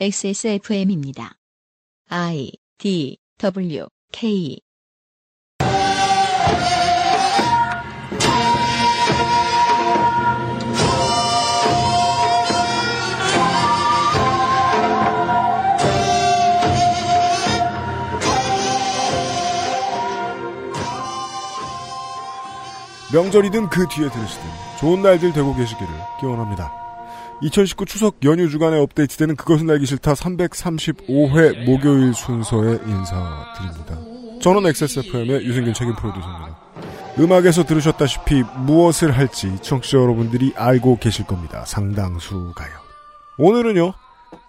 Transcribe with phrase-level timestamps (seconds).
[0.00, 1.38] XSFM입니다.
[2.08, 4.60] I D W K
[23.12, 24.42] 명절이든 그 뒤에 들으시든
[24.78, 25.88] 좋은 날들 되고 계시기를
[26.18, 26.81] 기원합니다.
[27.42, 33.98] 2019 추석 연휴 주간에 업데이트되는 그것은 알기 싫다 335회 목요일 순서에 인사드립니다.
[34.40, 36.56] 저는 XSFM의 유승균 책임 프로듀서입니다.
[37.18, 41.64] 음악에서 들으셨다시피 무엇을 할지 청취자 여러분들이 알고 계실 겁니다.
[41.66, 42.70] 상당수가요.
[43.38, 43.92] 오늘은요,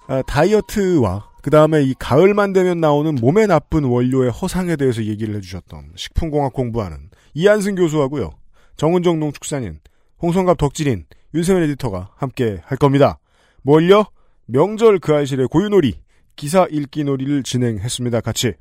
[0.08, 5.94] 아, 다이어트와 그 다음에 이 가을만 되면 나오는 몸에 나쁜 원료의 허상에 대해서 얘기를 해주셨던
[5.96, 8.32] 식품공학 공부하는 이한승 교수하고요.
[8.78, 9.80] 정은정 농축산인,
[10.22, 13.20] 홍성갑 덕질인, 윤세민 에디터가 함께 할 겁니다.
[13.64, 14.06] 뭘요?
[14.46, 15.96] 명절 그 알실의 고유놀이,
[16.36, 18.22] 기사 읽기 놀이를 진행했습니다.
[18.22, 18.54] 같이.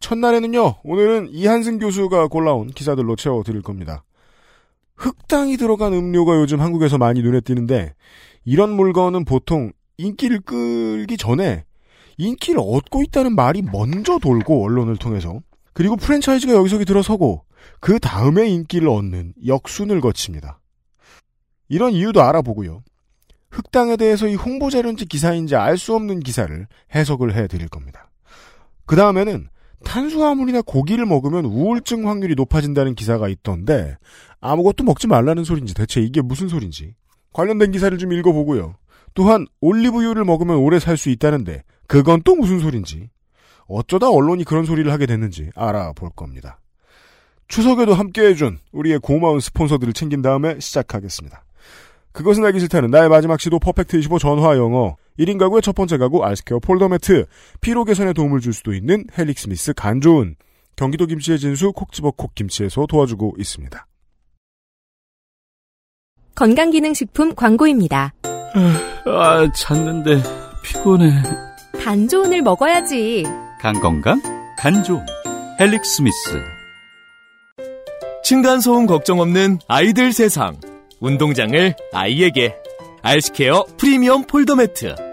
[0.00, 4.04] 첫날에는요, 오늘은 이한승 교수가 골라온 기사들로 채워드릴 겁니다.
[4.96, 7.94] 흑당이 들어간 음료가 요즘 한국에서 많이 눈에 띄는데,
[8.44, 11.64] 이런 물건은 보통 인기를 끌기 전에
[12.18, 15.40] 인기를 얻고 있다는 말이 먼저 돌고 언론을 통해서
[15.72, 17.44] 그리고 프랜차이즈가 여기저기 들어서고
[17.80, 20.60] 그 다음에 인기를 얻는 역순을 거칩니다.
[21.68, 22.82] 이런 이유도 알아보고요.
[23.50, 28.10] 흑당에 대해서 이 홍보 자료인지 기사인지 알 수 없는 기사를 해석을 해드릴 겁니다.
[28.86, 29.48] 그 다음에는
[29.84, 33.96] 탄수화물이나 고기를 먹으면 우울증 확률이 높아진다는 기사가 있던데
[34.40, 36.94] 아무것도 먹지 말라는 소린지 대체 이게 무슨 소린지
[37.32, 38.74] 관련된 기사를 좀 읽어보고요.
[39.14, 43.10] 또한 올리브유를 먹으면 오래 살 수 있다는데 그건 또 무슨 소린지
[43.68, 46.60] 어쩌다 언론이 그런 소리를 하게 됐는지 알아볼 겁니다.
[47.48, 51.44] 추석에도 함께해준 우리의 고마운 스폰서들을 챙긴 다음에 시작하겠습니다.
[52.16, 56.24] 그것은 알기 싫다는 나의 마지막 시도 퍼펙트 25 전화 영어 1인 가구의 첫 번째 가구
[56.24, 57.26] 알스케어 폴더 매트
[57.60, 60.34] 피로 개선에 도움을 줄 수도 있는 헬릭스미스 간 좋은
[60.76, 63.86] 경기도 김치의 진수 콕 집어 콕 김치에서 도와주고 있습니다.
[66.34, 68.14] 건강기능식품 광고입니다.
[69.04, 70.22] 아, 잤는데
[70.62, 71.10] 피곤해.
[71.82, 73.24] 간 좋은을 먹어야지.
[73.60, 74.20] 간 건강?
[74.58, 75.04] 간 좋은.
[75.60, 76.42] 헬릭스미스.
[78.24, 80.56] 층간소음 걱정 없는 아이들 세상.
[81.00, 82.54] 운동장을 아이에게.
[83.02, 85.05] 알스케어 프리미엄 폴더 매트.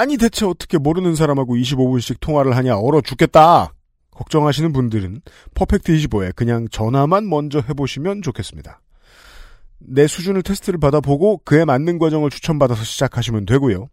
[0.00, 3.74] 아니 대체 어떻게 모르는 사람하고 25분씩 통화를 하냐 얼어 죽겠다.
[4.12, 5.20] 걱정하시는 분들은
[5.52, 8.80] 퍼펙트 25에 그냥 전화만 먼저 해보시면 좋겠습니다.
[9.78, 13.88] 내 수준을 테스트를 받아보고 그에 맞는 과정을 추천받아서 시작하시면 되고요.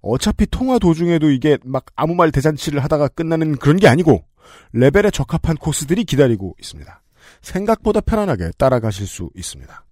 [0.00, 4.24] 어차피 통화 도중에도 이게 막 아무 말 대잔치를 하다가 끝나는 그런 게 아니고
[4.72, 7.02] 레벨에 적합한 코스들이 기다리고 있습니다.
[7.42, 9.84] 생각보다 편안하게 따라가실 수 있습니다.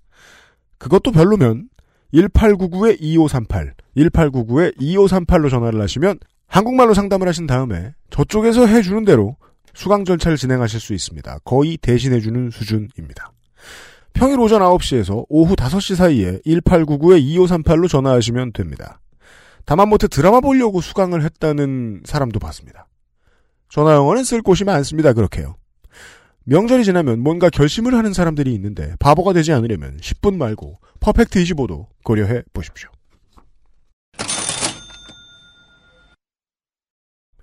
[0.79, 1.69] 그것도 별로면
[2.15, 9.37] 1899-2538, 1899-2538로 전화를 하시면 한국말로 상담을 하신 다음에 저쪽에서 해주는 대로
[9.75, 11.39] 수강 절차를 진행하실 수 있습니다.
[11.45, 13.33] 거의 대신해주는 수준입니다.
[14.13, 19.01] 평일 오전 9시에서 오후 5시 사이에 1899-2538로 전화하시면 됩니다.
[19.65, 22.87] 다만 못해 드라마 보려고 수강을 했다는 사람도 봤습니다.
[23.69, 25.13] 전화 영어는 쓸 곳이 많습니다.
[25.13, 25.57] 그렇게요.
[26.45, 32.43] 명절이 지나면 뭔가 결심을 하는 사람들이 있는데 바보가 되지 않으려면 10분 말고 퍼펙트 25도 고려해
[32.53, 32.91] 보십시오.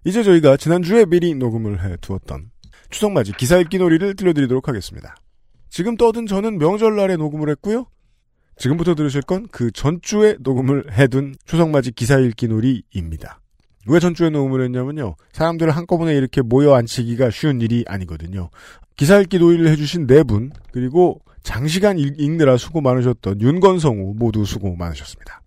[0.03, 2.51] 이제 저희가 지난주에 미리 녹음을 해 두었던
[2.89, 5.15] 추석 맞이 기사 읽기 놀이를 들려드리도록 하겠습니다.
[5.69, 7.85] 지금 떠든 저는 명절날에 녹음을 했고요.
[8.57, 13.39] 지금부터 들으실 건 그 전주에 녹음을 해둔 추석 맞이 기사 읽기 놀이입니다.
[13.87, 15.15] 왜 전주에 녹음을 했냐면요.
[15.31, 18.49] 사람들을 한꺼번에 이렇게 모여 앉히기가 쉬운 일이 아니거든요.
[19.01, 24.75] 기사 읽기 놀이를 해주신 네 분, 그리고 장시간 읽, 읽느라 수고 많으셨던 윤건성우 모두 수고
[24.75, 25.41] 많으셨습니다.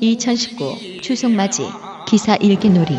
[0.00, 1.64] 2019 추석맞이
[2.08, 2.94] 기사 읽기 놀이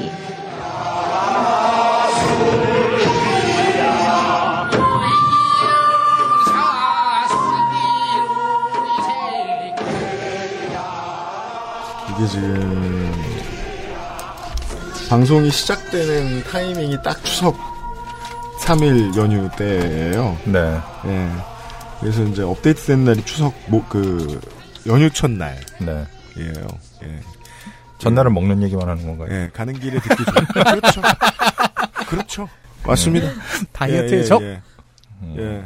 [12.11, 12.80] 이게 지금
[15.11, 17.57] 방송이 시작되는 타이밍이 딱 추석
[18.61, 20.37] 3일 연휴 때예요.
[20.45, 20.79] 네.
[21.03, 21.29] 예.
[21.99, 24.39] 그래서 이제 업데이트 된 날이 추석 뭐그
[24.87, 25.59] 연휴 첫날.
[25.81, 26.07] 네.
[26.37, 26.65] 예요.
[27.03, 27.19] 예.
[27.97, 29.37] 전날은 먹는 얘기만 하는 건가요?
[29.37, 30.45] 예, 가는 길에 듣기 좋은.
[30.79, 31.01] 그렇죠.
[32.07, 32.49] 그렇죠.
[32.85, 33.27] 맞습니다.
[33.73, 34.41] 다이어트의 예, 적?
[34.41, 34.61] 예,
[35.35, 35.41] 예.
[35.41, 35.65] 예.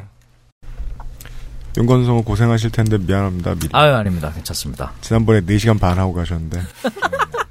[1.77, 3.53] 윤건성우 고생하실 텐데 미안합니다.
[3.53, 3.69] 미리.
[3.73, 4.31] 아유, 아닙니다.
[4.33, 4.91] 괜찮습니다.
[5.01, 6.59] 지난번에 4시간 반 하고 가셨는데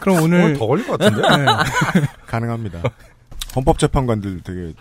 [0.00, 1.22] 그럼 오늘 더 걸릴 것 같은데?
[1.22, 1.46] 네.
[2.26, 2.82] 가능합니다.
[3.56, 4.72] 헌법재판관들 되게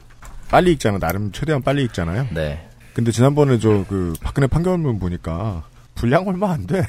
[0.50, 1.00] 빨리 읽잖아.
[1.00, 2.28] 나름 최대한 빨리 읽잖아요.
[2.34, 2.68] 네.
[2.94, 5.64] 근데 지난번에 저 그 박근혜 판결문 보니까
[5.96, 6.86] 분량 얼마 안 돼.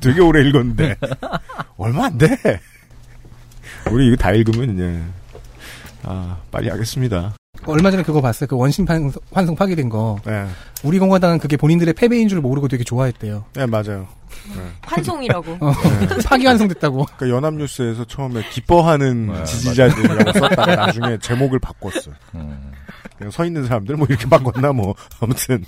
[0.00, 0.96] 되게 오래 읽었는데
[1.76, 2.28] 얼마 안 돼.
[3.90, 5.02] 우리 이거 다 읽으면 이제
[6.04, 7.34] 아 빨리 하겠습니다.
[7.66, 8.48] 얼마 전에 그거 봤어요.
[8.48, 10.18] 그 원심 판- 환송 파기된 거.
[10.24, 10.46] 네,
[10.82, 13.44] 우리 공화당은 그게 본인들의 패배인 줄 모르고 되게 좋아했대요.
[13.54, 14.08] 네 맞아요.
[14.82, 15.58] 환송이라고.
[15.60, 15.72] 어,
[16.24, 17.06] 파기 환송됐다고.
[17.16, 22.12] 그러니까 연합뉴스에서 처음에 기뻐하는 네, 지지자들이라고 썼다가 나중에 제목을 바꿨어.
[22.34, 22.72] 음.
[23.18, 25.64] 그냥 서 있는 사람들 뭐 이렇게 바꿨나 뭐 아무튼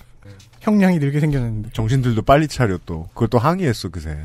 [0.60, 1.70] 형량이 늘게 생겼는데.
[1.72, 4.16] 정신들도 빨리 차려 또 그걸 또 항의했어 그새.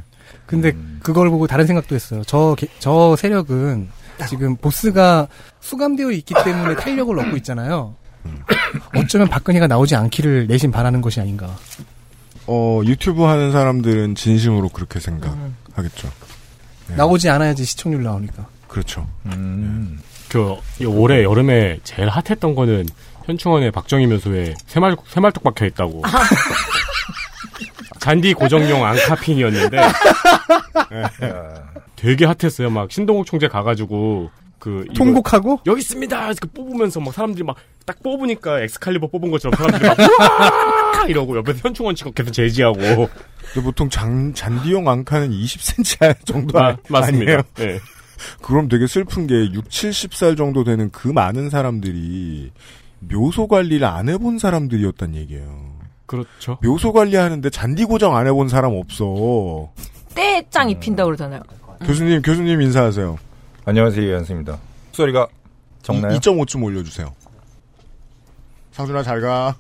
[0.46, 1.00] 근데 음.
[1.04, 2.22] 그걸 보고 다른 생각도 했어요.
[2.26, 3.90] 저, 개- 저 세력은
[4.28, 5.28] 지금 보스가
[5.60, 7.96] 수감되어 있기 때문에 탄력을 얻고 있잖아요.
[8.96, 11.56] 어쩌면 박근혜가 나오지 않기를 내심 바라는 것이 아닌가.
[12.52, 16.10] 어 유튜브 하는 사람들은 진심으로 그렇게 생각하겠죠.
[16.88, 16.96] 네.
[16.96, 18.48] 나오지 않아야지 시청률 나오니까.
[18.68, 19.08] 그렇죠.
[19.28, 20.00] 음.
[20.30, 20.56] 그
[20.88, 22.88] 올해 여름에 제일 핫했던 거는
[23.26, 26.02] 현충원에 박정희 묘소에 새말 새말뚝 박혀 있다고.
[28.00, 29.78] 잔디 고정용 앙카핀이었는데
[31.96, 32.72] 되게 핫했어요.
[32.72, 35.62] 막 신동욱 총재 가가지고 그 통곡하고?
[35.66, 36.34] 여기 있습니다.
[36.42, 37.56] 그 뽑으면서 막 사람들이 막
[37.90, 41.06] 딱 뽑으니까 엑스칼리버 뽑은 것처럼 사람들이 막 우와!
[41.10, 47.32] 이러고 옆에서 현충원 치고 계속 제지하고 근데 보통 장, 잔디용 앙카는 20cm 정도 아, 맞습니다.
[47.32, 47.42] 아니에요?
[47.62, 47.80] 예.
[48.44, 52.52] 그럼 되게 슬픈 게 6, 70살 정도 되는 그 많은 사람들이
[53.00, 55.80] 묘소 관리를 안 해본 사람들이었단 얘기예요.
[56.06, 56.60] 그렇죠.
[56.62, 59.72] 묘소 관리하는데 잔디 고정 안 해본 사람 없어.
[60.14, 61.42] 떼짱 입힌다 그러잖아요.
[61.84, 63.18] 교수님, 교수님 인사하세요.
[63.70, 64.58] 안녕하세요, 이현수입니다.
[64.94, 65.28] 소리가
[65.84, 66.18] 적나요?
[66.18, 67.14] 2.5쯤 올려주세요.
[68.72, 69.56] 상준아 잘 가.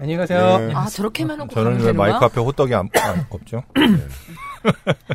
[0.00, 0.56] 안녕히 가세요.
[0.60, 0.72] 네.
[0.74, 2.26] 아 저렇게 해놓고 저는 왜 마이크 거야?
[2.26, 3.62] 앞에 호떡이 안, 안- 없죠?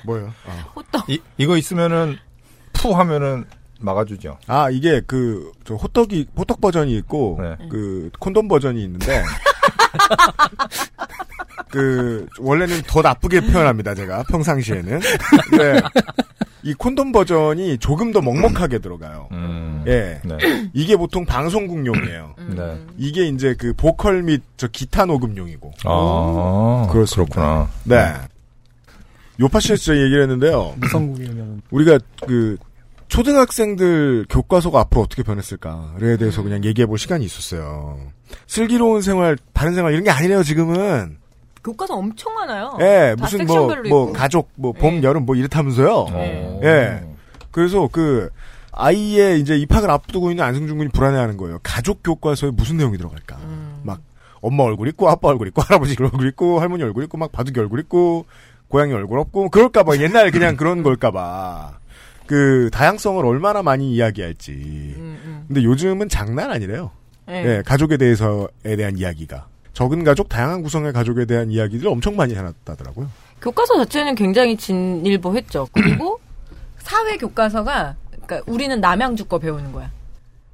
[0.06, 0.32] 뭐예요?
[0.46, 0.52] 아.
[0.76, 1.10] 호떡.
[1.10, 2.18] 이, 이거 있으면은
[2.74, 3.46] 푸 하면은
[3.80, 4.38] 막아주죠.
[4.46, 7.58] 아, 이게 그, 저 호떡이, 호떡 버전이 있고, 네.
[7.70, 9.24] 그, 콘돔 버전이 있는데,
[11.72, 15.00] 그, 원래는 더 나쁘게 표현합니다, 제가, 평상시에는.
[15.58, 15.82] 네.
[16.64, 19.30] 이 콘돔 버전이 조금 더 먹먹하게 들어가요.
[19.32, 19.84] 음.
[19.88, 20.20] 예.
[20.24, 20.38] 네.
[20.74, 22.36] 이게 보통 방송국용이에요.
[22.56, 22.80] 네.
[22.98, 25.72] 이게 이제 그 보컬 및 저 기타 녹음용이고.
[25.86, 26.88] 아.
[26.92, 27.70] 그렇구나.
[27.86, 28.14] 네.
[29.40, 30.76] 요파 씨에서 저 얘기를 했는데요.
[30.78, 32.58] 무성국이면 우리가 그
[33.08, 37.98] 초등학생들 교과서가 앞으로 어떻게 변했을까에 대해서 그냥 얘기해 볼 시간이 있었어요.
[38.48, 41.18] 슬기로운 생활, 바른 생활 이런 게 아니래요, 지금은.
[41.64, 42.78] 교과서 엄청 많아요.
[42.80, 44.14] 예, 다 무슨 뭐, 뭐.
[44.14, 45.04] 가족, 뭐, 봄, 예.
[45.04, 46.08] 여름 뭐 이렇다면서요.
[46.10, 46.60] 어.
[46.64, 47.04] 예.
[47.52, 48.30] 그래서 그,
[48.72, 51.60] 아이의 이제 입학을 앞두고 있는 안승준 군이 불안해하는 거예요.
[51.64, 53.38] 가족 교과서에 무슨 내용이 들어갈까.
[53.44, 53.82] 음.
[53.84, 54.00] 막,
[54.42, 57.80] 엄마 얼굴 있고, 아빠 얼굴 있고, 할아버지 얼굴 있고, 할머니 얼굴 있고, 막 바둑이 얼굴
[57.82, 58.26] 있고,
[58.70, 61.78] 고양이 얼굴 없고, 그럴까봐, 옛날 그냥 그런 걸까봐.
[62.28, 64.52] 그, 다양성을 얼마나 많이 이야기할지.
[64.52, 65.44] 음, 음.
[65.48, 66.92] 근데 요즘은 장난 아니래요.
[67.30, 67.34] 예.
[67.34, 69.48] 예, 가족에 대해서에 대한 이야기가.
[69.80, 73.10] 적은 가족, 다양한 구성의 가족에 대한 이야기들을 엄청 많이 해놨다더라고요.
[73.42, 75.70] 교과서 자체는 굉장히 진일보했죠.
[75.72, 76.20] 그리고
[76.80, 79.90] 사회 교과서가 그러니까 우리는 남양주 거 배우는 거야.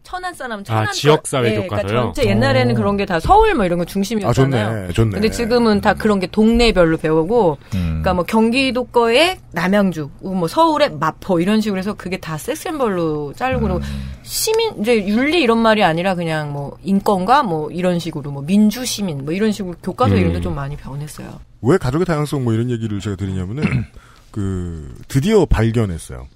[0.05, 0.91] 천안 사람 천안 거.
[0.93, 1.87] 지역 사회 예, 교과서요?
[1.87, 2.77] 그러니까 전체 옛날에는 어.
[2.77, 4.69] 그런 게 다 서울 뭐 이런 거 아, 중심이었잖아요.
[4.87, 5.09] 좋네, 좋네.
[5.11, 7.79] 근데 지금은 다 그런 게 동네별로 배우고, 음.
[7.87, 13.61] 그러니까 뭐 경기도 거에 남양주, 뭐 서울에 마포 이런 식으로 해서 그게 다 섹션별로 자르고
[13.63, 13.81] 그러고
[14.23, 19.25] 시민 이제 윤리 이런 말이 아니라 그냥 뭐 인권과 뭐 이런 식으로 뭐 민주 시민
[19.25, 20.19] 뭐 이런 식으로 교과서 음.
[20.19, 21.39] 이름도 좀 많이 변했어요.
[21.61, 23.63] 왜 가족의 다양성 뭐 이런 얘기를 제가 드리냐면은,
[24.31, 26.27] 그, 드디어 발견했어요.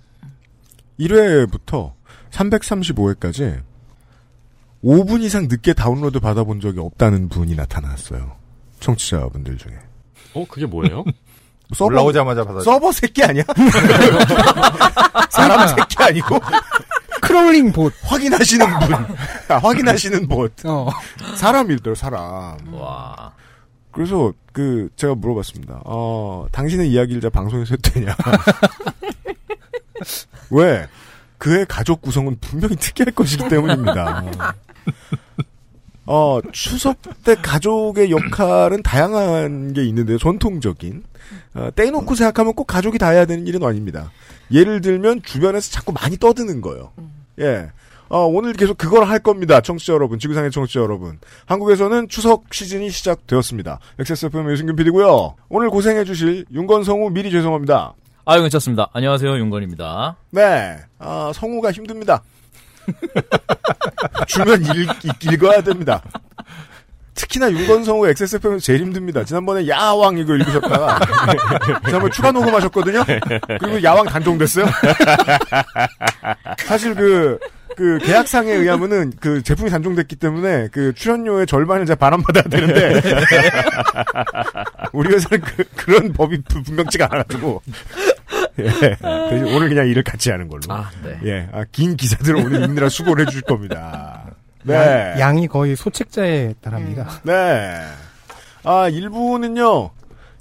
[1.00, 1.92] 1회부터
[2.32, 3.62] 335회까지
[4.84, 8.36] 5분 이상 늦게 다운로드 받아본 적이 없다는 분이 나타났어요.
[8.80, 9.74] 청취자분들 중에.
[10.34, 11.04] 어 그게 뭐예요?
[11.76, 12.62] 서버, 올라오자마자 받아.
[12.62, 13.44] 서버 새끼 아니야?
[15.30, 16.40] 사람 새끼 아니고?
[17.22, 17.94] crawling bot.
[18.04, 18.94] 확인하시는 분.
[19.50, 20.52] 아, 확인하시는 봇.
[20.66, 20.90] 어.
[21.36, 22.74] 사람이더라, 사람.
[22.74, 23.34] 와.
[23.92, 25.82] 그래서 그 제가 물어봤습니다.
[25.86, 28.16] 어, 당신의 이야기를 제가 방송에서 되냐?
[30.50, 30.88] 왜?
[31.40, 34.24] 그의 가족 구성은 분명히 특이할 것이기 때문입니다.
[36.06, 40.18] 어, 추석 때 가족의 역할은 다양한 게 있는데요.
[40.18, 41.04] 전통적인.
[41.56, 44.12] 어, 떼놓고 생각하면 꼭 가족이 다 해야 되는 일은 아닙니다.
[44.52, 46.92] 예를 들면 주변에서 자꾸 많이 떠드는 거예요.
[47.40, 47.72] 예.
[48.10, 49.62] 어, 오늘 계속 그걸 할 겁니다.
[49.62, 51.20] 청취자 여러분, 지구상의 청취자 여러분.
[51.46, 53.80] 한국에서는 추석 시즌이 시작되었습니다.
[54.00, 55.36] XSFM 유승균 PD고요.
[55.48, 57.94] 오늘 고생해 주실 윤건성우 미리 죄송합니다.
[58.26, 58.90] 아유, 괜찮습니다.
[58.94, 60.16] 안녕하세요, 윤건입니다.
[60.32, 60.78] 네.
[61.00, 62.22] 아, 성우가 힘듭니다.
[64.28, 64.90] 주면 읽,
[65.34, 66.02] 읽어야 됩니다.
[67.16, 69.24] 특히나 윤건 성우 XSFM은 제일 힘듭니다.
[69.24, 71.00] 지난번에 야왕 이거 읽으셨다가
[71.86, 73.04] 지난번에 추가 녹음하셨거든요.
[73.60, 74.66] 그리고 야왕 단종됐어요.
[76.66, 77.38] 사실 그,
[77.80, 83.02] 그 계약상에 의하면은 그 제품이 단종됐기 때문에 그 출연료의 절반을 제가 반환받아야 되는데
[84.92, 87.62] 우리 회사는 그, 그런 법이 분- 분명치가 않아가지고
[88.60, 88.98] 예.
[89.56, 90.62] 오늘 그냥 일을 같이 하는 걸로.
[90.68, 91.18] 아, 네.
[91.24, 91.50] 예.
[91.54, 94.26] 아, 긴 기사들을 오늘 읽느라 수고를 해주실 겁니다.
[94.64, 94.76] 네.
[94.76, 97.22] 양, 양이 거의 소책자에 달합니다.
[97.24, 97.80] 네.
[98.66, 99.92] 아, 일부는요,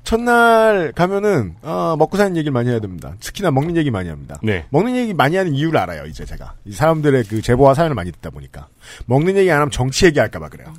[0.08, 3.12] 첫날 가면은, 아, 먹고 사는 얘기를 많이 해야 됩니다.
[3.20, 4.38] 특히나 먹는 얘기 많이 합니다.
[4.42, 4.64] 네.
[4.70, 6.54] 먹는 얘기 많이 하는 이유를 알아요, 이제 제가.
[6.64, 8.68] 이 사람들의 그 제보와 사연을 많이 듣다 보니까.
[9.04, 10.72] 먹는 얘기 안 하면 정치 얘기할까봐 그래요.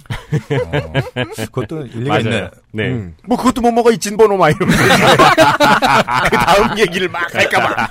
[1.52, 2.22] 그것도 일리가 맞아요.
[2.24, 2.50] 있네.
[2.72, 2.88] 네.
[2.90, 3.16] 음.
[3.28, 4.84] 뭐 그것도 못 먹어, 이 진번호 막 이러면서.
[6.32, 7.88] 그 다음 얘기를 막 할까봐.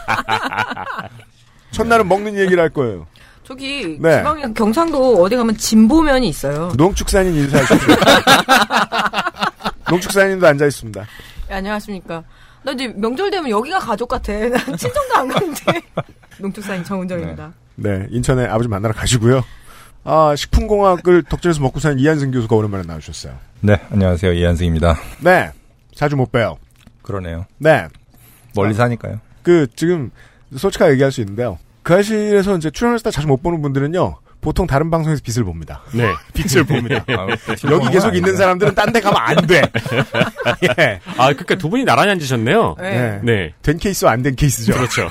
[1.71, 3.07] 첫날은 먹는 얘기를 할 거예요.
[3.45, 4.17] 저기 네.
[4.17, 6.73] 지방 경상도 어디 가면 진보면이 있어요.
[6.77, 7.95] 농축산인 인사하십시오.
[9.91, 11.07] 농축산인도 앉아 있습니다.
[11.49, 12.25] 네, 안녕하십니까.
[12.63, 14.33] 나 이제 명절 되면 여기가 가족 같아.
[14.49, 15.63] 난 친정도 안 가는데.
[16.39, 17.53] 농축사인 정은정입니다.
[17.77, 19.43] 네, 인천에 아버지 만나러 가시고요.
[20.05, 23.37] 아, 식품공학을 덕질에서 먹고 사는 이한승 교수가 오랜만에 나오셨어요.
[23.61, 24.33] 네, 안녕하세요.
[24.33, 24.97] 이한승입니다.
[25.21, 25.51] 네,
[25.95, 26.59] 자주 못 봬요.
[27.03, 27.47] 그러네요.
[27.59, 27.89] 네,
[28.55, 29.21] 멀리 사니까요.
[29.43, 30.11] 그 지금
[30.57, 31.59] 솔직하게 얘기할 수 있는데요.
[31.83, 34.17] 그 아실에서 이제 출연했을 때 자주 못 보는 분들은요.
[34.41, 35.83] 보통 다른 방송에서 빛을 봅니다.
[35.93, 36.13] 네.
[36.33, 37.05] 빛을 봅니다.
[37.09, 37.27] 아,
[37.71, 39.63] 여기 계속 있는 사람들은 딴 데 가면 안 돼.
[40.79, 41.01] 예.
[41.17, 42.77] 아, 그러니까 두 분이 나란히 앉으셨네요.
[42.79, 43.21] 네.
[43.23, 43.53] 네.
[43.63, 44.73] 된 케이스와 안 된 케이스죠.
[44.75, 45.09] 그렇죠.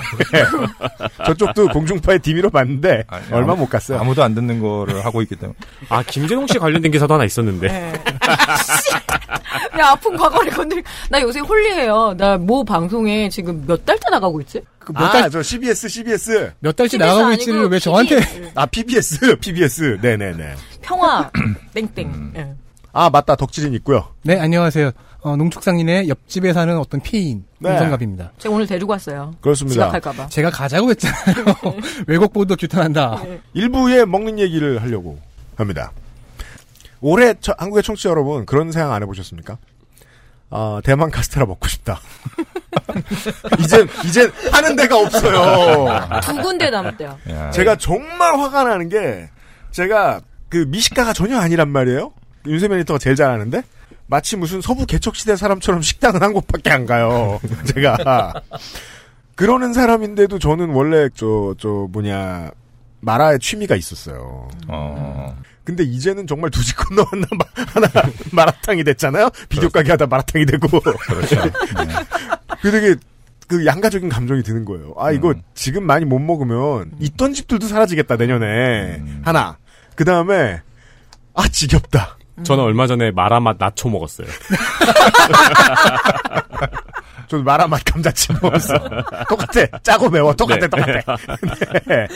[1.26, 3.98] 저쪽도 공중파의 DB로 봤는데 아니, 얼마 아무- 못 갔어요.
[4.00, 5.56] 아무도 안 듣는 거를 하고 있기 때문에.
[5.90, 7.68] 아, 김재동 씨 관련된 기사도 하나 있었는데.
[7.68, 7.92] 네.
[9.78, 10.82] 야, 아픈 과거를 건들.
[11.10, 12.14] 나 요새 홀리해요.
[12.16, 14.60] 나모 방송에 지금 몇 달째 나가고 있지?
[14.78, 16.52] 그몇 아, 달, 저 CBS, CBS.
[16.60, 17.78] 몇 달째 TBS 나가고 있지를 왜.
[17.78, 18.20] 저한테.
[18.54, 19.98] 아, PBS, PBS.
[20.00, 20.54] 네네네.
[20.82, 21.30] 평화
[21.74, 22.32] 땡땡.
[22.36, 22.54] 예.
[22.92, 23.36] 아, 맞다.
[23.36, 24.08] 덕질인 있고요.
[24.22, 24.90] 네, 안녕하세요.
[25.20, 27.70] 어, 농축상인의 옆집에 사는 어떤 피인, 네.
[27.70, 28.32] 홍성갑입니다.
[28.38, 29.34] 제가 오늘 데리고 왔어요.
[29.40, 29.86] 그렇습니다.
[29.90, 30.28] 지각할까봐.
[30.28, 31.44] 제가 가자고 했잖아요.
[32.06, 33.22] 외국 보도 규탄한다.
[33.52, 35.18] 일부에 먹는 얘기를 하려고
[35.56, 35.92] 합니다.
[37.00, 39.58] 올해 처- 한국의 청취자 여러분 그런 생각 안 해보셨습니까?
[40.50, 42.00] 아 대만 카스테라 먹고 싶다.
[43.60, 46.20] 이젠 이젠 하는 데가 없어요.
[46.22, 47.18] 두 군데 남았대요.
[47.30, 49.28] 야, 제가 정말 화가 나는 게
[49.70, 52.12] 제가 그 미식가가 전혀 아니란 말이에요.
[52.46, 53.62] 윤세민 리터가 제일 잘하는데
[54.06, 57.40] 마치 무슨 서부 개척시대 사람처럼 식당은 한 곳밖에 안 가요.
[57.74, 58.32] 제가
[59.34, 62.50] 그러는 사람인데도 저는 원래 저 저 뭐냐
[63.00, 64.48] 마라의 취미가 있었어요.
[64.68, 65.36] 어,
[65.68, 67.04] 근데 이제는 정말 두 집 건너
[67.74, 67.88] 하나,
[68.32, 69.28] 마라탕이 됐잖아요.
[69.50, 70.80] 비디오 가게 하다 마라탕이 되고.
[70.80, 71.44] 그렇죠.
[71.44, 71.50] 네.
[72.62, 72.94] 그 되게
[73.46, 74.94] 그 양가적인 감정이 드는 거예요.
[74.96, 75.42] 아 이거 음.
[75.54, 79.20] 지금 많이 못 먹으면 있던 집들도 사라지겠다 내년에 음.
[79.26, 79.58] 하나.
[79.94, 80.62] 그 다음에
[81.34, 82.16] 아 지겹다.
[82.44, 84.26] 저는 얼마 전에 마라맛 나초 먹었어요.
[87.28, 88.74] 저 마라 맛 감자칩 먹었어.
[89.28, 89.66] 똑같아.
[89.82, 90.34] 짜고 매워.
[90.34, 90.60] 똑같아.
[90.60, 90.68] 네.
[90.68, 91.16] 똑같아.
[91.86, 92.06] 네.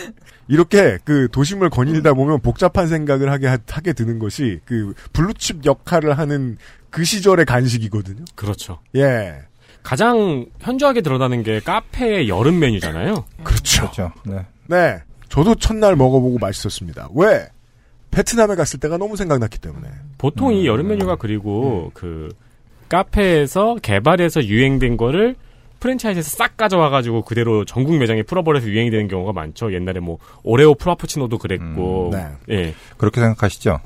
[0.49, 6.19] 이렇게 그 도심을 거닐다 보면 복잡한 생각을 하게 하- 하게 되는 것이 그 블루칩 역할을
[6.19, 6.57] 하는
[6.91, 8.25] 그 시절의 간식이거든요.
[8.35, 8.81] 그렇죠.
[8.97, 9.35] 예.
[9.83, 13.25] 가장 현저하게 드러나는 게 카페의 여름 메뉴잖아요.
[13.45, 13.83] 그렇죠.
[13.91, 14.13] 그렇죠.
[14.25, 14.47] 네.
[14.67, 15.03] 네.
[15.29, 17.09] 저도 첫날 먹어보고 맛있었습니다.
[17.15, 17.49] 왜?
[18.11, 19.89] 베트남에 갔을 때가 너무 생각났기 때문에.
[20.19, 22.29] 보통 이 여름 메뉴가 그리고 그
[22.93, 25.35] 카페에서 개발해서 유행된 거를
[25.81, 29.73] 프랜차이즈에서 싹 가져와가지고 그대로 전국 매장에 풀어버려서 유행이 되는 경우가 많죠.
[29.73, 32.55] 옛날에 뭐 오레오 프라푸치노도 그랬고, 음, 네.
[32.55, 33.81] 예, 그렇게 생각하시죠?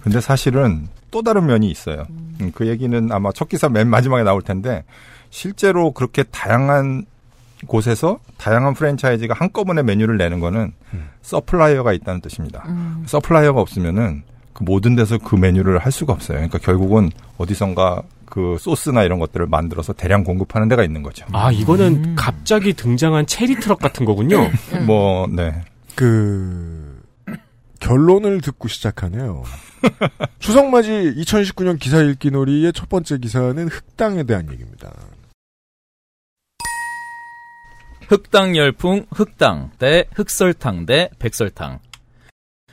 [0.00, 2.04] 근데 사실은 또 다른 면이 있어요.
[2.40, 4.84] 음, 그 얘기는 아마 첫 기사 맨 마지막에 나올 텐데
[5.30, 7.04] 실제로 그렇게 다양한
[7.66, 10.72] 곳에서 다양한 프랜차이즈가 한꺼번에 메뉴를 내는 거는
[11.22, 12.64] supplier가 있다는 뜻입니다.
[13.06, 16.38] supplier가 없으면은 그 모든 데서 그 메뉴를 할 수가 없어요.
[16.38, 18.02] 그러니까 결국은 어디선가
[18.32, 21.26] 그 소스나 이런 것들을 만들어서 대량 공급하는 데가 있는 거죠.
[21.32, 24.50] 아 이거는 갑자기 등장한 체리 트럭 같은 거군요.
[24.86, 25.52] 뭐, 네.
[25.94, 26.98] 그
[27.78, 29.42] 결론을 듣고 시작하네요.
[30.40, 34.90] 추석맞이 2019년 기사 읽기 놀이의 첫 번째 기사는 흑당에 대한 얘기입니다.
[38.08, 41.80] 흑당 열풍 흑당 대 흑설탕 대 백설탕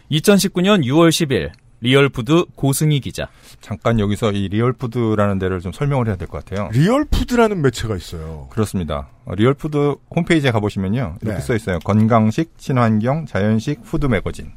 [0.09, 1.51] 2019년 6월 10일
[1.81, 3.27] 리얼푸드 고승희 기자
[3.61, 6.69] 잠깐 여기서 이 리얼푸드라는 데를 좀 설명을 해야 될 것 같아요.
[6.73, 8.47] 리얼푸드라는 매체가 있어요.
[8.51, 9.07] 그렇습니다.
[9.25, 11.15] 어, 리얼푸드 홈페이지에 가보시면요.
[11.21, 11.41] 이렇게 네.
[11.43, 11.79] 써 있어요.
[11.79, 14.51] 건강식, 친환경, 자연식 food magazine.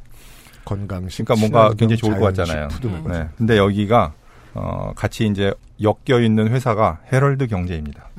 [0.65, 1.25] 건강식.
[1.25, 2.67] 그러니까 뭔가 굉장히 좋을 것 같잖아요.
[2.69, 3.11] food magazine.
[3.11, 3.27] 네.
[3.37, 4.13] 근데 여기가
[4.55, 8.09] 어, 같이 이제 엮여 있는 회사가 헤럴드 경제입니다.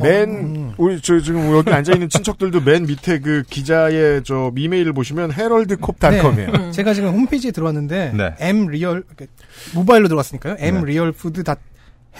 [0.00, 5.32] 맨 우리 저 지금 여기 앉아 있는 친척들도 맨 밑에 그 기자의 저 이메일을 보시면
[5.32, 6.50] heraldcorp.com이에요.
[6.52, 6.70] 네.
[6.70, 8.34] 제가 지금 홈페이지에 들어왔는데 네.
[8.38, 9.02] M real
[9.74, 10.56] 모바일로 들어왔으니까요.
[10.58, 11.58] M real food dot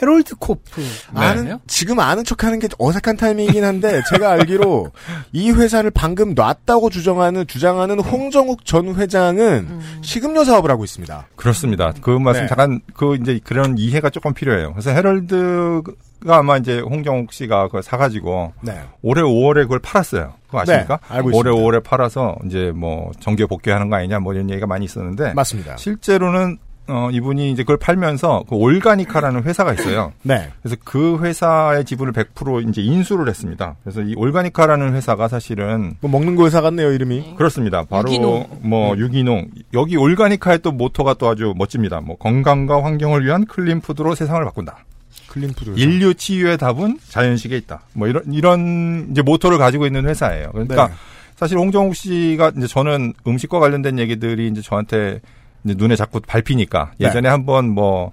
[0.00, 0.82] herald corp
[1.14, 4.90] 아는 지금 아는 척 하는 게 어색한 타이밍이긴 한데 제가 알기로
[5.32, 11.28] 이 회사를 방금 놨다고 주장하는 주장하는 홍정욱 전 회장은 식음료 사업을 하고 있습니다.
[11.36, 11.92] 그렇습니다.
[12.00, 12.48] 그 말씀 네.
[12.48, 14.72] 잠깐 그 이제 그런 이해가 조금 필요해요.
[14.72, 15.92] 그래서 헤럴드가
[16.28, 18.80] 아마 이제 홍정욱 씨가 그걸 사가지고 네.
[19.02, 20.34] 올해 5월에 그걸 팔았어요.
[20.46, 20.98] 그거 아십니까?
[21.08, 21.52] 네, 알고 올해 있습니다.
[21.52, 25.76] 5월에 팔아서 이제 뭐 정규 복귀하는 거 아니냐 뭐 이런 얘기가 많이 있었는데 맞습니다.
[25.76, 26.58] 실제로는
[26.90, 30.12] 어 이분이 이제 그걸 팔면서 그 올가니카라는 회사가 있어요.
[30.22, 30.50] 네.
[30.62, 33.76] 그래서 그 회사의 지분을 100% 이제 인수를 했습니다.
[33.82, 37.34] 그래서 이 올가니카라는 회사가 사실은 뭐 먹는 거 회사 같네요 이름이.
[37.36, 37.84] 그렇습니다.
[37.84, 38.60] 바로 유기농.
[38.62, 42.00] 뭐 유기농 여기 올가니카의 또 모토가 또 아주 멋집니다.
[42.00, 44.84] 뭐 건강과 환경을 위한 clean food로 세상을 바꾼다.
[45.28, 45.74] clean food.
[45.76, 47.82] 인류 치유의 답은 자연식에 있다.
[47.92, 50.50] 뭐 이런 이런 이제 모토를 가지고 있는 회사예요.
[50.52, 50.94] 그러니까 네.
[51.36, 55.20] 사실 홍정욱 씨가 이제 저는 음식과 관련된 얘기들이 이제 저한테
[55.64, 57.08] 눈에 자꾸 밟히니까 네.
[57.08, 58.12] 예전에 한번 뭐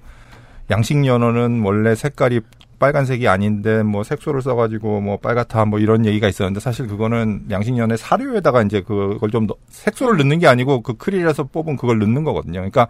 [0.70, 2.42] 양식 연어는 원래 색깔이
[2.80, 7.98] 빨간색이 아닌데 뭐 색소를 써가지고 뭐 빨갛다 뭐 이런 얘기가 있었는데 사실 그거는 양식 연어
[7.98, 12.60] 사료에다가 이제 그걸 좀 넣- 색소를 넣는 게 아니고 그 크릴에서 뽑은 그걸 넣는 거거든요.
[12.60, 12.88] 그러니까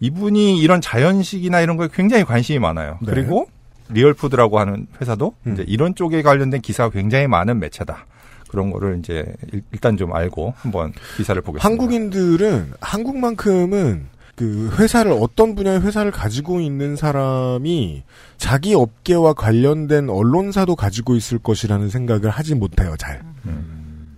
[0.00, 2.98] 이분이 이런 자연식이나 이런 거에 굉장히 관심이 많아요.
[3.02, 3.12] 네.
[3.12, 3.46] 그리고
[3.90, 5.52] 리얼푸드라고 하는 회사도 음.
[5.52, 8.06] 이제 이런 쪽에 관련된 기사가 굉장히 많은 매체다.
[8.54, 11.68] 그런 거를 이제 일- 일단 좀 알고 한번 기사를 보겠습니다.
[11.68, 14.06] 한국인들은 한국만큼은
[14.36, 18.02] 그 회사를 어떤 분야의 회사를 가지고 있는 사람이
[18.36, 22.94] 자기 업계와 관련된 언론사도 가지고 있을 것이라는 생각을 하지 못해요.
[22.98, 23.22] 잘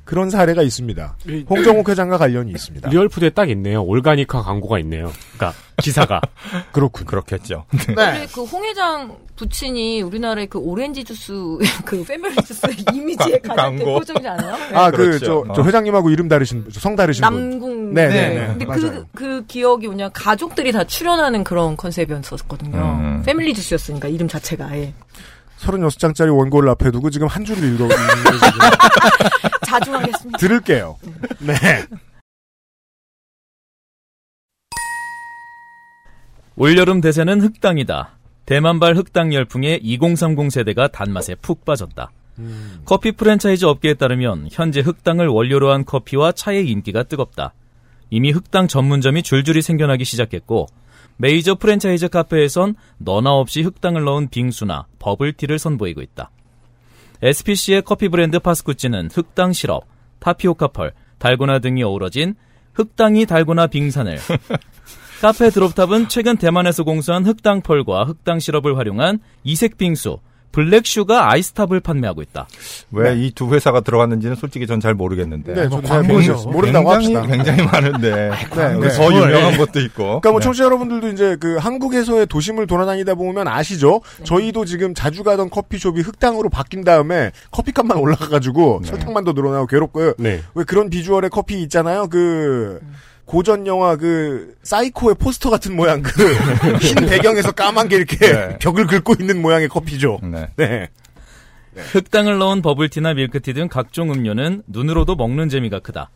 [0.06, 1.16] 그런 사례가 있습니다.
[1.50, 2.88] 홍정욱 회장과 관련이 있습니다.
[2.90, 3.82] 리얼푸드에 딱 있네요.
[3.82, 5.12] 올가니카 광고가 있네요.
[5.36, 6.20] 그러니까 기사가
[6.72, 7.06] 그렇군.
[7.06, 7.66] 그렇겠죠.
[7.96, 11.32] 원래 그 홍회장 부친이 우리나라의 그 오렌지 주스
[11.84, 12.60] 그 패밀리 주스
[12.94, 13.84] 이미지의 가장 광고.
[13.94, 14.54] 대표적이지 않아요?
[14.72, 15.44] 아, 그, 그렇죠.
[15.48, 15.64] 저, 저 어.
[15.64, 17.50] 회장님하고 이름 다르신, 분, 성 다르신 분.
[17.50, 17.94] 남궁.
[17.94, 18.46] 네, 네, 네.
[18.46, 18.80] 근데 맞아요.
[18.80, 22.78] 그, 그 기억이 뭐냐, 가족들이 다 출연하는 그런 컨셉이었었거든요.
[22.78, 23.22] 음.
[23.26, 24.94] 패밀리 주스였으니까, 이름 자체가 아예.
[25.60, 27.88] 36장짜리 원고를 앞에 두고 지금 한 줄을 읽어,
[29.64, 30.38] 자주 하겠습니다.
[30.38, 30.98] 들을게요.
[31.40, 31.54] 네.
[36.56, 38.16] 올여름 대세는 흑당이다.
[38.46, 42.10] 대만발 흑당 열풍에 2030 세대가 단맛에 푹 빠졌다.
[42.84, 47.54] 커피 프랜차이즈 업계에 따르면 현재 흑당을 원료로 한 커피와 차의 인기가 뜨겁다.
[48.10, 50.66] 이미 흑당 전문점이 줄줄이 생겨나기 시작했고
[51.16, 56.30] 메이저 프랜차이즈 카페에선 너나 없이 흑당을 넣은 빙수나 버블티를 선보이고 있다.
[57.22, 59.84] SPC의 커피 브랜드 파스쿠치는 흑당 시럽,
[60.18, 62.34] 타피오카 pearl, 달고나 등이 어우러진
[62.74, 64.18] 흑당이 달고나 빙산을.
[65.20, 70.18] 카페 드롭탑은 최근 대만에서 공수한 흑당 pearl과 흑당 시럽을 활용한 이색 빙수,
[70.52, 72.46] 블랙슈가 아이스탑을 판매하고 있다.
[72.90, 75.54] 왜 이두 회사가 들어갔는지는 솔직히 전 잘 모르겠는데.
[75.54, 76.50] 네, 뭐 광고죠.
[76.50, 77.36] 모른다고 굉장히, 합시다.
[77.36, 78.14] 굉장히 많은데.
[78.14, 78.88] 네, 네.
[78.90, 80.02] 더 유명한 것도 있고.
[80.20, 80.44] 그러니까 뭐 네.
[80.44, 84.02] 청취자 여러분들도 이제 그 한국에서의 도심을 돌아다니다 보면 아시죠?
[84.24, 90.14] 저희도 지금 자주 가던 커피숍이 흑당으로 바뀐 다음에 커피값만 올라가가지고 설탕만 더 늘어나고 괴롭고요.
[90.18, 90.42] 네.
[90.54, 92.08] 왜 그런 비주얼의 커피 있잖아요.
[92.08, 92.80] 그
[93.26, 96.10] 고전 영화 그 사이코의 포스터 같은 모양 그
[96.80, 98.58] 흰 배경에서 까만 게 이렇게 네.
[98.58, 100.20] 벽을 긁고 있는 모양의 커피죠.
[100.22, 100.48] 네.
[100.56, 100.88] 네.
[101.74, 106.10] 흑당을 넣은 버블티나 밀크티 등 각종 음료는 눈으로도 먹는 재미가 크다.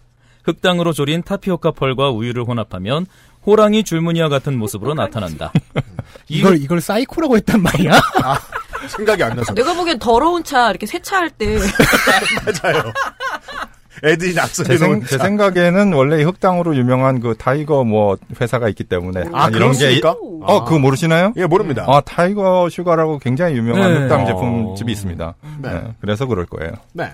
[0.44, 3.06] 흑당으로 졸인 타피오카 pearl과 우유를 혼합하면
[3.44, 5.52] 호랑이 줄무늬와 같은 모습으로 나타난다.
[6.28, 7.92] 이걸 이걸 사이코라고 했단 말이야?
[8.88, 11.58] 생각이 안 나서 내가 보기엔 더러운 차, 이렇게 세차할 때.
[12.62, 12.92] 맞아요.
[14.02, 18.68] 애들이 제, 낙서해 생, 놓은 제 생각에는 원래 이 흑당으로 유명한 그 타이거 뭐 회사가
[18.70, 20.00] 있기 때문에 아, 이런 게?
[20.04, 21.32] 어, 그거 모르시나요?
[21.36, 21.84] 예, 모릅니다.
[21.88, 24.00] 아, 타이거 슈가라고 굉장히 유명한 네.
[24.00, 24.26] 흑당 어.
[24.26, 25.34] 제품집이 있습니다.
[25.62, 25.72] 네.
[25.72, 26.72] 네, 그래서 그럴 거예요.
[26.92, 27.10] 네.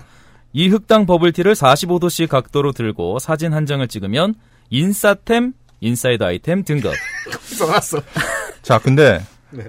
[0.53, 4.35] 이 흑당 버블티를 45도씨 각도로 들고 사진 한 장을 찍으면
[4.69, 6.93] 인싸템, 인사이드 아이템 등급.
[7.43, 8.01] 써놨어.
[8.61, 9.65] 자, 근데 네.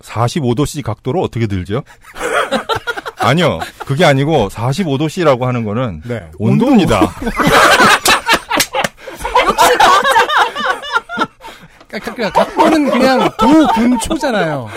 [0.00, 1.82] 45도씨 각도로 어떻게 들죠?
[3.22, 3.58] 아니요.
[3.86, 6.20] 그게 아니고 45도씨라고 하는 거는 네.
[6.38, 7.00] 온도입니다.
[11.88, 14.68] 그러니까 각도는 그냥 도분초잖아요.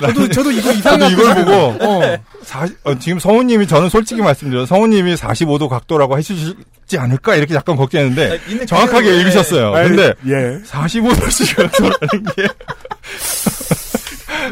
[0.00, 2.16] 저도 저도 이거 이상하게 이걸 보고 어.
[2.42, 4.66] 사- 어, 지금 성우님이 저는 솔직히 말씀드려요.
[4.66, 9.72] 성우님이 45도 각도라고 해주시지 않을까 이렇게 약간 걱정했는데 정확하게 읽으셨어요.
[9.72, 10.60] 근데 예.
[10.66, 12.48] 45도씨 각도라는 게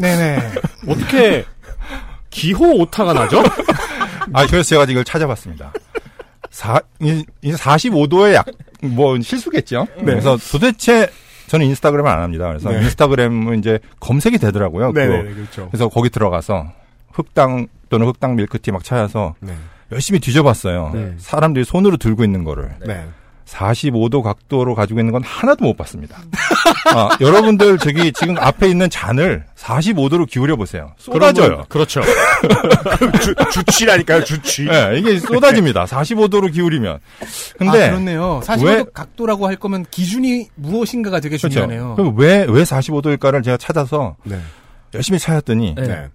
[0.01, 0.53] 네네.
[0.89, 1.45] 어떻게
[2.33, 3.43] 기호 오타가 나죠?
[4.33, 5.73] 아, 그래서 제가 이걸 찾아봤습니다.
[6.51, 8.47] 사, 이, 45도의 약,
[8.83, 9.87] 뭐, 실수겠죠?
[9.99, 10.05] 네.
[10.05, 11.09] 그래서 도대체
[11.47, 12.49] 저는 인스타그램을 안 합니다.
[12.49, 12.79] 그래서 네.
[12.79, 14.93] 인스타그램은 이제 검색이 되더라고요.
[14.93, 15.07] 네.
[15.07, 15.69] 네, 그렇죠.
[15.69, 16.73] 그래서 거기 들어가서
[17.13, 19.55] 흑당 또는 흑당 밀크티 막 찾아서 네.
[19.93, 20.91] 열심히 뒤져봤어요.
[20.95, 21.15] 네.
[21.19, 22.75] 사람들이 손으로 들고 있는 거를.
[23.53, 23.91] 네.
[23.91, 26.19] 45도 각도로 가지고 있는 건 하나도 못 봤습니다.
[26.95, 30.93] 아, 여러분들 저기 지금 앞에 있는 잔을 45도로 기울여 보세요.
[30.99, 31.65] 쏟아져요.
[31.69, 32.01] 그렇죠.
[33.23, 34.65] 주, 주치라니까요, 주치.
[34.65, 35.85] 네, 이게 쏟아집니다.
[35.85, 36.99] 45도로 기울이면.
[37.59, 38.41] 근데 아, 그렇네요.
[38.43, 41.49] 사실 왜- 각도라고 할 거면 기준이 무엇인가가 되게 그렇죠.
[41.49, 41.95] 중요하네요.
[41.97, 44.39] 그럼 왜, 왜 45도일까를 제가 찾아서 네.
[44.95, 46.09] 열심히 찾았더니 네.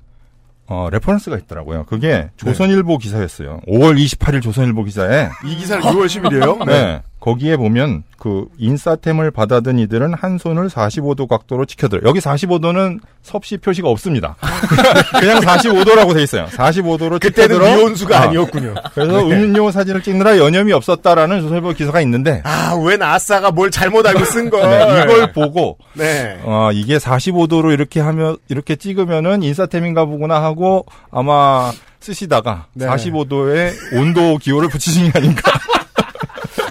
[0.70, 1.86] 어, reference가 있더라고요.
[1.86, 3.62] 그게 조선일보 기사였어요.
[3.70, 6.66] 5월 28일 조선일보 기사에 이 기사는 6월 10일이에요?
[6.66, 7.02] 네.
[7.20, 12.08] 거기에 보면 그 인싸템을 받아든 이들은 한 손을 45도 각도로 지켜들어.
[12.08, 14.36] 여기 45도는 섭씨 표시가 없습니다.
[15.20, 16.46] 그냥 45도라고 돼 있어요.
[16.46, 17.60] 45도로 그때는.
[17.60, 18.22] 미온수가 어.
[18.22, 18.76] 아니었군요.
[18.94, 19.34] 그래서 네.
[19.34, 24.50] 음료 사진을 찍느라 여념이 없었다라는 조선일보 기사가 있는데 아, 웬 아싸가 뭘 잘못 알고 쓴
[24.50, 24.62] 걸.
[24.62, 26.40] 네, 이걸 보고 네.
[26.44, 32.86] 어, 이게 45도로 이렇게 하면 이렇게 찍으면은 인싸템인가 보구나 하고 아마 쓰시다가 네.
[32.86, 35.42] 45도의 온도 기호를 붙이신 게 아닌가.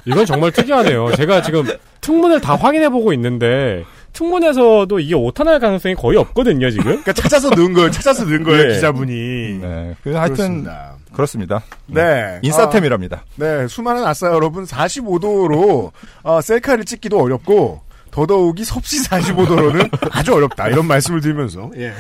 [0.06, 1.12] 이건 정말 특이하네요.
[1.16, 1.64] 제가 지금
[2.00, 6.84] 특문을 다 확인해 보고 있는데 특문에서도 이게 오타날 가능성이 거의 없거든요, 지금.
[6.84, 7.90] 그러니까 찾아서 넣은 거예요.
[7.90, 8.74] 찾아서 넣은 거예요, 네.
[8.74, 9.12] 기자분이.
[9.60, 9.94] 네.
[10.02, 10.96] 그 하여튼 그렇습니다.
[11.12, 11.62] 그렇습니다.
[11.86, 12.38] 네.
[12.42, 13.24] 인싸템이랍니다.
[13.24, 15.90] 아, 네, 수많은 아싸 여러분 45도로
[16.22, 20.68] 어, 셀카를 찍기도 어렵고 더더욱이 섭씨 45도로는 아주 어렵다.
[20.68, 21.92] 이런 말씀을 드리면서 예.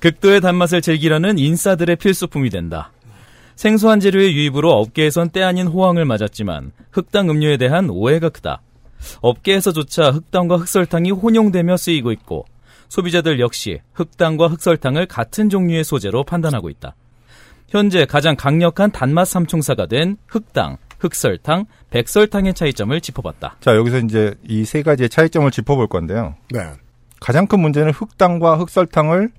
[0.00, 2.92] 극도의 단맛을 즐기려는 인싸들의 필수품이 된다.
[3.56, 8.60] 생소한 재료의 유입으로 업계에선 때 아닌 호황을 맞았지만 흑당 음료에 대한 오해가 크다.
[9.20, 12.44] 업계에서조차 흑당과 흑설탕이 혼용되며 쓰이고 있고
[12.88, 16.94] 소비자들 역시 흑당과 흑설탕을 같은 종류의 소재로 판단하고 있다.
[17.68, 23.56] 현재 가장 강력한 단맛 삼총사가 된 흑당, 흑설탕, 백설탕의 차이점을 짚어봤다.
[23.60, 26.34] 자, 여기서 이제 이 세 가지의 차이점을 짚어볼 건데요.
[26.50, 26.60] 네.
[27.20, 29.30] 가장 큰 문제는 흑당과 흑설탕을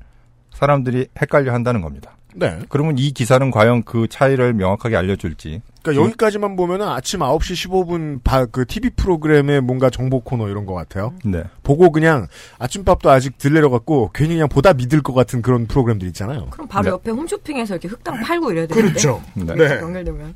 [0.53, 2.16] 사람들이 헷갈려 한다는 겁니다.
[2.37, 2.59] 네.
[2.69, 5.61] 그러면 이 기사는 과연 그 차이를 명확하게 알려줄지.
[5.81, 10.75] 그러니까 여기까지만 보면은 아침 9시 15분 바, 그 TV 프로그램의 뭔가 정보 코너 이런 것
[10.75, 11.13] 같아요.
[11.25, 11.43] 네.
[11.63, 12.27] 보고 그냥
[12.59, 16.47] 아침밥도 아직 들 내려갖고 괜히 그냥 보다 믿을 것 같은 그런 프로그램들 있잖아요.
[16.51, 16.89] 그럼 바로 네.
[16.91, 18.89] 옆에 홈쇼핑에서 이렇게 흑당 팔고 이래야 되는데.
[18.89, 19.21] 그렇죠.
[19.33, 19.55] 네.
[19.55, 19.81] 네.
[19.81, 20.35] 연결되면.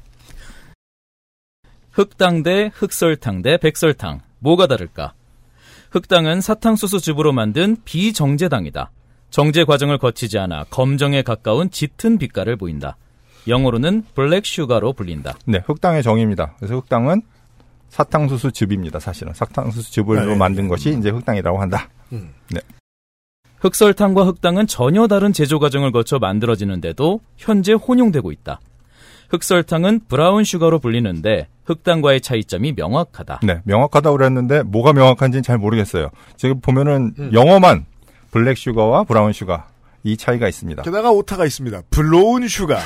[1.92, 4.22] 흑당 대 흑설탕 대 백설탕.
[4.40, 5.14] 뭐가 다를까?
[5.92, 8.92] 흑당은 사탕수수 즙으로 만든 비정제당이다.
[9.32, 12.98] 정제 과정을 거치지 않아 검정에 가까운 짙은 빛깔을 보인다.
[13.48, 15.34] 영어로는 black sugar로 불린다.
[15.46, 16.54] 네, 흑당의 정의입니다.
[16.58, 17.24] 그래서 흑당은
[17.90, 19.34] 사탕수수 즙입니다, 사실은.
[19.34, 20.36] 사탕수수 즙으로 네.
[20.36, 21.90] 만든 것이 이제 흑당이라고 한다.
[22.14, 22.34] 음.
[22.50, 22.60] 네.
[23.60, 28.60] 흑설탕과 흑당은 전혀 다른 제조 과정을 거쳐 만들어지는데도 현재 혼용되고 있다.
[29.30, 33.42] 흑설탕은 brown sugar로 불리는데 흑당과의 차이점이 명확하다.
[33.44, 36.10] 네, 명확하다고 그랬는데 뭐가 명확한지는 잘 모르겠어요.
[36.38, 37.32] 지금 보면은 음.
[37.34, 37.86] 영어만
[38.32, 39.68] black sugar와 brown sugar
[40.04, 40.82] 이 차이가 있습니다.
[40.82, 41.82] 게다가 오타가 있습니다.
[41.92, 42.80] blown sugar.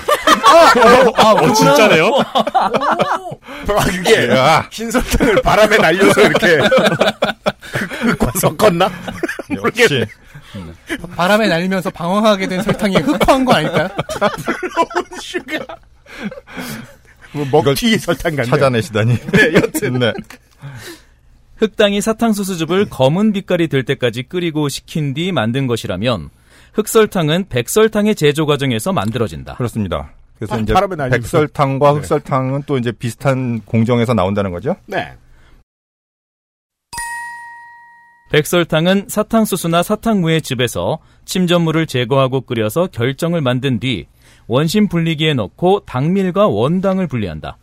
[1.16, 2.12] 아, 어, 진짜네요?
[2.54, 4.68] 아, 그게 야.
[4.72, 6.58] 흰 설탕을 바람에 날려서 이렇게
[8.02, 8.92] 흑과 섞었나?
[9.64, 10.06] 역시
[11.16, 13.88] 바람에 날리면서 방황하게 된 설탕이 흑화한 거 아닐까요?
[14.18, 15.66] blown sugar.
[17.32, 18.50] 뭐 먹튀 설탕 같네.
[18.50, 19.18] 찾아내시다니.
[19.32, 20.00] 네, 여튼.
[20.00, 20.14] 네.
[21.58, 26.30] 흑당이 사탕수수즙을 검은 빛깔이 될 때까지 끓이고 식힌 뒤 만든 것이라면
[26.74, 29.56] 흑설탕은 백설탕의 제조 과정에서 만들어진다.
[29.56, 30.12] 그렇습니다.
[30.36, 30.74] 그래서 바- 이제.
[31.10, 31.98] 백설탕과 네.
[32.00, 34.76] 흑설탕은 또 이제 비슷한 공정에서 나온다는 거죠.
[34.86, 35.14] 네.
[38.32, 44.08] 백설탕은 사탕수수나 사탕무의 즙에서 침전물을 제거하고 끓여서 결정을 만든 뒤
[44.48, 47.58] 원심 분리기에 넣고 당밀과 원당을 분리한다.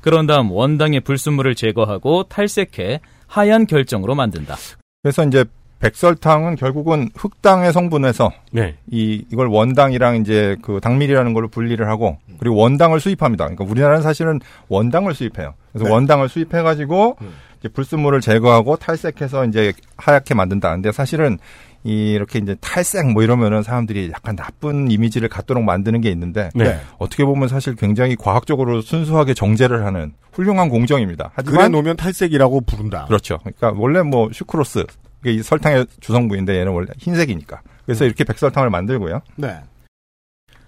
[0.00, 3.00] 그런 다음 원당의 불순물을 제거하고 탈색해
[3.32, 4.56] 하얀 결정으로 만든다.
[5.02, 5.46] 그래서 이제
[5.80, 8.76] 백설탕은 결국은 흑당의 성분에서 네.
[8.90, 13.46] 이 이걸 원당이랑 이제 그 당밀이라는 걸로 분리를 하고 그리고 원당을 수입합니다.
[13.46, 15.54] 그러니까 우리나라는 사실은 원당을 수입해요.
[15.72, 15.90] 그래서 네.
[15.90, 17.32] 원당을 수입해 가지고 음.
[17.58, 20.70] 이제 불순물을 제거하고 탈색해서 이제 하얗게 만든다.
[20.74, 21.38] 근데 사실은
[21.84, 26.80] 이 이렇게 이제 탈색 뭐 이러면은 사람들이 약간 나쁜 이미지를 갖도록 만드는 게 있는데 네.
[26.98, 31.30] 어떻게 보면 사실 굉장히 과학적으로 순수하게 정제를 하는 훌륭한 공정입니다.
[31.30, 33.06] 그래 하지만 놓으면 탈색이라고 부른다.
[33.06, 33.38] 그렇죠.
[33.38, 34.84] 그러니까 원래 뭐 슈크로스
[35.22, 37.62] 이게 이 설탕의 주성부인데 얘는 원래 흰색이니까.
[37.84, 39.20] 그래서 이렇게 백설탕을 만들고요.
[39.36, 39.58] 네.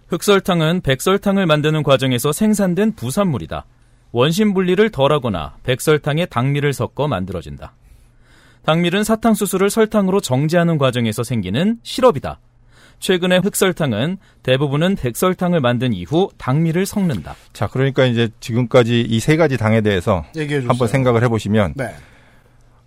[0.08, 3.64] 흑설탕은 백설탕을 만드는 과정에서 생산된 부산물이다.
[4.12, 7.74] 원심 분리를 덜하거나 백설탕에 당밀을 섞어 만들어진다.
[8.66, 12.40] 당밀은 사탕수수를 설탕으로 정제하는 과정에서 생기는 시럽이다.
[13.00, 17.34] 최근의 흑설탕은 대부분은 백설탕을 만든 이후 당미를 섞는다.
[17.52, 20.70] 자, 그러니까 이제 지금까지 이 세 가지 당에 대해서 얘기해 주세요.
[20.70, 21.94] 한번 생각을 해보시면 네.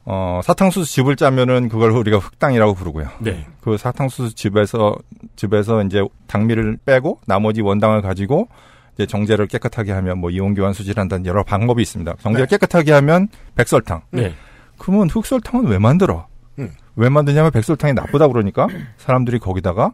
[0.05, 3.09] 어, 사탕수수 즙을 짜면은 그걸 우리가 흑당이라고 부르고요.
[3.19, 3.45] 네.
[3.61, 4.95] 그 사탕수수 즙에서
[5.35, 8.47] 즙에서 이제 당미를 빼고 나머지 원당을 가지고
[8.95, 12.15] 이제 정제를 깨끗하게 하면 뭐 이온 교환 수질한다는 여러 방법이 있습니다.
[12.21, 14.01] 정제를 깨끗하게 하면 백설탕.
[14.11, 14.33] 네.
[14.77, 16.27] 그러면 흑설탕은 왜 만들어?
[16.59, 16.71] 음.
[16.95, 19.93] 왜 만드냐면 백설탕이 나쁘다 그러니까 사람들이 거기다가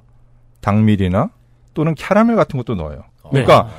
[0.62, 1.30] 당밀이나
[1.74, 3.04] 또는 캐러멜 같은 것도 넣어요.
[3.30, 3.70] 그러니까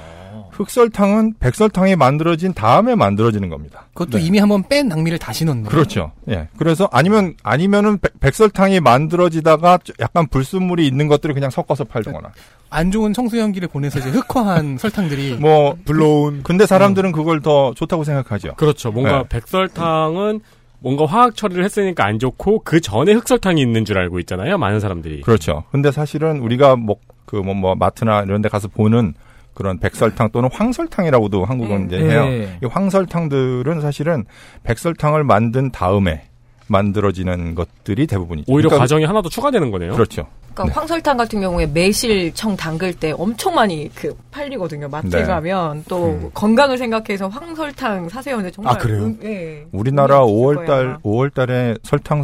[0.51, 3.87] 흑설탕은 백설탕이 만들어진 다음에 만들어지는 겁니다.
[3.95, 5.65] 그것도 이미 한번 뺀 당미를 다시 넣는.
[5.65, 6.13] 그렇죠.
[6.29, 6.49] 예.
[6.57, 12.31] 그래서 아니면 아니면은 백- 백설탕이 만들어지다가 약간 불순물이 있는 것들을 그냥 섞어서 팔거나.
[12.71, 16.43] 안 좋은 청소 연기를 보내서 이제 흑화한 설탕들이 뭐 불러온.
[16.45, 18.55] 근데 사람들은 그걸 더 좋다고 생각하죠.
[18.55, 18.93] 그렇죠.
[18.93, 19.29] 뭔가 네.
[19.29, 20.41] 백설탕은
[20.85, 24.59] 뭔가 화학 처리를 했으니까 안 좋고 그 전에 흑설탕이 있는 줄 알고 있잖아요.
[24.59, 25.23] 많은 사람들이.
[25.23, 25.65] 그렇죠.
[25.73, 29.15] 근데 사실은 우리가 뭐 그뭐 뭐 마트나 이런 데 가서 보는
[29.55, 32.27] 그런 백설탕 또는 황설탕이라고도 한국은 이제 해요.
[32.27, 32.59] 네.
[32.63, 34.27] 이 황설탕들은 사실은
[34.65, 36.25] 백설탕을 만든 다음에
[36.67, 38.53] 만들어지는 것들이 대부분이죠.
[38.53, 39.93] 오히려 그러니까 과정이 하나 더 추가되는 거네요.
[39.93, 40.27] 그렇죠.
[40.55, 44.89] 그러니까 황설탕 같은 경우에 매실 청 담글 때 엄청 많이 그 팔리거든요.
[44.89, 45.25] 마트에 네.
[45.25, 48.37] 가면 또 건강을 생각해서 황설탕 사세요.
[48.37, 49.05] 근데 정말 아, 그래요?
[49.05, 49.67] 음, 예.
[49.73, 50.99] 우리나라 의미 있을 5월 거예요, 달 아마.
[50.99, 52.23] 5월 달에 설탕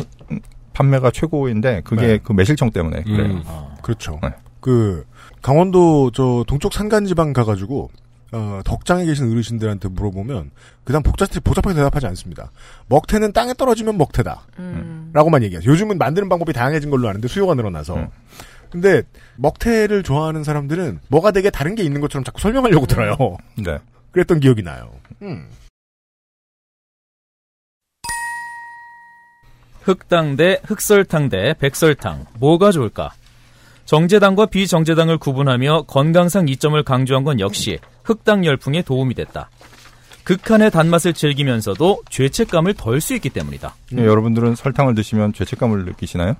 [0.73, 2.19] 판매가 최고인데 그게 네.
[2.23, 3.33] 그 매실청 때문에 그래요.
[3.33, 3.43] 음.
[3.83, 4.21] 그렇죠.
[4.61, 5.05] 그
[5.43, 7.90] 강원도 저 동쪽 산간 지방 가가지고
[8.33, 10.51] 어, 덕장에 계신 어르신들한테 물어보면
[10.85, 12.51] 그다음 복잡히 복잡하게 대답하지 않습니다.
[12.88, 14.47] 먹태는 땅에 떨어지면 먹태다.
[14.59, 15.11] 음.
[15.12, 15.71] 라고만 얘기하죠.
[15.71, 17.97] 요즘은 만드는 방법이 다양해진 걸로 아는데 수요가 늘어나서.
[17.97, 18.09] 음.
[18.71, 19.03] 근데
[19.37, 23.16] 먹태를 좋아하는 사람들은 뭐가 되게 다른 게 있는 것처럼 자꾸 설명하려고 들어요.
[23.59, 23.79] 네.
[24.12, 24.93] 그랬던 기억이 나요.
[25.23, 25.49] 음.
[29.83, 33.12] 흑당 대 흑설탕 대 백설탕 뭐가 좋을까?
[33.90, 39.50] 정제당과 비정제당을 구분하며 건강상 이점을 강조한 건 역시 흑당 열풍에 도움이 됐다.
[40.22, 43.74] 극한의 단맛을 즐기면서도 죄책감을 덜 수 있기 때문이다.
[43.98, 46.37] 예, 여러분들은 설탕을 드시면 죄책감을 느끼시나요?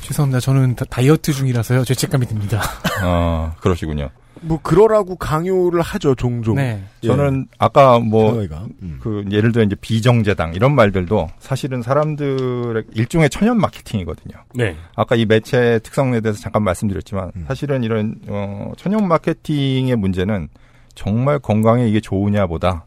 [0.00, 0.40] 죄송합니다.
[0.40, 1.84] 저는 다, 이어트 중이라서요.
[1.84, 2.62] 죄책감이 듭니다.
[3.02, 4.08] 아, 그러시군요.
[4.42, 6.56] 뭐 그러라고 강요를 하죠 종종.
[6.56, 6.82] 네.
[7.02, 7.06] 예.
[7.06, 8.66] 저는 아까 뭐 사회가.
[8.82, 8.98] 음.
[9.02, 14.36] 그 예를 들어 이제 비정제당 이런 말들도 사실은 사람들의 일종의 천연 마케팅이거든요.
[14.54, 14.76] 네.
[14.94, 17.44] 아까 이 매체 특성에 대해서 잠깐 말씀드렸지만 음.
[17.48, 20.48] 사실은 이런 어, 천연 마케팅의 문제는
[20.94, 22.84] 정말 건강에 이게 좋으냐보다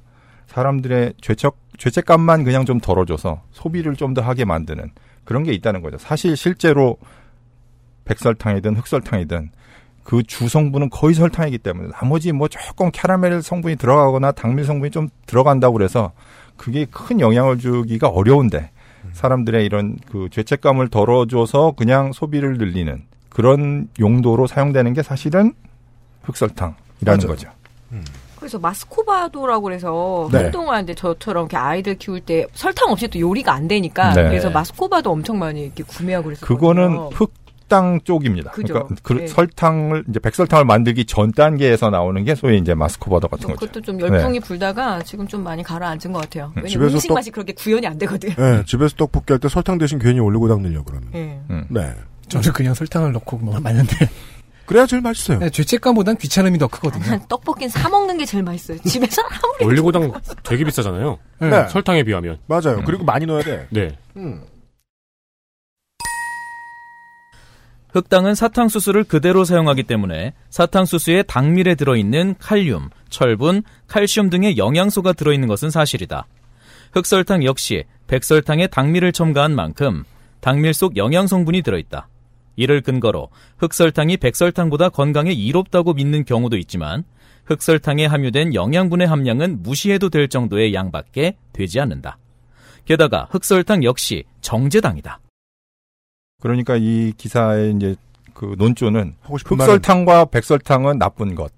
[0.47, 4.91] 사람들의 죄책 죄책감만 그냥 좀 덜어줘서 소비를 좀 더 하게 만드는
[5.23, 5.97] 그런 게 있다는 거죠.
[5.99, 6.97] 사실 실제로
[8.05, 9.51] 백설탕이든 흑설탕이든
[10.09, 15.73] 그 주성분은 거의 설탕이기 때문에 나머지 뭐 조금 캐러멜 성분이 들어가거나 당밀 성분이 좀 들어간다고
[15.73, 16.13] 그래서
[16.57, 18.71] 그게 큰 영향을 주기가 어려운데
[19.13, 25.53] 사람들의 이런 그 죄책감을 덜어줘서 그냥 소비를 늘리는 그런 용도로 사용되는 게 사실은
[26.23, 27.27] 흑설탕이라는 맞아요.
[27.27, 27.49] 거죠.
[28.39, 30.39] 그래서 마스코바도라고 그래서 네.
[30.39, 34.23] 한동안 이제 저처럼 이렇게 아이들 키울 때 설탕 없이 또 요리가 안 되니까 네.
[34.23, 36.47] 그래서 마스코바도 엄청 많이 이렇게 구매하고 그랬어요.
[36.47, 37.31] 그거는 흑
[37.69, 38.51] 당 쪽입니다.
[38.51, 38.73] 그죠.
[38.73, 39.27] 그러니까 그 네.
[39.27, 43.59] 설탕을 이제 백설탕을 만들기 전 단계에서 나오는 게 소위 이제 마스코바더 같은 거죠.
[43.59, 44.45] 그것도 좀 열풍이 네.
[44.45, 46.51] 불다가 지금 좀 많이 가라앉은 것 같아요.
[46.55, 48.33] 왜냐면 집에서 음식 떡- 맛이 그렇게 구현이 안 되거든요.
[48.37, 51.09] 예, 집에서 떡볶이 할 때 설탕 대신 괜히 올리고 닦느려 그러면.
[51.15, 51.39] 예.
[51.49, 51.65] 음.
[51.69, 51.93] 네.
[52.27, 53.95] 저는 그냥 설탕을 넣고 뭐 많은데.
[54.65, 55.39] 그래야 제일 맛있어요.
[55.39, 57.19] 네, 죄책감보단 귀찮음이 더 크거든요.
[57.27, 58.77] 떡볶이는 사 먹는 게 제일 맛있어요.
[58.85, 60.11] 집에서 아무리 올리고당
[60.43, 61.17] 되게 비싸잖아요.
[61.39, 61.67] 네.
[61.69, 62.37] 설탕에 비하면.
[62.45, 62.81] 맞아요.
[62.85, 63.67] 그리고 많이 넣어야 돼.
[63.71, 63.97] 네.
[64.17, 64.41] 음.
[67.91, 75.71] 흑당은 사탕수수를 그대로 사용하기 때문에 사탕수수에 당밀에 들어있는 칼륨, 철분, 칼슘 등의 영양소가 들어있는 것은
[75.71, 76.27] 사실이다.
[76.91, 80.03] 흑설탕 역시 백설탕에 당밀을 첨가한 만큼
[80.39, 82.07] 당밀 속 영양 성분이 들어있다.
[82.55, 87.03] 이를 근거로 흑설탕이 백설탕보다 건강에 이롭다고 믿는 경우도 있지만
[87.45, 92.17] 흑설탕에 함유된 영양분의 함량은 무시해도 될 정도의 양밖에 되지 않는다.
[92.85, 95.19] 게다가 흑설탕 역시 정제당이다.
[96.39, 97.95] 그러니까 이 기사의 이제
[98.33, 101.51] 그 논조는 흑설탕과 백설탕은 나쁜 것,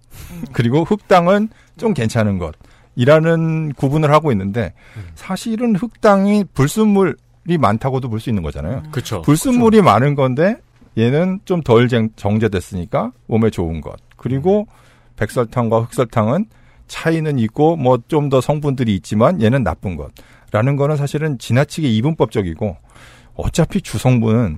[0.51, 2.55] 그리고 흑당은 좀 괜찮은 것.
[2.95, 4.73] 이라는 구분을 하고 있는데
[5.15, 8.83] 사실은 흑당이 불순물이 많다고도 볼 수 있는 거잖아요.
[8.91, 9.21] 그렇죠.
[9.21, 10.57] 불순물이 많은 건데
[10.97, 13.95] 얘는 좀 덜 정제됐으니까 몸에 좋은 것.
[14.17, 14.67] 그리고
[15.15, 16.47] 백설탕과 흑설탕은
[16.87, 20.11] 차이는 있고 뭐 좀 더 성분들이 있지만 얘는 나쁜 것.
[20.51, 22.75] 라는 거는 사실은 지나치게 이분법적이고
[23.35, 24.57] 어차피 주성분은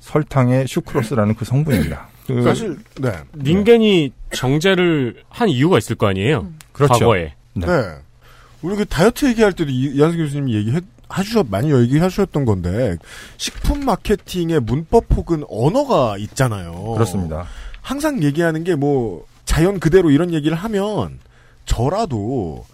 [0.00, 2.08] 설탕의 슈크로스라는 그 성분입니다.
[2.26, 3.12] 그 사실 네.
[3.36, 6.48] 닌겐이 정제를 한 이유가 있을 거 아니에요.
[6.72, 6.92] 그렇죠.
[6.94, 7.34] 과거에.
[7.54, 7.66] 네.
[8.62, 12.96] 우리 그 다이어트 얘기할 때도 이- 이한승 교수님이 얘기했 하주셨 많이 얘기하셨던 건데
[13.36, 16.92] 식품 마케팅의 문법 혹은 언어가 있잖아요.
[16.94, 17.46] 그렇습니다.
[17.82, 21.18] 항상 얘기하는 게 뭐 자연 그대로 이런 얘기를 하면
[21.66, 22.64] 저라도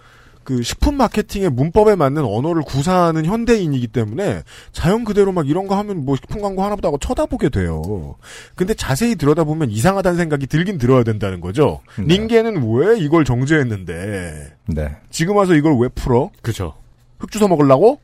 [0.47, 6.05] 그 식품 마케팅의 문법에 맞는 언어를 구사하는 현대인이기 때문에 자연 그대로 막 이런 거 하면
[6.05, 8.15] 뭐 식품 광고 하나보다 하고 쳐다보게 돼요.
[8.55, 11.81] 근데 자세히 들여다보면 이상하다는 생각이 들긴 들어야 된다는 거죠.
[11.99, 14.97] 닌게는 왜 이걸 정제했는데 네.
[15.11, 16.31] 지금 와서 이걸 왜 풀어?
[16.43, 16.75] 그죠.
[17.19, 17.99] 흙 주워 먹으려고?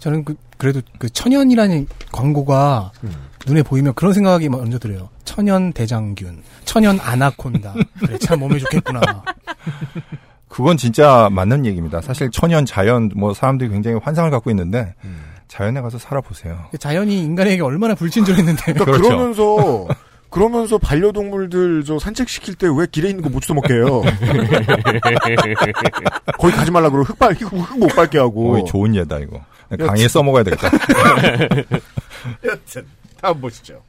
[0.00, 2.92] 저는 그, 그래도 그 천연이라는 광고가
[3.46, 5.08] 눈에 보이면 그런 생각이 먼저 들어요.
[5.24, 7.72] 천연 대장균, 천연 아나콘다.
[8.00, 9.00] 그래, 참 몸에 좋겠구나.
[10.54, 12.00] 그건 진짜 맞는 얘기입니다.
[12.00, 14.94] 사실 천연 자연 뭐 사람들이 굉장히 환상을 갖고 있는데
[15.48, 16.66] 자연에 가서 살아보세요.
[16.78, 18.62] 자연이 인간에게 얼마나 불친절했는데.
[18.62, 19.02] 그러니까 그렇죠.
[19.02, 19.88] 그러면서
[20.30, 24.02] 그러면서 반려동물들 저 산책시킬 때 왜 길에 있는 거 못 주워 먹게 해요?
[26.38, 28.50] 거기 가지 말라 그러고 흙발 흙못 밟게 하고.
[28.52, 29.40] 오, 좋은 예다 이거.
[29.76, 30.70] 강의에 써먹어야 되겠다.
[32.44, 32.86] 여튼
[33.20, 33.82] 다음 보시죠.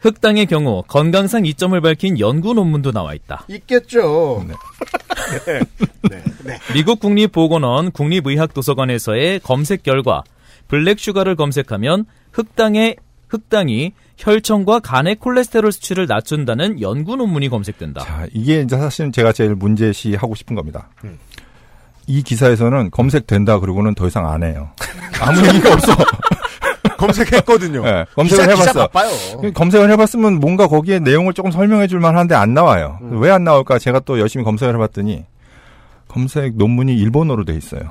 [0.00, 3.44] 흑당의 경우 건강상 이점을 밝힌 연구 논문도 나와 있다.
[3.48, 4.44] 있겠죠.
[4.46, 5.60] 네.
[6.08, 6.22] 네.
[6.44, 6.58] 네.
[6.74, 10.22] 미국 국립보건원 국립의학도서관에서의 검색 결과
[10.68, 12.96] 블랙슈가를 검색하면 흑당의
[13.28, 18.02] 흑당이 혈청과 간의 콜레스테롤 수치를 낮춘다는 연구 논문이 검색된다.
[18.02, 20.88] 자, 이게 이제 사실은 제가 제일 문제시 하고 싶은 겁니다.
[22.06, 24.70] 이 기사에서는 검색된다 그러고는 더 이상 안 해요.
[25.20, 25.92] 아무 얘기가 없어.
[27.00, 27.82] 검색했거든요.
[27.84, 28.86] 네, 검색을 기사, 기사 해봤어.
[28.88, 29.52] 바빠요.
[29.54, 32.98] 검색을 해봤으면 뭔가 거기에 내용을 조금 설명해 줄 만한데 안 나와요.
[33.02, 33.20] 음.
[33.20, 33.78] 왜안 나올까?
[33.78, 35.24] 제가 또 열심히 검색을 해봤더니
[36.08, 37.82] 검색 논문이 일본어로 돼 있어요.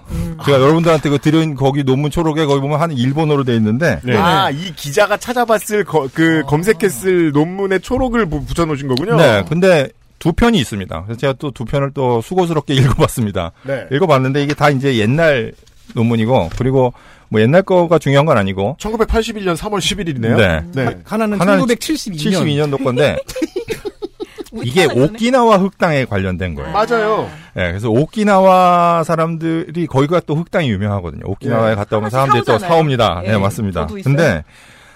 [0.45, 4.73] 제가 여러분들한테 그 드린 거기 논문 초록에 거기 보면 한 일본어로 돼 있는데 아, 이
[4.75, 9.15] 기자가 찾아봤을 거- 그 검색했을 논문에 초록을 부- 붙여놓으신 거군요.
[9.15, 9.87] 네, 근데
[10.19, 11.03] 두 편이 있습니다.
[11.05, 12.73] 그래서 제가 또 두 편을 또 수고스럽게
[13.07, 13.53] 읽어봤습니다.
[13.63, 13.85] 네.
[13.89, 15.53] 읽어봤는데 이게 다 이제 옛날
[15.95, 16.93] 논문이고 그리고
[17.29, 20.71] 뭐 옛날 거가 중요한 건 아니고 1981년 3월 11일이네요.
[20.73, 20.97] 네.
[21.05, 22.31] 하나는 하나는 1972년.
[22.71, 23.17] 72년도 건데
[24.63, 26.71] 이게 오키나와 흑당에 관련된 거예요.
[26.71, 27.29] 맞아요.
[27.53, 31.21] 네, 그래서 오키나와 사람들이 거기가 또 흑당이 유명하거든요.
[31.25, 31.75] 오키나와에 예.
[31.75, 32.69] 갔다 오면 사람들이 또 사오잖아요.
[32.73, 33.21] 사옵니다.
[33.25, 33.85] 예, 네, 맞습니다.
[34.03, 34.43] 근데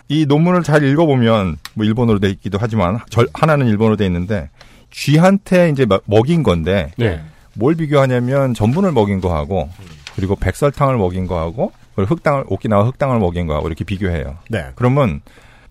[0.10, 4.50] 이 논문을 잘 읽어보면 뭐 일본어로 돼 있기도 하지만 절, 하나는 일본어로 돼 있는데
[4.90, 7.22] 쥐한테 이제 마- 먹인 건데 네.
[7.54, 9.70] 뭘 비교하냐면 전분을 먹인 거하고
[10.16, 14.38] 그리고 백설탕을 먹인 거하고 흑당을 오키나와 흑당을 먹인 거하고 이렇게 비교해요.
[14.50, 14.72] 네.
[14.76, 15.22] 그러면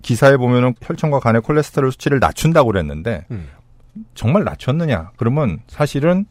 [0.02, 3.48] 기사에 보면은 혈청과 간의 콜레스테롤 수치를 낮춘다고 그랬는데 음.
[4.14, 5.10] 정말 낮췄느냐?
[5.16, 6.26] 그러면 사실은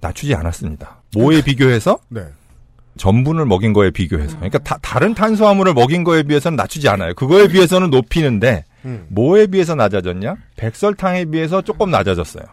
[0.00, 1.02] 낮추지 않았습니다.
[1.16, 1.98] 뭐에 비교해서?
[2.08, 2.22] 네.
[2.96, 4.36] 전분을 먹인 거에 비교해서.
[4.36, 7.14] 그러니까 다, 다른 탄수화물을 먹인 거에 비해서는 낮추지 않아요.
[7.14, 9.06] 그거에 비해서는 높이는데 음.
[9.08, 10.36] 뭐에 비해서 낮아졌냐?
[10.56, 12.44] 백설탕에 비해서 조금 낮아졌어요.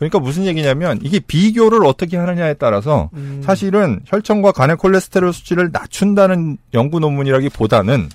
[0.00, 3.42] 그러니까 무슨 얘기냐면 이게 비교를 어떻게 하느냐에 따라서 음.
[3.44, 8.08] 사실은 혈청과 간의 콜레스테롤 수치를 낮춘다는 연구 논문이라기보다는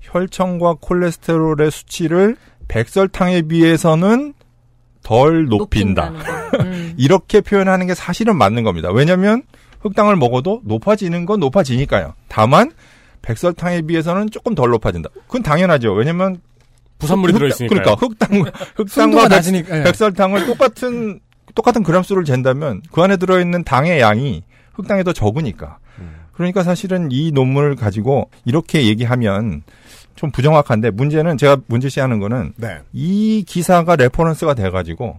[0.00, 4.34] 혈청과 콜레스테롤의 수치를 백설탕에 비해서는
[5.04, 6.08] 덜 높인다.
[6.58, 6.94] 음.
[6.98, 8.90] 이렇게 표현하는 게 사실은 맞는 겁니다.
[8.90, 9.44] 왜냐하면
[9.82, 12.14] 흑당을 먹어도 높아지는 건 높아지니까요.
[12.26, 12.72] 다만
[13.22, 15.10] 백설탕에 비해서는 조금 덜 높아진다.
[15.28, 15.92] 그건 당연하죠.
[15.92, 16.40] 왜냐면
[16.98, 17.96] 부산물이 흑당- 들어있으니까요.
[17.96, 19.78] 그러니까 흑당 흑당과 백, 낮으니까.
[19.78, 19.82] 예.
[19.84, 21.20] 백설탕을 똑같은
[21.54, 24.42] 똑같은 그램 수를 잰다면 그 안에 들어 있는 당의 양이
[24.74, 25.78] 흑당에 더 적으니까.
[26.32, 29.62] 그러니까 사실은 이 논문을 가지고 이렇게 얘기하면
[30.16, 32.78] 좀 부정확한데 문제는 제가 문제시하는 거는 네.
[32.92, 35.18] 이 기사가 reference가 돼가지고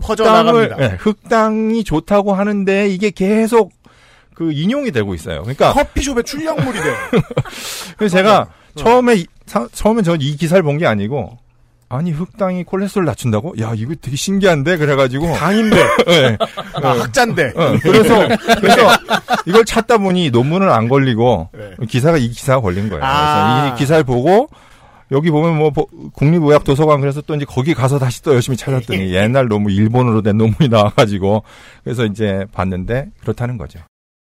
[0.00, 0.74] 퍼져나갑니다.
[0.74, 3.72] 흑당을 네, 흑당이 좋다고 하는데 이게 계속
[4.34, 5.42] 그 인용이 되고 있어요.
[5.42, 6.90] 그러니까 커피숍의 출력물이 돼.
[7.98, 11.38] 그래서 제가 처음에 이- 사- 처음에 저는 이 기사를 본 게 아니고
[11.88, 13.54] 아니 흑당이 콜레스테롤 낮춘다고?
[13.60, 15.76] 야 이거 되게 신기한데 그래가지고 당인데
[16.06, 16.36] 네.
[16.82, 17.52] 아, 학자인데.
[17.54, 18.26] 어, 그래서
[18.60, 18.88] 그래서
[19.46, 21.50] 이걸 찾다 보니 논문을 안 걸리고
[21.88, 23.00] 기사가 이 기사가 걸린 거예요.
[23.02, 23.06] 네.
[23.08, 23.60] 아.
[23.60, 24.48] 그래서 이 기사를 보고
[25.12, 29.46] 여기 보면 뭐 보- 국립의학도서관 그래서 또 이제 거기 가서 다시 또 열심히 찾았더니 옛날
[29.46, 31.44] 논문 일본어로 된 논문이 나와가지고
[31.84, 33.78] 그래서 이제 봤는데 그렇다는 거죠.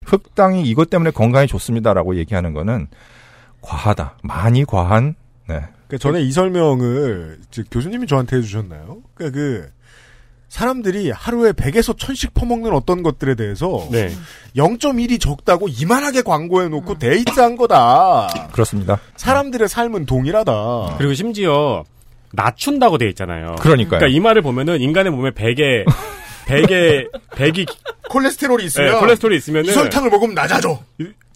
[0.05, 2.87] 흑당이 이것 때문에 건강에 좋습니다라고 얘기하는 거는
[3.67, 4.19] 과하다.
[4.23, 5.15] 많이 과한
[5.49, 5.63] 네.
[5.89, 8.99] 그 전에 이 설명을 즉 교수님이 저한테 해주셨나요?
[9.15, 9.69] 그러니까 그
[10.49, 14.11] 사람들이 하루에 100에서 1000씩 퍼먹는 어떤 것들에 대해서 네.
[14.57, 18.29] 0.1이 적다고 이만하게 광고해 놓고 데이트한 거다.
[18.53, 18.99] 그렇습니다.
[19.17, 20.97] 사람들의 삶은 동일하다.
[20.99, 21.85] 그리고 심지어
[22.33, 23.57] 낮춘다고 돼 있잖아요.
[23.61, 23.99] 그러니까요.
[23.99, 25.85] 그러니까 이 말을 보면은 인간의 몸에 100에
[26.47, 27.67] 100에 100이
[28.09, 30.81] 콜레스테롤이 있으면 네, 콜레스테롤이 있으면은 이설탕을 먹으면 낮아져.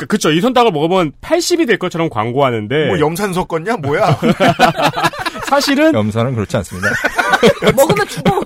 [0.01, 4.19] 그- 그쵸 이 선닭을 먹으면 80이 될 것처럼 광고하는데 뭐 염산 섞었냐 뭐야?
[5.47, 6.89] 사실은 염산은 그렇지 않습니다.
[7.77, 8.41] 먹으면 죽어.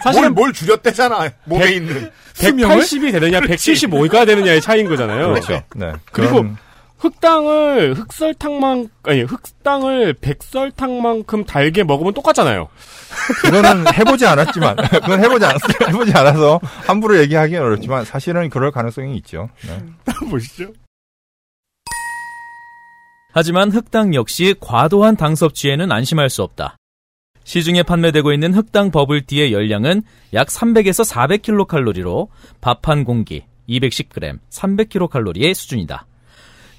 [0.00, 1.30] 사실은 뭘, 뭘 줄였대잖아.
[1.44, 2.10] 몸에 있는.
[2.36, 5.28] 180이 되느냐, 175가 되느냐의 차이인 거잖아요.
[5.28, 5.62] 그렇죠.
[5.74, 5.92] 네.
[6.12, 6.56] 그리고 그런-
[6.98, 12.68] 흑당을 흑설탕만 아니 흑당을 백설탕만큼 달게 먹으면 똑같잖아요.
[13.42, 15.88] 그거는 해보지 않았지만, 그건 해보지 않았어요.
[15.88, 19.48] 해보지 않아서 함부로 얘기하기는 어렵지만 사실은 그럴 가능성이 있죠.
[19.66, 19.78] 네.
[20.28, 20.66] 보시죠.
[23.32, 26.76] 하지만 흑당 역시 과도한 당 섭취에는 안심할 수 없다.
[27.44, 30.02] 시중에 판매되고 있는 흑당 버블티의 열량은
[30.34, 32.28] 약 300에서 400kcal로
[32.60, 36.06] 밥 한 공기 210g, 300kcal의 수준이다.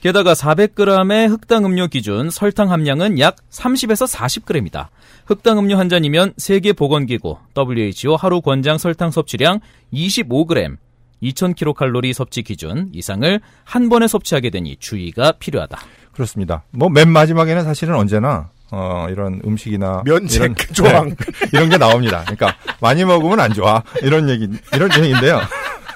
[0.01, 4.87] 게다가 400g의 흑당 음료 기준 설탕 함량은 약 30에서 40g이다.
[5.25, 9.59] 흑당 음료 한 잔이면 세계보건기구 WHO 하루 권장 설탕 섭취량
[9.93, 10.77] 25g,
[11.21, 15.79] 2000kcal 섭취 기준 이상을 한 번에 섭취하게 되니 주의가 필요하다.
[16.13, 16.63] 그렇습니다.
[16.71, 21.09] 뭐 맨 마지막에는 사실은 언제나 어 이런 음식이나 면책 이런, 조항.
[21.09, 21.15] 네,
[21.53, 22.21] 이런 게 나옵니다.
[22.25, 25.39] 그러니까 많이 먹으면 안 좋아 이런 얘기 이런 얘기인데요.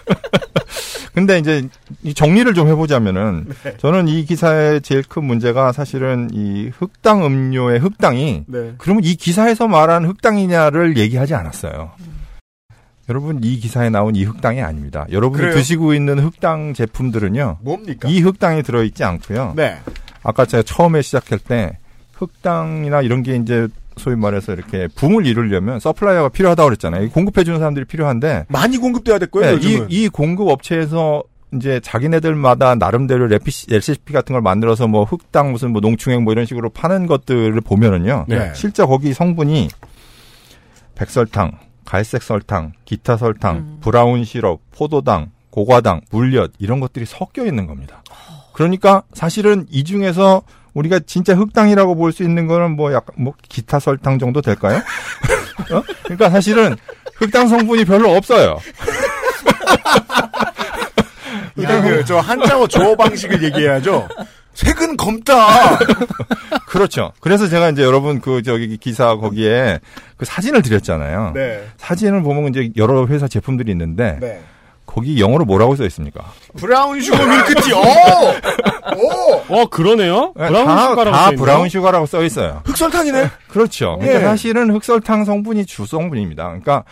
[1.13, 1.67] 근데 이제
[2.03, 3.77] 이 정리를 좀 해보자면은 네.
[3.77, 8.73] 저는 이 기사의 제일 큰 문제가 사실은 이 흑당 음료의 흑당이 네.
[8.77, 11.91] 그러면 이 기사에서 말한 흑당이냐를 얘기하지 않았어요.
[13.07, 15.05] 여러분 이 기사에 나온 이 흑당이 아닙니다.
[15.11, 15.55] 여러분이 그래요?
[15.55, 17.59] 드시고 있는 흑당 제품들은요.
[17.61, 18.09] 뭡니까?
[18.09, 19.53] 이 흑당이 들어있지 않고요.
[19.55, 19.77] 네.
[20.25, 21.77] 아까 제가 처음에 시작할 때
[22.13, 27.03] 흑당이나 이런 게 이제 소위 말해서 이렇게 붐을 이루려면 supplier가 필요하다고 그랬잖아요.
[27.03, 29.57] 이 공급해주는 사람들이 필요한데 많이 공급돼야 될 거예요.
[29.57, 29.87] 네, 이, 요즘은.
[29.89, 31.23] 이 공급 업체에서
[31.53, 36.45] 이제 자기네들마다 나름대로 레피, 레시피 같은 걸 만들어서 뭐 흑당 무슨 뭐 농축액 뭐 이런
[36.45, 38.25] 식으로 파는 것들을 보면은요.
[38.27, 38.51] 네.
[38.55, 39.69] 실제 거기 성분이
[40.95, 41.51] 백설탕,
[41.85, 48.01] 갈색 설탕, 기타 설탕, brown 시럽, 포도당, 고과당, 물엿 이런 것들이 섞여 있는 겁니다.
[48.55, 50.41] 그러니까 사실은 이 중에서
[50.73, 54.77] 우리가 진짜 흑당이라고 볼 수 있는 거는 뭐 약간 뭐 기타 설탕 정도 될까요?
[55.71, 55.83] 어?
[56.03, 56.75] 그러니까 사실은
[57.15, 58.57] 흑당 성분이 별로 없어요.
[61.63, 64.07] 야, 그, 저 한자어 조어 방식을 얘기해야죠.
[64.53, 65.77] 색은 검다.
[66.67, 67.11] 그렇죠.
[67.19, 69.79] 그래서 제가 이제 여러분 그 저기 기사 거기에
[70.17, 71.31] 그 사진을 드렸잖아요.
[71.35, 71.65] 네.
[71.77, 74.41] 사진을 보면 이제 여러 회사 제품들이 있는데 네.
[74.85, 76.23] 거기 영어로 뭐라고 써 있습니까?
[76.57, 77.73] brown sugar 밀크티.
[77.73, 77.79] 오!
[78.97, 79.41] 오!
[79.61, 80.33] 어 그러네요.
[80.33, 81.31] brown 다, sugar라고 다.
[81.31, 82.61] brown sugar라고 써 있어요.
[82.65, 83.29] 흑설탕이네.
[83.49, 83.97] 그렇죠.
[83.99, 84.23] 그러니까 예.
[84.23, 86.43] 사실은 흑설탕 성분이 주 성분입니다.
[86.45, 86.83] 그러니까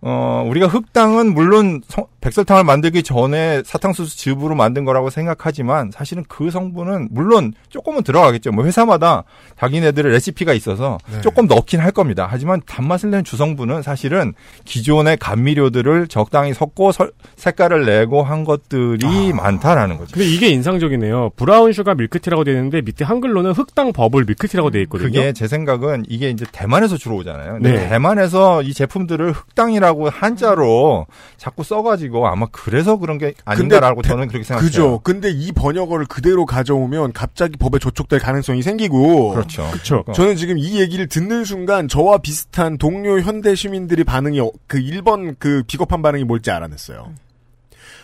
[0.00, 6.50] 어 우리가 흑당은 물론 성- 백설탕을 만들기 전에 사탕수수 즙으로 만든 거라고 생각하지만 사실은 그
[6.50, 8.50] 성분은 물론 조금은 들어가겠죠.
[8.50, 9.22] 뭐 회사마다
[9.58, 11.20] 자기네들의 레시피가 있어서 네.
[11.20, 12.26] 조금 넣긴 할 겁니다.
[12.28, 19.96] 하지만 단맛을 내는 주성분은 사실은 기존의 감미료들을 적당히 섞고 설- 색깔을 내고 한 것들이 많다라는
[19.98, 20.12] 거죠.
[20.14, 21.30] 근데 이게 인상적이네요.
[21.36, 25.06] brown sugar 밀크티라고 되어 있는데 밑에 한글로는 흑당 버블 밀크티라고 되어 있거든요.
[25.08, 27.52] 그게 제 생각은 이게 이제 대만에서 주로 오잖아요.
[27.54, 27.88] 근데 네.
[27.88, 31.06] 대만에서 이 제품들을 흑당이라고 한자로
[31.36, 34.66] 자꾸 써가지고 아마 그래서 그런 게 아닌가라고 근데 저는 그렇게 생각해요.
[34.68, 35.00] 그죠.
[35.02, 39.30] 근데 이 번역어를 그대로 가져오면 갑자기 법에 저촉될 가능성이 생기고.
[39.34, 39.68] 그렇죠.
[39.72, 40.04] 그쵸.
[40.14, 45.36] 저는 지금 이 얘기를 듣는 순간 저와 비슷한 동료 현대 시민들의 반응이 어- 그 1번
[45.38, 47.12] 그 비겁한 반응이 뭘지 알아냈어요.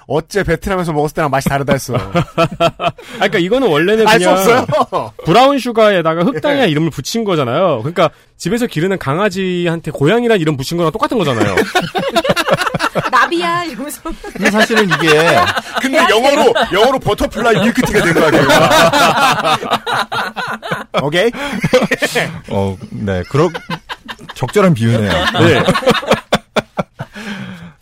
[0.07, 1.95] 어째 베트남에서 먹었을 때랑 맛이 다르다 했어.
[1.97, 5.13] 아, 그러니까 이거는 원래는 알수 그냥 없어요.
[5.25, 7.79] brown sugar에다가 흑당이라 이름을 붙인 거잖아요.
[7.79, 11.55] 그러니까 집에서 기르는 강아지한테 고양이란 이름 붙인 거랑 똑같은 거잖아요.
[13.11, 14.01] 나비야 이러면서
[14.33, 15.09] 근데 사실은 이게
[15.81, 18.45] 근데 영어로 영어로 butterfly 밀크티가 된 거 아니에요?
[21.03, 21.31] 오케이.
[22.51, 23.51] 어, 네, 그런
[24.35, 25.11] 적절한 비유네요.
[25.41, 25.63] 네.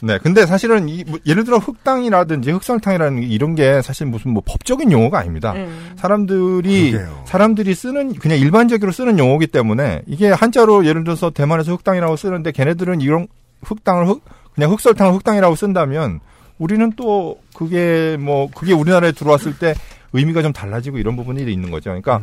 [0.05, 4.42] 네, 근데 사실은 이, 뭐 예를 들어 흑당이라든지 흑설탕이라는 게 이런 게 사실 무슨 뭐
[4.44, 5.53] 법적인 용어가 아닙니다.
[5.53, 5.92] 음.
[5.96, 7.22] 사람들이 그러게요.
[7.24, 13.00] 사람들이 쓰는 그냥 일반적으로 쓰는 용어기 때문에 이게 한자로 예를 들어서 대만에서 흑당이라고 쓰는데 걔네들은
[13.00, 13.28] 이런
[13.62, 14.24] 흑당을 흑
[14.57, 16.18] 그냥 흑설탕을 흑당이라고 쓴다면
[16.59, 19.74] 우리는 또 그게 뭐 그게 우리나라에 들어왔을 때
[20.12, 21.90] 의미가 좀 달라지고 이런 부분이 있는 거죠.
[21.90, 22.20] 그러니까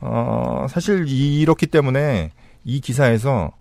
[0.00, 2.32] 어 사실 이렇기 때문에
[2.64, 3.52] 이 기사에서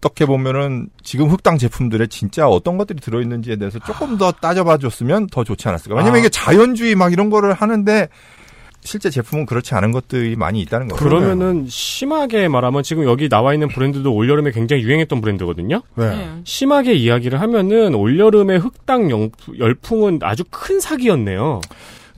[0.00, 5.44] 어떻게 보면은 지금 흑당 제품들에 진짜 어떤 것들이 들어있는지에 대해서 조금 더 따져봐 줬으면 더
[5.44, 5.94] 좋지 않았을까.
[5.94, 6.18] 왜냐면 아.
[6.20, 8.08] 이게 자연주의 막 이런 거를 하는데
[8.82, 11.04] 실제 제품은 그렇지 않은 것들이 많이 있다는 거죠.
[11.04, 15.82] 그러면은 심하게 말하면 지금 여기 나와 있는 브랜드도 올여름에 굉장히 유행했던 브랜드거든요.
[15.96, 16.30] 네.
[16.44, 19.28] 심하게 이야기를 하면은 올여름의 흑당 영-
[19.58, 21.60] 열풍은 아주 큰 사기였네요.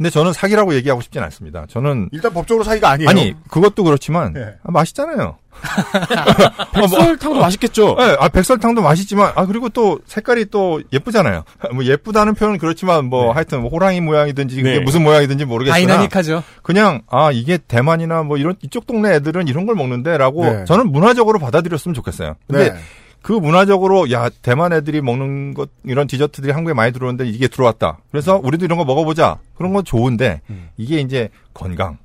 [0.02, 1.64] 근데 저는 사기라고 얘기하고 싶진 않습니다.
[1.68, 3.08] 저는 일단 법적으로 사기가 아니에요.
[3.08, 4.46] 아니 그것도 그렇지만 네.
[4.64, 5.36] 아, 맛있잖아요.
[6.74, 7.94] 백설탕도 맛있겠죠.
[7.96, 11.44] 네, 아 백설탕도 맛있지만 아 그리고 또 색깔이 또 예쁘잖아요.
[11.72, 14.80] 뭐 예쁘다는 표현은 그렇지만 뭐 하여튼 뭐 호랑이 모양이든지 그게 네.
[14.80, 16.42] 무슨 모양이든지 모르겠으나 다이나믹하죠.
[16.64, 20.64] 그냥 아 이게 대만이나 뭐 이런 이쪽 동네 애들은 이런 걸 먹는데라고 네.
[20.64, 22.34] 저는 문화적으로 받아들였으면 좋겠어요.
[22.48, 22.78] 근데 네.
[23.22, 27.98] 그 문화적으로 야 대만 애들이 먹는 것 이런 디저트들이 한국에 많이 들어오는데 이게 들어왔다.
[28.10, 29.38] 그래서 우리도 이런 거 먹어보자.
[29.54, 30.40] 그런 건 좋은데
[30.76, 31.98] 이게 이제 건강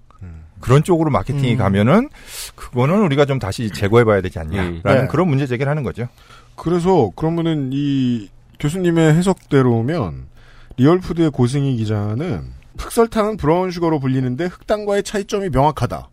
[0.59, 1.57] 그런 쪽으로 마케팅이 음.
[1.57, 2.09] 가면은
[2.55, 5.07] 그거는 우리가 좀 다시 재고해봐야 되지 않냐라는 네.
[5.07, 6.07] 그런 문제 제기를 하는 거죠.
[6.55, 10.26] 그래서 그러면은 이 교수님의 해석대로면
[10.78, 16.09] 리얼푸드의 고승희 기자는 흑설탕은 brown sugar로 불리는데 흑당과의 차이점이 명확하다.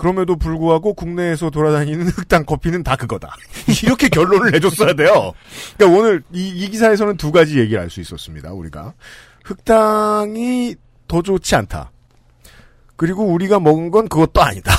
[0.00, 3.36] 그럼에도 불구하고 국내에서 돌아다니는 흑당 커피는 다 그거다.
[3.84, 5.32] 이렇게 결론을 내줬어야 돼요.
[5.76, 8.50] 그러니까 오늘 이, 이 기사에서는 두 가지 얘기를 할수 있었습니다.
[8.50, 8.94] 우리가
[9.44, 10.74] 흑당이
[11.06, 11.92] 더 좋지 않다.
[12.96, 14.72] 그리고 우리가 먹은 건 그것도 아니다.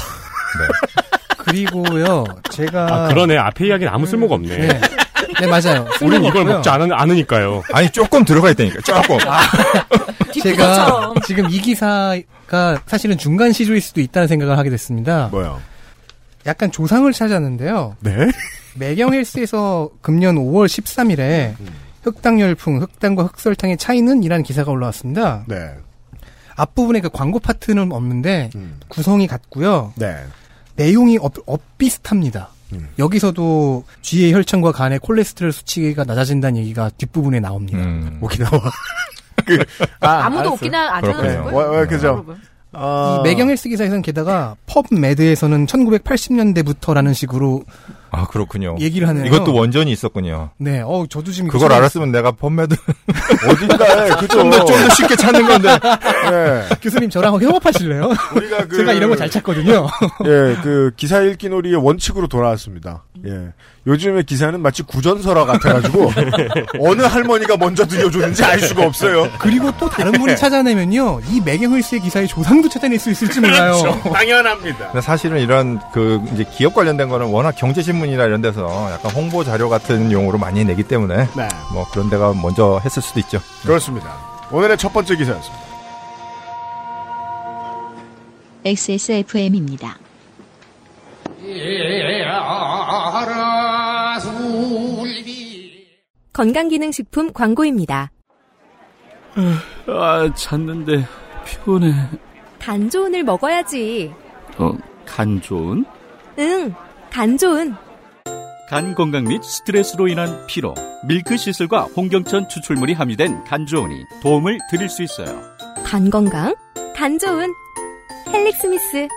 [1.37, 2.87] 그리고요, 제가.
[3.05, 3.37] 아, 그러네.
[3.37, 4.57] 앞에 이야기는 아무 쓸모가 없네.
[4.57, 4.81] 네.
[5.39, 5.87] 네, 맞아요.
[6.01, 6.69] 우린 이걸 먹지.
[6.69, 8.81] 않, 으니까요 아니 조금 들어가 있다니까.
[8.81, 9.17] 조금.
[10.41, 15.29] 제가 지금 이 기사가 사실은 중간 시조일 수도 있다는 생각을 하게 됐습니다.
[15.31, 15.61] 뭐요?
[16.45, 17.97] 약간 조상을 찾았는데요.
[17.99, 18.31] 네?
[18.75, 21.53] 매경 헬스에서 금년 5월 13일에
[22.03, 24.23] 흑당 열풍, 흑당과 흑설탕의 차이는?
[24.23, 25.43] 이라는 기사가 올라왔습니다.
[25.47, 25.75] 네.
[26.55, 28.79] 앞부분에 그 광고 파트는 없는데 음.
[28.87, 29.93] 구성이 같고요.
[29.95, 30.15] 네.
[30.75, 32.49] 내용이 엇, 엇비슷합니다.
[32.73, 32.87] 음.
[32.99, 37.79] 여기서도 쥐의 혈청과 간의 콜레스테롤 수치가 낮아진다는 얘기가 뒷부분에 나옵니다.
[37.79, 38.19] 음.
[38.21, 38.51] 오키나와.
[39.45, 39.63] 그,
[40.01, 40.53] 아, 아무도 알았어요.
[40.55, 41.49] 오키나 안 와, 거예요.
[41.51, 42.25] 와, 그죠?
[42.73, 47.63] 아, 이 매경 헬스 기사에서는 게다가 펍매드에서는 1980년대부터라는 식으로
[48.13, 48.75] 아 그렇군요.
[48.79, 49.25] 얘기를 하네요.
[49.25, 50.49] 이것도 원전이 있었군요.
[50.57, 52.75] 네, 어 저도 지금 그걸 처음- 알았으면 내가 펌매드
[53.47, 54.27] 어딘가에, 그죠?
[54.37, 55.69] 좀더 좀 더 쉽게 찾는 건데.
[56.29, 56.69] 네.
[56.81, 58.11] 교수님 저랑 협업하실래요?
[58.35, 58.77] 우리가 그.
[58.77, 59.87] 제가 이런 거 잘 찾거든요.
[60.25, 63.03] 예, 그 기사 읽기 놀이의 원칙으로 돌아왔습니다.
[63.25, 63.53] 예.
[63.87, 66.11] 요즘의 기사는 마치 구전설화 같아가지고
[66.79, 69.27] 어느 할머니가 먼저 들려줬는지 알 수가 없어요.
[69.39, 70.19] 그리고 또 다른 네.
[70.19, 73.73] 분이 찾아내면요, 이 매경 헬스의 기사의 조상도 찾아낼 수 있을지 몰라요.
[73.81, 74.13] 그렇죠.
[74.13, 75.01] 당연합니다.
[75.01, 79.69] 사실은 이런 그 이제 기업 관련된 거는 워낙 경제신문 이나 이런 데서 약간 홍보 자료
[79.69, 81.47] 같은 용어로 많이 내기 때문에 네.
[81.73, 83.39] 뭐 그런 데가 먼저 했을 수도 있죠.
[83.63, 84.15] 그렇습니다.
[84.51, 85.71] 오늘의 첫 번째 기사였습니다.
[88.63, 89.97] XSFM입니다.
[96.33, 98.11] 건강기능식품 광고입니다.
[99.87, 101.05] 아, 잤는데
[101.45, 101.93] 피곤해.
[102.59, 104.13] 간 좋은을 먹어야지.
[104.57, 104.71] 어,
[105.05, 105.83] 간 좋은?
[106.39, 106.73] 응,
[107.09, 107.75] 간 좋은.
[108.71, 110.73] 간 건강 및 스트레스로 인한 피로,
[111.05, 115.41] milk thistle과 홍경천 추출물이 함유된 간 좋은이 도움을 드릴 수 있어요.
[115.83, 116.55] 간 건강,
[116.95, 117.53] 간 좋은.
[118.29, 119.09] 헬릭스미스.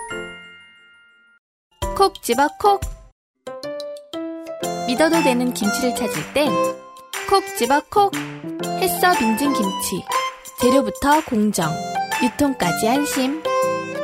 [1.95, 2.81] 콕 집어 콕.
[4.87, 6.51] 믿어도 되는 김치를 찾을 땐
[7.29, 8.11] 콕 집어 콕.
[8.81, 10.03] 햇서 빙진 김치.
[10.59, 11.71] 재료부터 공정,
[12.21, 13.41] 유통까지 안심.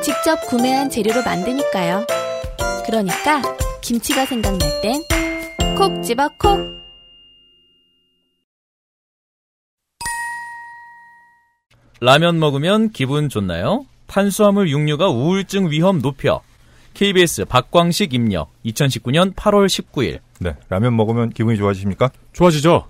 [0.02, 2.06] 직접 구매한 재료로 만드니까요.
[2.86, 3.42] 그러니까
[3.82, 4.94] 김치가 생각날 땐
[5.76, 6.58] 콕 집어 콕.
[12.00, 13.86] 라면 먹으면 기분 좋나요?
[14.06, 16.42] 탄수화물 육류가 우울증 위험 높여.
[16.94, 20.20] KBS 박광식 입력 2019년 8월 19일.
[20.40, 22.10] 네, 라면 먹으면 기분이 좋아지십니까?
[22.32, 22.86] 좋아지죠?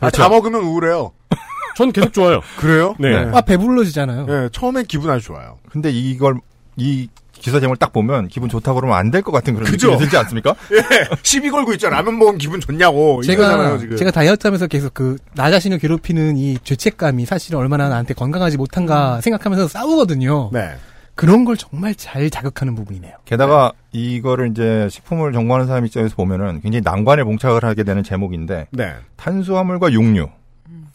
[0.00, 1.12] 아, 다 먹으면 우울해요.
[1.76, 2.40] 전 계속 좋아요.
[2.58, 2.94] 그래요?
[2.98, 3.24] 네.
[3.24, 3.30] 네.
[3.36, 4.26] 아, 배불러지잖아요.
[4.26, 5.58] 네, 처음엔 기분 아주 좋아요.
[5.68, 6.36] 근데 이걸
[6.76, 7.08] 이
[7.42, 9.88] 기사 제목을 딱 보면 기분 좋다 그러면 안 될 것 같은 그런 그죠?
[9.88, 10.54] 느낌이 들지 않습니까?
[10.72, 10.82] 예,
[11.22, 11.96] 시비 걸고 있잖아.
[11.96, 13.22] 라면 먹으면 기분 좋냐고.
[13.22, 13.96] 제가 지금.
[13.96, 19.20] 제가 다이어트 하면서 계속 그 나 자신을 괴롭히는 이 죄책감이 사실은 얼마나 나한테 건강하지 못한가
[19.20, 20.50] 생각하면서 싸우거든요.
[20.52, 20.76] 네.
[21.14, 23.12] 그런 걸 정말 잘 자극하는 부분이네요.
[23.26, 28.94] 게다가 이거를 이제 식품을 연구하는 사람 입장에서 보면은 굉장히 난관에 봉착을 하게 되는 제목인데 네.
[29.16, 30.28] 탄수화물과 육류,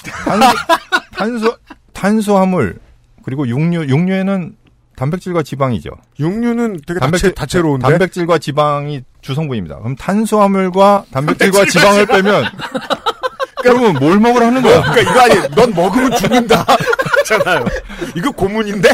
[0.04, 0.56] 탄수,
[1.18, 1.58] 탄수
[1.93, 2.80] 탄수화물
[3.24, 4.56] 그리고 육류 육류에는
[4.98, 5.91] 단백질과 지방이죠.
[6.20, 7.88] 육류는 되게 단백질 다채, 다채 로운데.
[7.88, 9.78] 단백질과 지방이 주성분입니다.
[9.78, 12.45] 그럼 탄수화물과 단백질과 지방을 빼면
[13.62, 14.82] 그러면 뭘 먹으라는 거야?
[14.82, 16.66] 그러니까 이거 아니, 넌 먹으면 죽는다.
[17.26, 17.66] 잖아요.
[18.16, 18.89] 이거 고문인데?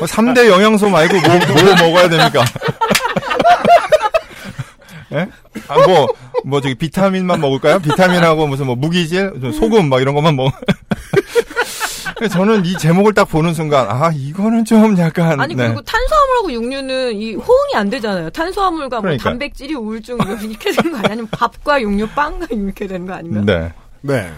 [0.00, 2.44] 3대 영양소 말고 뭐, 뭐 먹어야 됩니까?
[5.12, 5.26] 예?
[5.68, 6.06] 아, 뭐,
[6.44, 7.80] 뭐, 저기, 비타민만 먹을까요?
[7.80, 10.52] 비타민하고 무슨 뭐, 무기질, 소금, 막 이런 것만 먹.
[12.20, 15.40] 그래서 저는 이 제목을 딱 보는 순간, 아, 이거는 좀 약간.
[15.40, 15.68] 아니 네.
[15.68, 18.28] 그리고 탄수화물하고 육류는 이 호응이 안 되잖아요.
[18.28, 19.30] 탄수화물과 뭐 그러니까.
[19.30, 21.08] 단백질이 우울증 뭐 이렇게 되는 거 아니야?
[21.12, 23.40] 아니면 밥과 육류, 빵과 이렇게 되는 거 아닌가?
[23.46, 23.72] 네.
[24.02, 24.30] 네.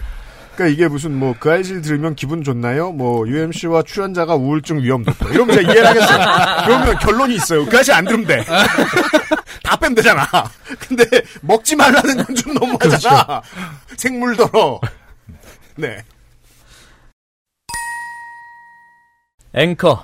[0.55, 2.93] 그러니까 이게 무슨 뭐그 알실 들으면 기분 좋나요?
[2.93, 5.27] 뭐 UMC와 출연자가 우울증 위험 높다.
[5.31, 6.65] 이러면 제가 이해를 하겠어요.
[6.65, 7.65] 그러면 결론이 있어요.
[7.65, 8.45] 그 알실 안 들으면 돼.
[9.61, 10.25] 다 빼면 되잖아.
[10.79, 11.03] 근데
[11.41, 13.41] 먹지 말라는 건 좀 너무하잖아.
[13.97, 14.79] 생물더러.
[15.75, 15.97] 네.
[19.53, 20.03] 앵커.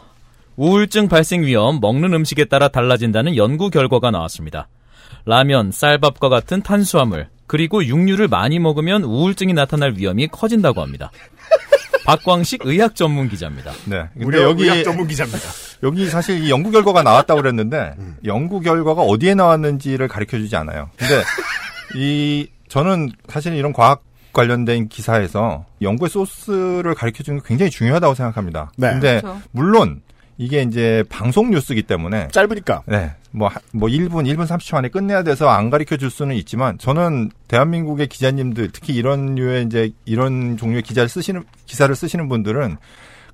[0.55, 4.67] 우울증 발생 위험 먹는 음식에 따라 달라진다는 연구 결과가 나왔습니다.
[5.25, 11.11] 라면, 쌀밥과 같은 탄수화물, 그리고 육류를 많이 먹으면 우울증이 나타날 위험이 커진다고 합니다.
[12.05, 13.71] 박광식 의학 전문 기자입니다.
[13.85, 14.05] 네.
[14.13, 15.47] 근데 우리 여기 의학 전문 기자입니다.
[15.83, 17.93] 여기 사실 이 연구 결과가 나왔다고 그랬는데
[18.25, 20.89] 연구 결과가 어디에 나왔는지를 가르쳐 주지 않아요.
[20.97, 21.23] 근데
[21.95, 24.03] 이 저는 사실 이런 과학
[24.33, 28.71] 관련된 기사에서 연구의 소스를 가르쳐 주는 게 굉장히 중요하다고 생각합니다.
[28.77, 28.91] 네.
[28.91, 29.41] 근데 그렇죠.
[29.51, 30.01] 물론
[30.37, 32.83] 이게 이제 방송 뉴스기 때문에 짧으니까.
[32.85, 33.11] 네.
[33.31, 37.29] 뭐, 하- 뭐 1분, 1분 30초 안에 끝내야 돼서 안 가르쳐 줄 수는 있지만 저는
[37.47, 42.77] 대한민국의 기자님들 특히 이런 류의 이제 이런 종류의 기자를 쓰시는 기사를 쓰시는 분들은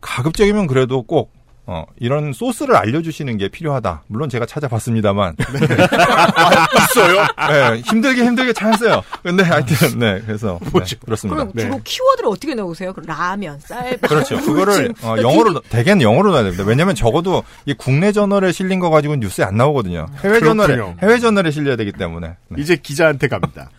[0.01, 1.31] 가급적이면 그래도 꼭
[1.67, 4.03] 어, 이런 소스를 알려주시는 게 필요하다.
[4.07, 5.35] 물론 제가 찾아봤습니다만.
[6.95, 7.25] 있어요?
[7.49, 9.03] 네, 힘들게 힘들게 찾았어요.
[9.23, 10.59] 근데 하여튼, 네, 그래서.
[10.61, 11.43] 네, 그렇습니다.
[11.43, 12.93] 그럼 주로 키워드를 어떻게 넣으세요?
[12.93, 14.39] 그 라면, 쌀, 그렇죠.
[14.41, 14.93] 그거를.
[15.01, 16.63] 어, 영어로 대개는 영어로 넣어야 됩니다.
[16.65, 20.05] 왜냐하면 적어도 이 국내 저널에 실린 거 가지고는 뉴스에 안 나오거든요.
[20.23, 20.97] 해외 저널에 그렇군요.
[21.01, 22.35] 해외 저널에 실려야 되기 때문에.
[22.49, 22.61] 네.
[22.61, 23.69] 이제 기자한테 갑니다.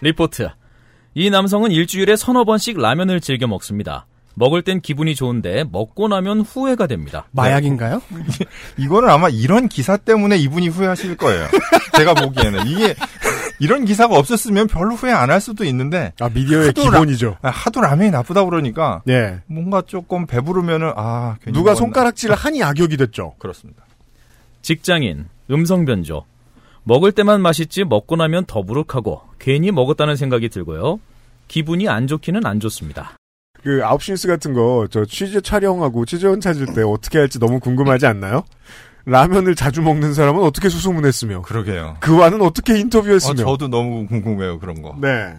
[0.00, 0.48] 리포트.
[1.14, 4.06] 이 남성은 일주일에 서너 번씩 라면을 즐겨 먹습니다.
[4.34, 7.26] 먹을 땐 기분이 좋은데 먹고 나면 후회가 됩니다.
[7.32, 8.02] 마약인가요?
[8.78, 11.46] 이거는 아마 이런 기사 때문에 이분이 후회하실 거예요.
[11.96, 12.94] 제가 보기에는 이게
[13.60, 17.36] 이런 기사가 없었으면 별로 후회 안 할 수도 있는데 아, 미디어의 하도 기본이죠.
[17.42, 19.40] 라, 하도 라면이 나쁘다 그러니까 예.
[19.46, 21.74] 뭔가 조금 배부르면은 아 괜히 누가 먹었나.
[21.78, 23.34] 손가락질을 하니 악역이 됐죠.
[23.38, 23.84] 그렇습니다.
[24.62, 26.24] 직장인, 음성 변조.
[26.82, 31.00] 먹을 때만 맛있지 먹고 나면 더부룩하고 괜히 먹었다는 생각이 들고요.
[31.48, 33.16] 기분이 안 좋기는 안 좋습니다.
[33.64, 38.06] 그 아홉시 뉴스 같은 거 저 취재 촬영하고 취재원 찾을 때 어떻게 할지 너무 궁금하지
[38.06, 38.44] 않나요?
[39.06, 41.96] 라면을 자주 먹는 사람은 어떻게 수소문했으며 그러게요.
[42.00, 44.96] 그와는 어떻게 어, 인터뷰했으며 저도 너무 궁금해요 그런 거.
[45.00, 45.34] 네.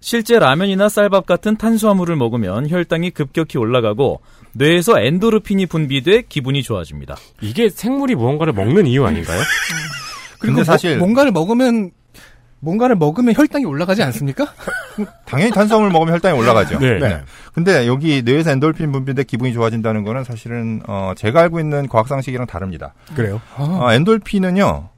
[0.00, 4.20] 실제 라면이나 쌀밥 같은 탄수화물을 먹으면 혈당이 급격히 올라가고
[4.52, 7.16] 뇌에서 엔도르핀이 분비돼 기분이 좋아집니다.
[7.40, 9.40] 이게 생물이 무언가를 먹는 이유 아닌가요?
[10.38, 11.90] 그리고 근데 사실- 뭐- 뭔가를 먹으면
[12.62, 14.46] 뭔가를 먹으면 혈당이 올라가지 않습니까?
[15.26, 16.78] 당연히 탄수화물 먹으면 혈당이 올라가죠.
[16.78, 16.98] 네.
[17.00, 17.22] 네.
[17.52, 22.46] 근데 여기 뇌에서 엔돌핀 분비돼 기분이 좋아진다는 거는 사실은 어, 제가 알고 있는 과학 상식이랑
[22.46, 22.94] 다릅니다.
[23.16, 23.40] 그래요.
[23.56, 24.91] 아, 어, 엔돌핀은요.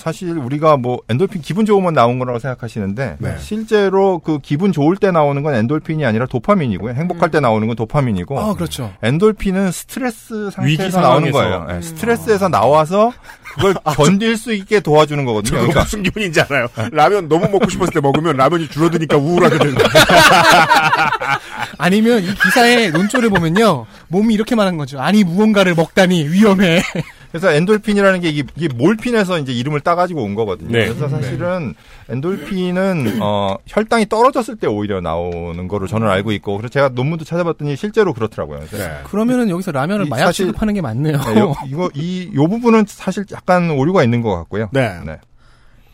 [0.00, 3.36] 사실 우리가 뭐 엔돌핀 기분 좋으면 나온 거라고 생각하시는데 네.
[3.38, 6.94] 실제로 그 기분 좋을 때 나오는 건 엔돌핀이 아니라 도파민이고요.
[6.94, 8.92] 행복할 때 나오는 건 도파민이고 아, 그렇죠.
[9.02, 11.30] 엔돌핀은 스트레스 위기 상태에서 나오는.
[11.30, 11.66] 거예요.
[11.68, 13.12] 네, 스트레스에서 나와서
[13.54, 15.58] 그걸 견딜 수 있게 도와주는 거거든요.
[15.58, 16.68] 그러니까 무슨 기분인지 알아요.
[16.92, 19.88] 라면 너무 먹고 싶었을 때 먹으면 라면이 줄어드니까 우울하게 되는 거예요.
[21.78, 23.86] 아니면 이 기사의 논조를 보면요.
[24.08, 25.00] 몸이 이렇게 말한 거죠.
[25.00, 26.82] 아니, 무언가를 먹다니 위험해.
[27.30, 30.70] 그래서 엔돌핀이라는 게 이게, 이게 몰핀에서 이제 이름을 따가지고 온 거거든요.
[30.72, 30.86] 네.
[30.86, 31.74] 그래서 사실은
[32.08, 37.76] 엔돌핀은 어, 혈당이 떨어졌을 때 오히려 나오는 거로 저는 알고 있고 그래서 제가 논문도 찾아봤더니
[37.76, 38.60] 실제로 그렇더라고요.
[38.60, 39.00] 네.
[39.04, 41.18] 그러면은 여기서 라면을 이 마약 사실- 취급하는 게 맞네요.
[41.18, 44.68] 네, 요, 이거 이 요 부분은 사실 약간 오류가 있는 것 같고요.
[44.72, 45.00] 네.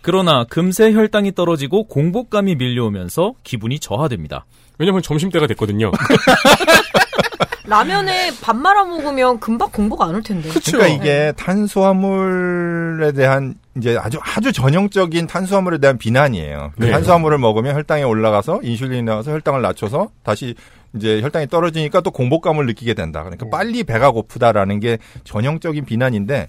[0.07, 4.47] 그러나 금세 혈당이 떨어지고 공복감이 밀려오면서 기분이 저하됩니다.
[4.79, 5.91] 왜냐면 점심때가 됐거든요.
[7.67, 10.49] 라면에 밥 말아 먹으면 금방 공복 안 올 텐데.
[10.67, 16.71] 그러니까 이게 탄수화물에 대한 이제 아주 아주 전형적인 탄수화물에 대한 비난이에요.
[16.79, 16.93] 그 네.
[16.93, 20.55] 탄수화물을 먹으면 혈당이 올라가서 인슐린이 나와서 혈당을 낮춰서 다시
[20.95, 23.25] 이제 혈당이 떨어지니까 또 공복감을 느끼게 된다.
[23.25, 26.47] 그러니까 빨리 배가 고프다라는 게 전형적인 비난인데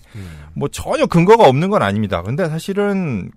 [0.53, 2.21] 뭐 전혀 근거가 없는 건 아닙니다.
[2.21, 3.31] 근데 사실은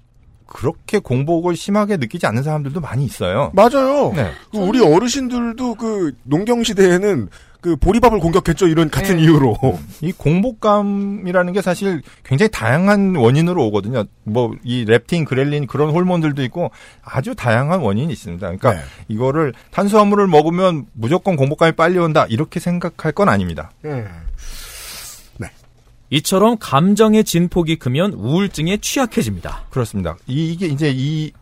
[0.50, 3.52] 그렇게 공복을 심하게 느끼지 않는 사람들도 많이 있어요.
[3.54, 4.12] 맞아요.
[4.14, 4.30] 네.
[4.50, 7.28] 그 우리 어르신들도 그 농경 시대에는
[7.60, 8.66] 그 보리밥을 공격했죠.
[8.68, 9.22] 이런 같은 네.
[9.22, 9.54] 이유로.
[10.00, 14.04] 이 공복감이라는 게 사실 굉장히 다양한 원인으로 오거든요.
[14.24, 16.70] 뭐 이 렙틴, 그렐린 그런 호르몬들도 있고
[17.04, 18.44] 아주 다양한 원인이 있습니다.
[18.46, 18.80] 그러니까 네.
[19.08, 23.70] 이거를 탄수화물을 먹으면 무조건 공복감이 빨리 온다 이렇게 생각할 건 아닙니다.
[23.84, 24.06] 음.
[26.10, 29.62] 이처럼 감정의 진폭이 크면 우울증에 취약해집니다.
[29.70, 30.16] 그렇습니다.
[30.26, 31.32] 이, 이게 이제 이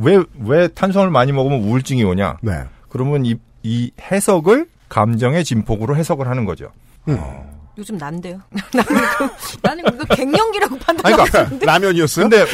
[0.00, 2.38] 왜 왜 탄수화물 많이 먹으면 우울증이 오냐?
[2.40, 2.52] 네.
[2.88, 6.70] 그러면 이, 이 해석을 감정의 진폭으로 해석을 하는 거죠.
[7.08, 7.18] 음.
[7.78, 8.40] 요즘 난데요.
[8.74, 9.28] 나는 그,
[9.62, 11.66] 나는 그거 갱년기라고 판단하고 그러니까 있는데.
[11.66, 12.28] 라면이었어요?
[12.28, 12.44] 근데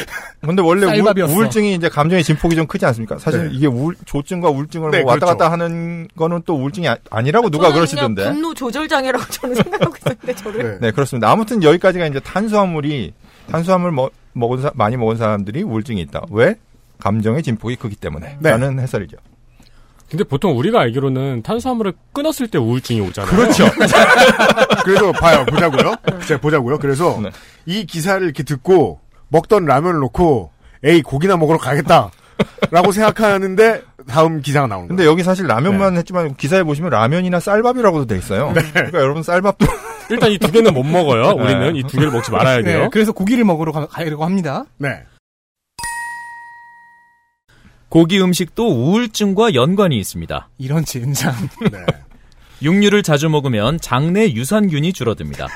[0.41, 1.33] 근데 원래 우울, 쌀밥이었어.
[1.33, 3.17] 우울 증이 이제 감정의 진폭이 좀 크지 않습니까?
[3.17, 3.49] 사실 네.
[3.55, 5.37] 이게 우울, 조증과 우울증을 네, 뭐 왔다 그렇죠.
[5.37, 8.21] 갔다 하는 거는 또 우울증이 아, 니라고 누가 저는 그러시던데.
[8.21, 10.63] 그냥 분노 조절 장애라고 저는 생각하고 있었는데 저를.
[10.73, 10.77] 네.
[10.87, 11.31] 네, 그렇습니다.
[11.31, 13.13] 아무튼 여기까지가 이제 탄수화물이
[13.49, 16.21] 탄수화물 먹, 먹은 사- 많이 먹은 사람들이 우울증이 있다.
[16.29, 16.55] 왜?
[16.99, 18.37] 감정의 진폭이 크기 때문에.
[18.39, 18.51] 네.
[18.51, 19.17] 라는 해설이죠.
[20.09, 23.35] 근데 보통 우리가 알기로는 탄수화물을 끊었을 때 우울증이 오잖아요.
[23.35, 23.65] 그렇죠.
[24.85, 25.45] 그래서 봐요.
[25.45, 25.95] 보자고요.
[26.27, 26.77] 제가 보자고요.
[26.79, 27.29] 그래서 네.
[27.65, 28.99] 이 기사를 이렇게 듣고
[29.29, 30.51] 먹던 라면을 놓고
[30.83, 32.11] 에이 고기나 먹으러 가겠다.
[32.69, 34.97] 라고 생각하는데 다음 기사가 나오는 거예요.
[34.97, 38.53] 근데 여기 사실 라면만 했지만 기사에 보시면 라면이나 쌀밥이라고도 돼 있어요.
[38.53, 39.65] 그러니까 여러분 쌀밥도
[40.11, 41.33] 일단 이 두 개는 못 먹어요.
[41.33, 41.43] 네.
[41.43, 42.81] 우리는 이 두 개를 먹지 말아야 돼요.
[42.83, 44.65] 네, 그래서 고기를 먹으러 가, 가려고 합니다.
[44.77, 44.89] 네.
[47.95, 50.49] 고기 음식도 우울증과 연관이 있습니다.
[50.57, 51.33] 이런 젠장.
[51.71, 51.79] 네.
[52.61, 55.47] 육류를 자주 먹으면 장내 유산균이 줄어듭니다.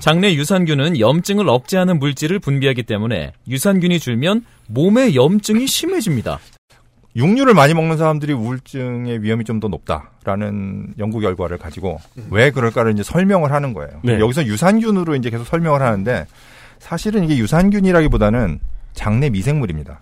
[0.00, 6.40] 장내 유산균은 염증을 억제하는 물질을 분비하기 때문에 유산균이 줄면 몸의 염증이 심해집니다.
[7.14, 12.00] 육류를 많이 먹는 사람들이 우울증의 위험이 좀 더 높다라는 연구 결과를 가지고
[12.30, 14.00] 왜 그럴까를 이제 설명을 하는 거예요.
[14.02, 14.18] 네.
[14.18, 16.26] 여기서 유산균으로 이제 계속 설명을 하는데
[16.80, 18.58] 사실은 이게 유산균이라기보다는
[18.94, 20.00] 장내 미생물입니다.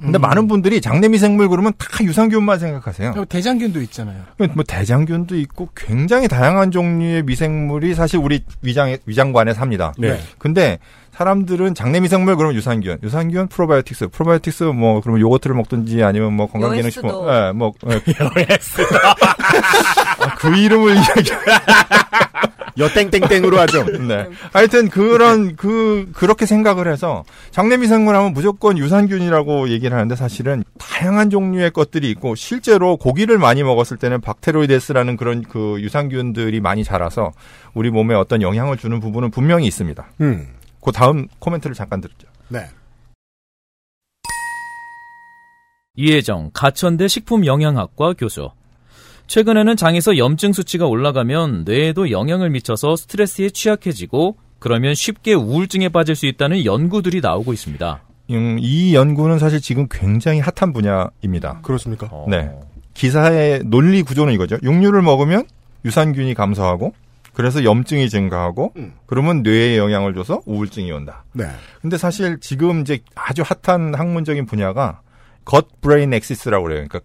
[0.00, 0.20] 근데 음.
[0.20, 3.12] 많은 분들이 장내 미생물 그러면 다 유산균만 생각하세요.
[3.12, 4.22] 그리고 대장균도 있잖아요.
[4.54, 9.92] 뭐 대장균도 있고 굉장히 다양한 종류의 미생물이 사실 우리 위장 위장관에 삽니다.
[9.98, 10.18] 네.
[10.38, 10.78] 근데
[11.20, 17.10] 사람들은 장내 미생물 그러면 유산균, 유산균 프로바이오틱스, 프로바이오틱스 뭐 그러면 요거트를 먹든지 아니면 뭐 건강기능식품.
[17.28, 18.00] 예, 뭐 아,
[20.38, 21.30] 그 이름을 이야기.
[22.78, 23.84] 여땡땡땡으로 하죠.
[24.08, 24.28] 네.
[24.54, 31.28] 하여튼 그런 그 그렇게 생각을 해서 장내 미생물 하면 무조건 유산균이라고 얘기를 하는데 사실은 다양한
[31.28, 37.32] 종류의 것들이 있고 실제로 고기를 많이 먹었을 때는 박테로이데스라는 그런 그 유산균들이 많이 자라서
[37.74, 40.02] 우리 몸에 어떤 영향을 주는 부분은 분명히 있습니다.
[40.22, 40.46] 음.
[40.80, 42.28] 그 다음 코멘트를 잠깐 듣죠.
[42.48, 42.66] 네.
[45.96, 48.50] 이혜정 가천대 식품영양학과 교수.
[49.26, 56.26] 최근에는 장에서 염증 수치가 올라가면 뇌에도 영향을 미쳐서 스트레스에 취약해지고 그러면 쉽게 우울증에 빠질 수
[56.26, 58.02] 있다는 연구들이 나오고 있습니다.
[58.30, 61.60] 음, 이 연구는 사실 지금 굉장히 hot한 분야입니다.
[61.62, 62.08] 그렇습니까?
[62.10, 62.50] 어, 네.
[62.94, 64.58] 기사의 논리 구조는 이거죠.
[64.62, 65.46] 육류를 먹으면
[65.84, 66.92] 유산균이 감소하고
[67.40, 68.92] 그래서 염증이 증가하고 음.
[69.06, 71.24] 그러면 뇌에 영향을 줘서 우울증이 온다.
[71.32, 71.46] 네.
[71.80, 75.00] 근데 사실 지금 이제 아주 hot한 학문적인 분야가
[75.46, 76.86] gut brain axis라고 그래요.
[76.86, 77.00] 그러니까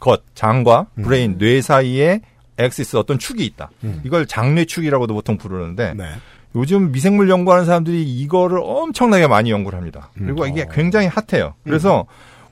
[0.00, 2.20] gut 장과 brain 뇌 사이에
[2.58, 3.70] axis 어떤 축이 있다.
[3.84, 4.00] 음.
[4.04, 6.04] 이걸 장뇌축이라고도 보통 부르는데 네.
[6.56, 10.10] 요즘 미생물 연구하는 사람들이 이거를 엄청나게 많이 연구를 합니다.
[10.20, 10.26] 음.
[10.26, 11.54] 그리고 이게 굉장히 핫해요.
[11.62, 12.06] 그래서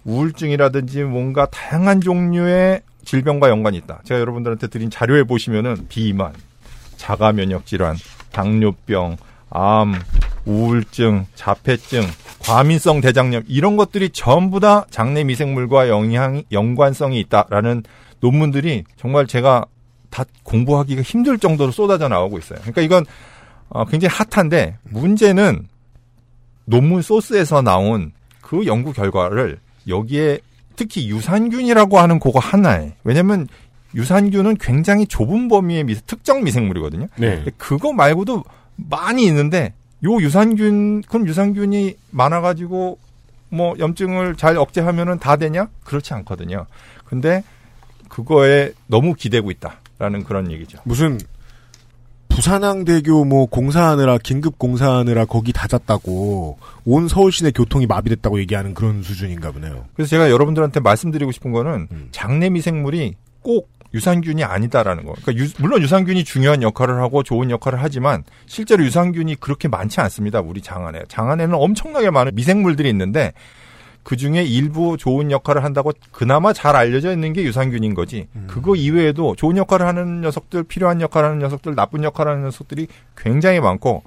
[0.04, 4.02] 우울증이라든지 뭔가 다양한 종류의 질병과 연관이 있다.
[4.04, 6.32] 제가 여러분들한테 드린 자료에 보시면은 비만,
[7.04, 7.96] 자가 면역 질환,
[8.32, 9.18] 당뇨병,
[9.50, 9.94] 암,
[10.46, 12.00] 우울증, 자폐증,
[12.40, 17.82] 과민성 대장염 이런 것들이 전부 다 장내 미생물과 영향 연관성이 있다라는
[18.20, 19.66] 논문들이 정말 제가
[20.08, 22.58] 다 공부하기가 힘들 정도로 쏟아져 나오고 있어요.
[22.60, 23.04] 그러니까 이건
[23.68, 25.68] 어, 굉장히 핫한데 문제는
[26.64, 30.38] 논문 소스에서 나온 그 연구 결과를 여기에
[30.76, 33.46] 특히 유산균이라고 하는 그거 하나에 왜냐면
[33.94, 37.06] 유산균은 굉장히 좁은 범위의 미- 특정 미생물이거든요.
[37.16, 37.44] 네.
[37.56, 38.42] 그거 말고도
[38.76, 39.72] 많이 있는데
[40.04, 42.98] 요 유산균 그럼 유산균이 많아가지고
[43.50, 45.68] 뭐 염증을 잘 억제하면은 다 되냐?
[45.84, 46.66] 그렇지 않거든요.
[47.04, 47.44] 근데
[48.08, 50.78] 그거에 너무 기대고 있다라는 그런 얘기죠.
[50.84, 51.18] 무슨
[52.28, 59.52] 부산항대교 뭐 공사하느라 긴급 공사하느라 거기 닫았다고 온 서울 시내 교통이 마비됐다고 얘기하는 그런 수준인가
[59.52, 59.84] 보네요.
[59.94, 62.08] 그래서 제가 여러분들한테 말씀드리고 싶은 거는 음.
[62.10, 65.14] 장내 미생물이 꼭 유산균이 아니다라는 거.
[65.22, 70.40] 그러니까 유- 물론 유산균이 중요한 역할을 하고 좋은 역할을 하지만 실제로 유산균이 그렇게 많지 않습니다.
[70.40, 71.00] 우리 장 안에.
[71.08, 73.32] 장 안에는 엄청나게 많은 미생물들이 있는데
[74.02, 78.26] 그 중에 일부 좋은 역할을 한다고 그나마 잘 알려져 있는 게 유산균인 거지.
[78.48, 83.60] 그거 이외에도 좋은 역할을 하는 녀석들, 필요한 역할을 하는 녀석들, 나쁜 역할을 하는 녀석들이 굉장히
[83.60, 84.02] 많고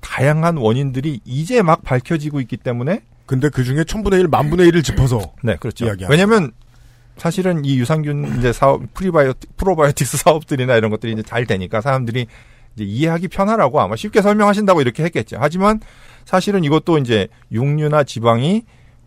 [0.00, 5.20] 다양한 원인들이 이제 막 밝혀지고 있기 때문에 근데 그 중에 천분의 일, 만분의 일을 짚어서
[5.42, 5.86] 네, 그렇죠.
[6.10, 6.52] 왜냐면
[7.22, 12.26] 사실은 이 유산균 이제 사업, 프리바이오, 프로바이오틱스 사업들이나 이런 것들이 이제 잘 되니까 사람들이
[12.74, 15.36] 이제 이해하기 편하라고 아마 쉽게 설명하신다고 이렇게 했겠죠.
[15.38, 15.78] 하지만
[16.24, 18.64] 사실은 이것도 이제 육류나 지방이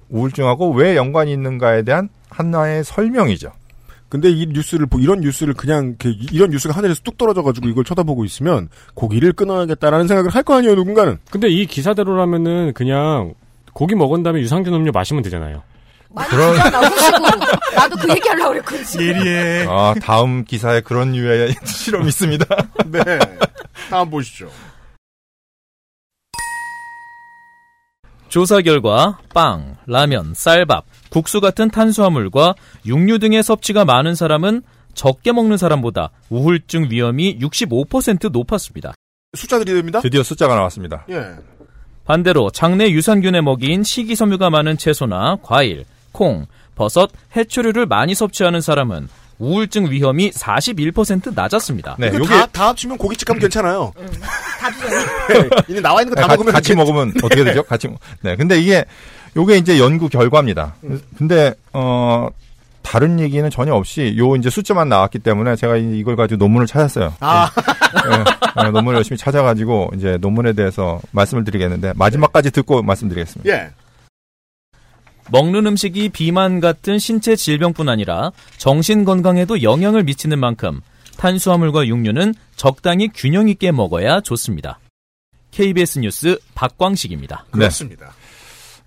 [0.08, 3.52] 우울증하고 왜 연관이 있는가에 대한 하나의 설명이죠.
[4.08, 8.24] 근데 이 뉴스를 보- 이런 뉴스를 그냥 이렇게 이런 뉴스가 하늘에서 뚝 떨어져가지고 이걸 쳐다보고
[8.24, 11.18] 있으면 고기를 끊어야겠다라는 생각을 할 거 아니에요 누군가는.
[11.30, 13.34] 근데 이 기사대로라면은 그냥
[13.74, 15.64] 고기 먹은 다음에 유산균 음료 마시면 되잖아요.
[16.16, 16.72] 많이 그런- 그런...
[16.72, 17.18] 나오시고
[17.76, 19.02] 나도 그 얘기 하려고 그랬거든.
[19.02, 19.66] 예리해.
[19.70, 22.46] 아, 다음 기사에 그런 류의 실험이 있습니다.
[22.88, 23.02] 네.
[23.90, 24.50] 다음 보시죠.
[28.30, 32.56] 조사 결과 빵, 라면, 쌀밥, 국수 같은 탄수화물과
[32.86, 34.62] 육류 등의 섭취가 많은 사람은
[34.94, 38.94] 적게 먹는 사람보다 우울증 위험이 65% 높았습니다.
[39.38, 40.02] 숫자들이 됩니다.
[40.02, 41.06] 드디어 숫자가 나왔습니다.
[41.10, 41.36] 예.
[42.06, 45.86] 반대로 장내 유산균의 먹이인 식이섬유가 많은 채소나 과일,
[46.16, 46.46] 콩,
[46.76, 51.98] 버섯, 해초류를 많이 섭취하는 사람은 우울증 위험이 41% 낮았습니다.
[52.00, 53.92] 네, 요게 다, 다 합치면 고깃집 가면 괜찮아요.
[54.62, 55.50] 다 주잖아.
[55.68, 57.62] 이제 나와 있는 거다 가- 먹으면 같이 먹으면 어떻게 되죠?
[57.64, 58.38] 같이 먹- 네.
[58.38, 58.86] 근데 이게
[59.36, 60.76] 요게 이제 연구 결과입니다.
[61.18, 62.30] 근데 어
[62.82, 67.14] 다른 얘기는 전혀 없이 요 이제 숫자만 나왔기 때문에 제가 이- 이걸 가지고 논문을 찾았어요.
[67.20, 67.52] 아.
[68.56, 73.52] 네, 네, 논문을 열심히 찾아가지고 이제 논문에 대해서 말씀을 드리겠는데 마지막까지 듣고 말씀드리겠습니다.
[73.54, 73.70] 예.
[75.32, 80.82] 먹는 음식이 비만 같은 신체 질병뿐 아니라 정신 건강에도 영향을 미치는 만큼
[81.18, 84.80] 탄수화물과 육류는 적당히 균형 있게 먹어야 좋습니다.
[85.52, 87.46] KBS 뉴스 박광식입니다.
[87.52, 88.14] 그렇습니다.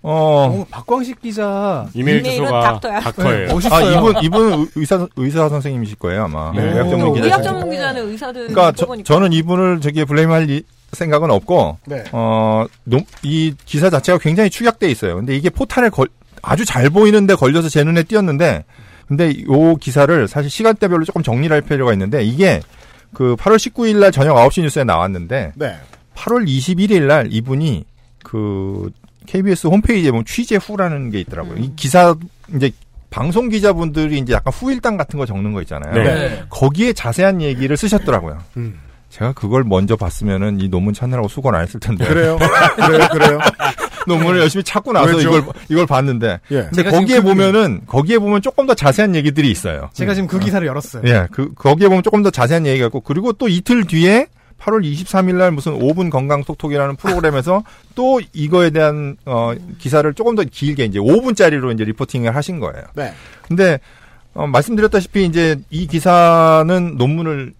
[0.01, 2.99] 어, 오, 박광식 기자 이메일 주소가 닥터야.
[3.01, 3.47] 닥터예요.
[3.47, 3.97] 네, 멋있어요.
[3.97, 6.53] 아, 이분, 이분 의사, 의사 선생님이실 거예요, 아마.
[6.53, 6.61] 네.
[6.63, 7.25] 의학 전문 오, 기자.
[7.25, 9.03] 의학 전문 기자는 의사들 그러니까 저.
[9.03, 10.63] 저는 이분을 저기 blame할 이-
[10.93, 12.03] 생각은 없고, 네.
[12.13, 15.17] 어, 노- 이 기사 자체가 굉장히 축약돼 있어요.
[15.17, 16.07] 근데 이게 포털에 걸,
[16.41, 18.65] 아주 잘 보이는데 걸려서 제 눈에 띄었는데,
[19.07, 22.61] 근데 요 기사를 사실 시간대별로 조금 정리를 할 필요가 있는데, 이게
[23.13, 25.77] 그 8월 19일 날 저녁 9시 뉴스에 나왔는데, 네.
[26.15, 27.85] 8월 21일 날 이분이
[28.23, 28.89] 그
[29.25, 31.57] KBS 홈페이지에 보면 취재 후라는 게 있더라고요.
[31.57, 32.15] 이 기사
[32.55, 32.71] 이제
[33.09, 35.93] 방송 기자분들이 이제 약간 후일담 같은 거 적는 거 있잖아요.
[35.93, 36.43] 네.
[36.49, 38.37] 거기에 자세한 얘기를 쓰셨더라고요.
[38.57, 38.79] 음.
[39.09, 42.05] 제가 그걸 먼저 봤으면은 이 논문 찾느라고 수고를 안 했을 텐데.
[42.05, 42.37] 그래요.
[42.75, 43.07] 그래요.
[43.11, 43.39] 그래요.
[44.09, 45.29] 논문을 열심히 찾고 나서 왜죠?
[45.29, 46.39] 이걸 이걸 봤는데.
[46.51, 46.67] 예.
[46.73, 49.89] 근데 거기에 그- 보면은 거기에 보면 조금 더 자세한 얘기들이 있어요.
[49.93, 51.03] 제가 지금 그 기사를 열었어요.
[51.05, 54.27] 예, 그 거기에 보면 조금 더 자세한 얘기가 있고 그리고 또 이틀 뒤에
[54.59, 57.63] 8월 23일 날 무슨 5분 건강 톡톡이라는 프로그램에서
[57.95, 62.83] 또 이거에 대한 어 기사를 조금 더 길게 이제 5분짜리로 이제 리포팅을 하신 거예요.
[62.93, 63.13] 네.
[63.47, 63.79] 근데
[64.33, 67.53] 어, 말씀드렸다시피 이제 이 기사는 논문을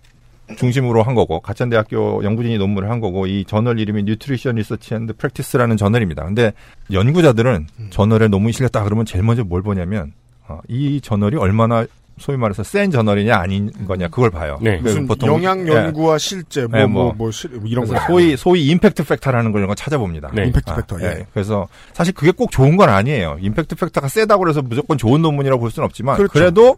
[0.57, 5.77] 중심으로 한 거고 가천대학교 연구진이 논문을 한 거고 이 저널 이름이 Nutrition Research and Practice라는
[5.77, 6.23] 저널입니다.
[6.25, 6.53] 근데
[6.91, 10.13] 연구자들은 저널에 논문이 실렸다 그러면 제일 먼저 뭘 보냐면
[10.47, 11.85] 어, 이 저널이 얼마나
[12.17, 14.57] 소위 말해서 센 저널이냐 아닌 거냐 그걸 봐요.
[14.61, 14.77] 네.
[14.79, 15.71] 그래서 무슨 영양 예.
[15.71, 17.13] 연구와 실제 뭐 예, 뭐 뭐.
[17.17, 20.31] 뭐 실- 이런 거 소위 소위 impact factor라는 걸 이런 거 찾아봅니다.
[20.33, 20.47] 네.
[20.47, 21.01] 임팩트 아, factor.
[21.01, 21.25] 예.
[21.33, 23.37] 그래서 사실 그게 꼭 좋은 건 아니에요.
[23.39, 26.33] impact factor가 세다고 그래서 무조건 좋은 논문이라고 볼 수는 없지만 그렇죠.
[26.33, 26.75] 그래도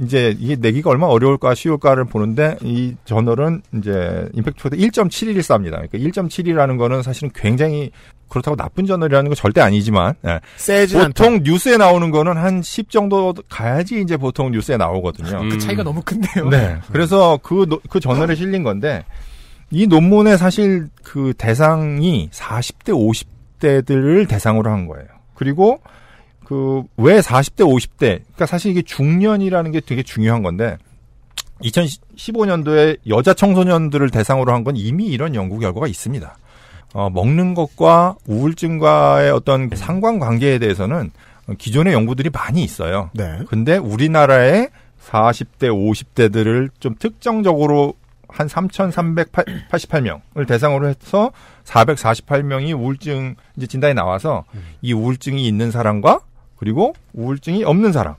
[0.00, 5.72] 이제 이게 내기가 얼마나 어려울까 쉬울까를 보는데 이 저널은 이제 impact factor 1.71쌉니다.
[5.90, 7.90] 그러니까 1.7이라는 거는 사실은 굉장히
[8.30, 10.40] 그렇다고 나쁜 저널이라는 건 절대 아니지만 예.
[10.56, 11.08] 세진 않다.
[11.08, 15.38] 보통 뉴스에 나오는 거는 한 10 정도 가야지 이제 보통 뉴스에 나오거든요.
[15.42, 15.48] 음.
[15.50, 16.48] 그 차이가 너무 큰데요.
[16.48, 16.76] 네.
[16.92, 19.04] 그래서 그, 노- 그 저널에 실린 건데,
[19.70, 22.92] 이 논문에 사실 그 대상이 40대,
[23.60, 25.06] 50대들을 대상으로 한 거예요.
[25.34, 25.80] 그리고
[26.50, 27.98] 그, 왜 40대, 50대?
[27.98, 30.78] 그러니까 사실 이게 중년이라는 게 되게 중요한 건데,
[31.62, 36.36] 2015년도에 여자 청소년들을 대상으로 한 건 이미 이런 연구 결과가 있습니다.
[36.94, 41.12] 어, 먹는 것과 우울증과의 어떤 상관관계에 대해서는
[41.56, 43.10] 기존의 연구들이 많이 있어요.
[43.14, 43.38] 네.
[43.48, 44.70] 근데 우리나라의
[45.06, 47.94] 40대, 50대들을 좀 특정적으로
[48.28, 51.30] 한 3,388명을 대상으로 해서
[51.64, 54.42] 448명이 우울증 이제 진단이 나와서
[54.82, 56.18] 이 우울증이 있는 사람과
[56.60, 58.14] 그리고 우울증이 없는 사람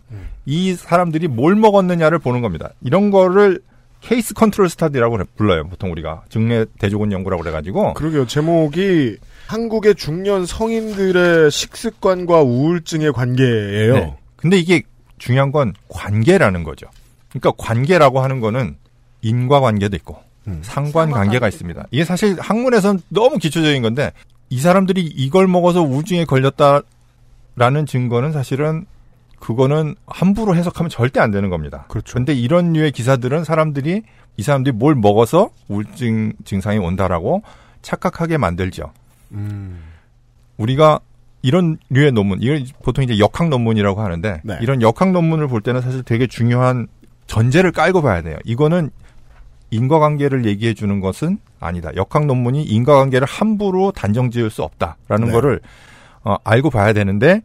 [0.47, 2.71] 이 사람들이 뭘 먹었느냐를 보는 겁니다.
[2.81, 3.61] 이런 거를
[4.01, 5.67] case control study라고 불러요.
[5.67, 8.25] 보통 우리가 증례 대조군 연구라고 그래가지고 그러게요.
[8.25, 13.93] 제목이 한국의 중년 성인들의 식습관과 우울증의 관계예요.
[13.93, 14.17] 네.
[14.37, 14.81] 근데 이게
[15.19, 16.87] 중요한 건 관계라는 거죠.
[17.29, 18.75] 그러니까 관계라고 하는 거는
[19.21, 20.17] 인과관계도 있고
[20.47, 20.61] 음.
[20.63, 21.85] 상관관계가 있습니다.
[21.91, 24.11] 이게 사실 학문에선 너무 기초적인 건데
[24.49, 26.81] 이 사람들이 이걸 먹어서 우울증에 걸렸다
[27.55, 28.85] 라는 증거는 사실은
[29.39, 31.85] 그거는 함부로 해석하면 절대 안 되는 겁니다.
[31.89, 32.13] 그렇죠.
[32.13, 34.03] 근데 이런 류의 기사들은 사람들이
[34.37, 37.41] 이 사람들이 뭘 먹어서 우울증 증상이 온다라고
[37.81, 38.91] 착각하게 만들죠.
[39.31, 39.79] 음.
[40.57, 40.99] 우리가
[41.41, 44.57] 이런 류의 논문, 이걸 보통 이제 역학 논문이라고 하는데 네.
[44.61, 46.87] 이런 역학 논문을 볼 때는 사실 되게 중요한
[47.25, 48.37] 전제를 깔고 봐야 돼요.
[48.45, 48.91] 이거는
[49.71, 51.89] 인과관계를 얘기해 주는 것은 아니다.
[51.95, 55.31] 역학 논문이 인과관계를 함부로 단정 지을 수 없다라는 네.
[55.31, 55.61] 거를
[56.23, 57.41] 어, 알고 봐야 되는데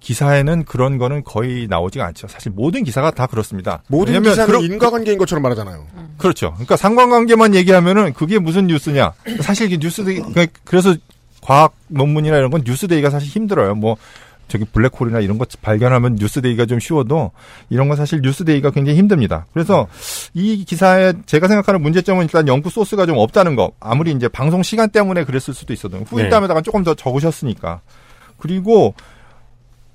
[0.00, 2.28] 기사에는 그런 거는 거의 나오지가 않죠.
[2.28, 3.82] 사실 모든 기사가 다 그렇습니다.
[3.88, 5.86] 모든 기사는 그런- 인과관계인 것처럼 말하잖아요.
[6.18, 6.52] 그렇죠.
[6.52, 9.12] 그러니까 상관관계만 얘기하면은 그게 무슨 뉴스냐.
[9.40, 10.94] 사실 이게 뉴스 되기, 그러니까 그래서
[11.40, 13.74] 과학 논문이나 이런 건 뉴스 되기가 사실 힘들어요.
[13.74, 13.96] 뭐,
[14.48, 17.30] 저기 블랙홀이나 이런 거 발견하면 뉴스 되기가 좀 쉬워도
[17.70, 19.46] 이런 건 사실 뉴스 되기가 굉장히 힘듭니다.
[19.52, 19.86] 그래서
[20.34, 23.72] 이 기사에 제가 생각하는 문제점은 일단 연구 소스가 좀 없다는 거.
[23.80, 27.80] 아무리 이제 방송 시간 때문에 그랬을 수도 있어도 후일담에다가 조금 더 적으셨으니까.
[28.38, 28.94] 그리고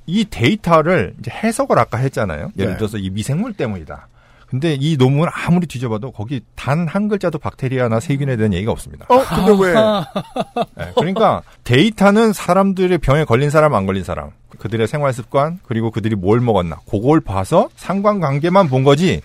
[0.05, 2.51] 이 데이터를 이제 해석을 아까 했잖아요.
[2.57, 2.77] 예를 네.
[2.77, 4.07] 들어서 이 미생물 때문이다.
[4.47, 9.07] 근데 이 논문을 아무리 뒤져봐도 거기 단 한 글자도 박테리아나 세균에 대한 얘기가 없습니다.
[9.09, 9.73] 어, 근데 왜?
[10.75, 14.29] 네, 그러니까 데이터는 사람들의 병에 걸린 사람 안 걸린 사람
[14.59, 19.21] 그들의 생활 습관 그리고 그들이 뭘 먹었나 그걸 봐서 상관관계만 본 거지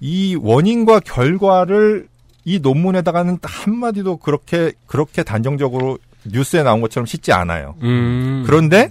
[0.00, 2.08] 이 원인과 결과를
[2.44, 7.76] 이 논문에다가는 한마디도 그렇게 그렇게 단정적으로 뉴스에 나온 것처럼 싣지 않아요.
[7.82, 8.44] 음.
[8.46, 8.90] 그런데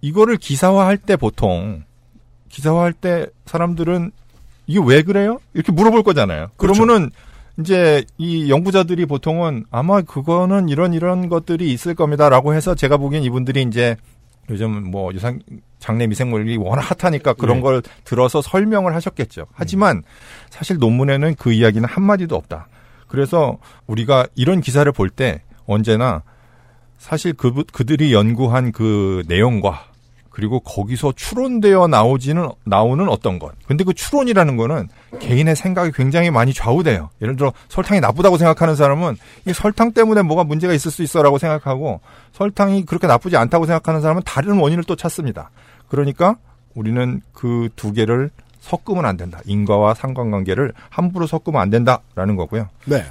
[0.00, 1.82] 이거를 기사화할 때 보통
[2.48, 4.12] 기사화할 때 사람들은
[4.66, 5.38] 이게 왜 그래요?
[5.54, 6.48] 이렇게 물어볼 거잖아요.
[6.56, 6.82] 그렇죠.
[6.82, 7.10] 그러면은
[7.58, 13.62] 이제 이 연구자들이 보통은 아마 그거는 이런 이런 것들이 있을 겁니다라고 해서 제가 보기엔 이분들이
[13.62, 13.96] 이제
[14.50, 15.40] 요즘 뭐 유산
[15.78, 17.62] 장내 미생물이 워낙 핫하니까 그런 네.
[17.62, 19.46] 걸 들어서 설명을 하셨겠죠.
[19.52, 20.02] 하지만
[20.50, 22.68] 사실 논문에는 그 이야기는 한 마디도 없다.
[23.08, 26.22] 그래서 우리가 이런 기사를 볼 때 언제나
[26.98, 29.86] 사실 그 그들이 연구한 그 내용과
[30.36, 33.52] 그리고 거기서 추론되어 나오지는 나오는 어떤 것.
[33.66, 37.08] 근데 그 추론이라는 거는 개인의 생각이 굉장히 많이 좌우돼요.
[37.22, 39.16] 예를 들어 설탕이 나쁘다고 생각하는 사람은
[39.46, 42.00] 이 설탕 때문에 뭐가 문제가 있을 수 있어라고 생각하고
[42.34, 45.48] 설탕이 그렇게 나쁘지 않다고 생각하는 사람은 다른 원인을 또 찾습니다.
[45.88, 46.36] 그러니까
[46.74, 48.28] 우리는 그 두 개를
[48.60, 49.40] 섞으면 안 된다.
[49.46, 52.68] 인과와 상관관계를 함부로 섞으면 안 된다라는 거고요.
[52.84, 53.06] 네.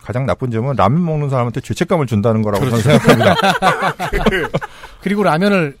[0.00, 2.82] 가장 나쁜 점은 라면 먹는 사람한테 죄책감을 준다는 거라고 그렇죠.
[2.82, 4.48] 저는 생각합니다.
[5.02, 5.76] 그리고 라면을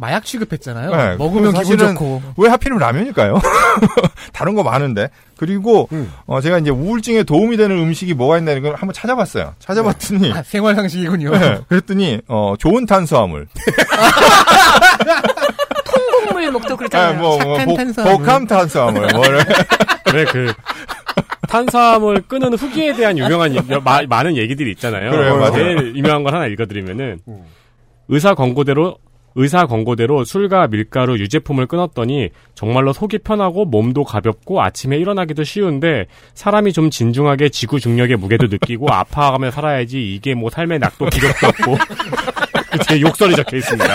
[0.00, 0.96] 마약 취급했잖아요.
[0.96, 2.22] 네, 먹으면 기분 좋고.
[2.38, 3.38] 왜 하필이면 라면일까요?
[4.32, 5.08] 다른 거 많은데.
[5.36, 6.10] 그리고 음.
[6.26, 9.54] 어, 제가 이제 우울증에 도움이 되는 음식이 뭐가 있나 걸 한번 찾아봤어요.
[9.58, 11.30] 찾아봤더니 아, 생활 상식이군요.
[11.38, 13.46] 네, 그랬더니 어, 좋은 탄수화물.
[15.84, 17.10] 통곡물 먹도 그렇잖아요.
[17.10, 18.18] 아, 뭐, 뭐, 착한 복- 탄수화물.
[18.18, 19.06] 복함 탄수화물.
[19.14, 19.40] 뭐를.
[20.14, 20.52] 왜그
[21.48, 25.10] 탄수화물 끄는 후기에 대한 유명한 여- 마- 많은 얘기들이 있잖아요.
[25.10, 25.52] 그래요, 맞아요.
[25.52, 27.18] 제일 유명한 걸 하나 읽어드리면은
[28.08, 28.96] 의사 권고대로
[29.34, 36.72] 의사 권고대로 술과 밀가루 유제품을 끊었더니 정말로 속이 편하고 몸도 가볍고 아침에 일어나기도 쉬운데 사람이
[36.72, 41.76] 좀 진중하게 지구 중력의 무게도 느끼고 아파가며 살아야지 이게 뭐 삶의 낙도 기력도 없고
[42.88, 43.94] 제 욕설이 적혀 있습니다.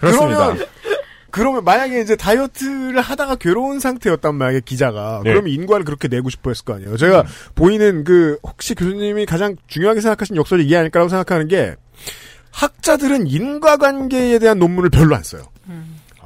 [0.00, 0.38] 그렇습니다.
[0.38, 0.66] 그러면,
[1.30, 5.22] 그러면 만약에 이제 다이어트를 하다가 괴로운 상태였단 말이에요, 기자가.
[5.24, 5.30] 네.
[5.30, 6.96] 그러면 인과를 그렇게 내고 싶어 했을 거 아니에요.
[6.98, 11.74] 제가 보이는 그, 혹시 교수님이 가장 중요하게 생각하신 역설이 이게 아닐까라고 생각하는 게,
[12.52, 15.42] 학자들은 인과관계에 대한 논문을 별로 안 써요.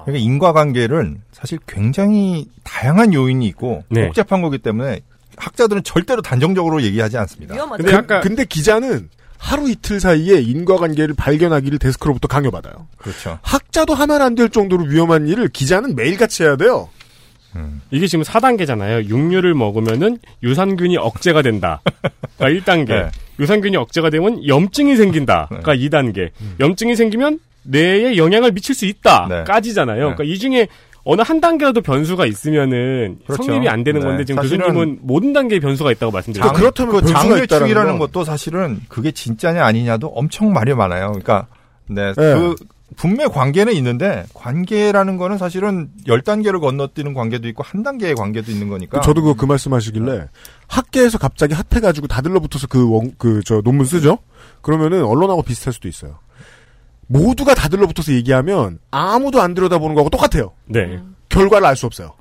[0.05, 4.07] 그러니까 인과관계를 사실 굉장히 다양한 요인이 있고 네.
[4.07, 5.01] 복잡한 거기 때문에
[5.37, 7.55] 학자들은 절대로 단정적으로 얘기하지 않습니다.
[7.55, 7.83] 위험하죠.
[7.85, 9.09] 근데, 그, 근데 기자는
[9.39, 12.87] 하루 이틀 사이에 인과관계를 발견하기를 데스크로부터 강요받아요.
[12.97, 13.39] 그렇죠.
[13.43, 16.89] 학자도 하면 안 될 정도로 위험한 일을 기자는 매일같이 해야 돼요.
[17.91, 19.07] 이게 지금 4단계잖아요.
[19.09, 21.81] 육류를 먹으면은 유산균이 억제가 된다.
[22.37, 22.89] 그러니까 1단계.
[22.89, 23.11] 네.
[23.39, 25.47] 유산균이 억제가 되면 염증이 생긴다.
[25.49, 26.31] 그러니까 2단계.
[26.61, 29.27] 염증이 생기면 뇌에 영향을 미칠 수 있다.
[29.29, 29.45] 네.
[29.45, 29.97] 까지잖아요.
[29.97, 30.15] 네.
[30.15, 30.69] 그러니까 이 중에
[31.09, 33.45] 어느 한 단계라도 변수가 있으면은 그렇죠.
[33.45, 34.07] 성립이 안 되는 네.
[34.07, 36.73] 건데 지금 교수님은 모든 단계에 변수가 있다고 말씀드렸죠.
[36.73, 41.13] 장, 그 장뇌축이라는 것도 사실은 그게 진짜냐 아니냐도 엄청 말이 많아요.
[41.13, 41.47] 그러니까
[41.87, 42.57] 네, 그
[42.95, 48.69] 분명 관계는 있는데 관계라는 거는 사실은 열 단계를 건너뛰는 관계도 있고 한 단계의 관계도 있는
[48.69, 49.01] 거니까.
[49.01, 50.29] 저도 그, 그 말씀하시길래
[50.69, 54.19] 학계에서 갑자기 핫해가지고 다 들러붙어서 그 원, 그, 저, 논문 쓰죠?
[54.63, 56.19] 그러면은 언론하고 비슷할 수도 있어요.
[57.09, 60.53] 모두가 다 들러붙어서 얘기하면 아무도 안 들여다보는 거하고 똑같아요.
[60.67, 61.01] 네.
[61.29, 62.15] 결과를 알 수 없어요.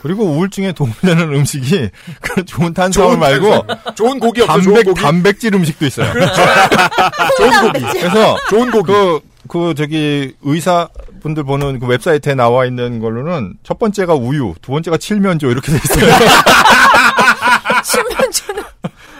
[0.00, 1.90] 그리고 우울증에 도움이 되는 음식이
[2.22, 3.94] 그 좋은 탄수화물 좋은 말고 탄수화물.
[3.96, 5.00] 좋은 고기 없어, 단백 좋은 고기?
[5.00, 6.12] 단백질 음식도 있어요.
[7.36, 7.80] 좋은 고기.
[7.98, 8.92] 그래서 좋은 고기.
[8.92, 14.98] 그, 그 저기 의사분들 보는 그 웹사이트에 나와 있는 걸로는 첫 번째가 우유, 두 번째가
[14.98, 16.14] 칠면조 이렇게 돼 있어요.
[17.84, 18.62] 칠면조는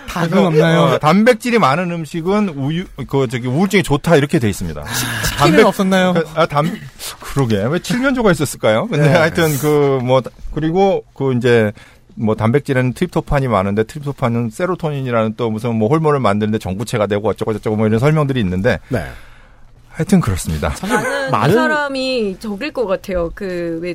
[0.08, 0.80] 닭은 없나요?
[0.80, 4.84] 어, 단백질이 많은 음식은 우유, 그 저기 우울증에 좋다 이렇게 돼 있습니다.
[5.24, 6.14] 치킨은 없었나요?
[6.14, 6.70] 그, 아, 담,
[7.20, 7.62] 그러게.
[7.64, 8.88] 왜 칠면조가 있었을까요?
[8.88, 9.16] 근데 네.
[9.16, 10.22] 하여튼 그, 뭐,
[10.54, 11.72] 그리고 그 이제,
[12.14, 17.76] 뭐 단백질에는 트립토판이 많은데 트립토판은 세로토닌이라는 또 무슨 뭐 호르몬을 만드는데 정부체가 되고 어쩌고 저쩌고
[17.76, 19.06] 뭐 이런 설명들이 있는데 네.
[19.98, 20.72] 하여튼 그렇습니다.
[21.32, 23.30] 많은 그 사람이 적일 것 같아요.
[23.34, 23.94] 그 왜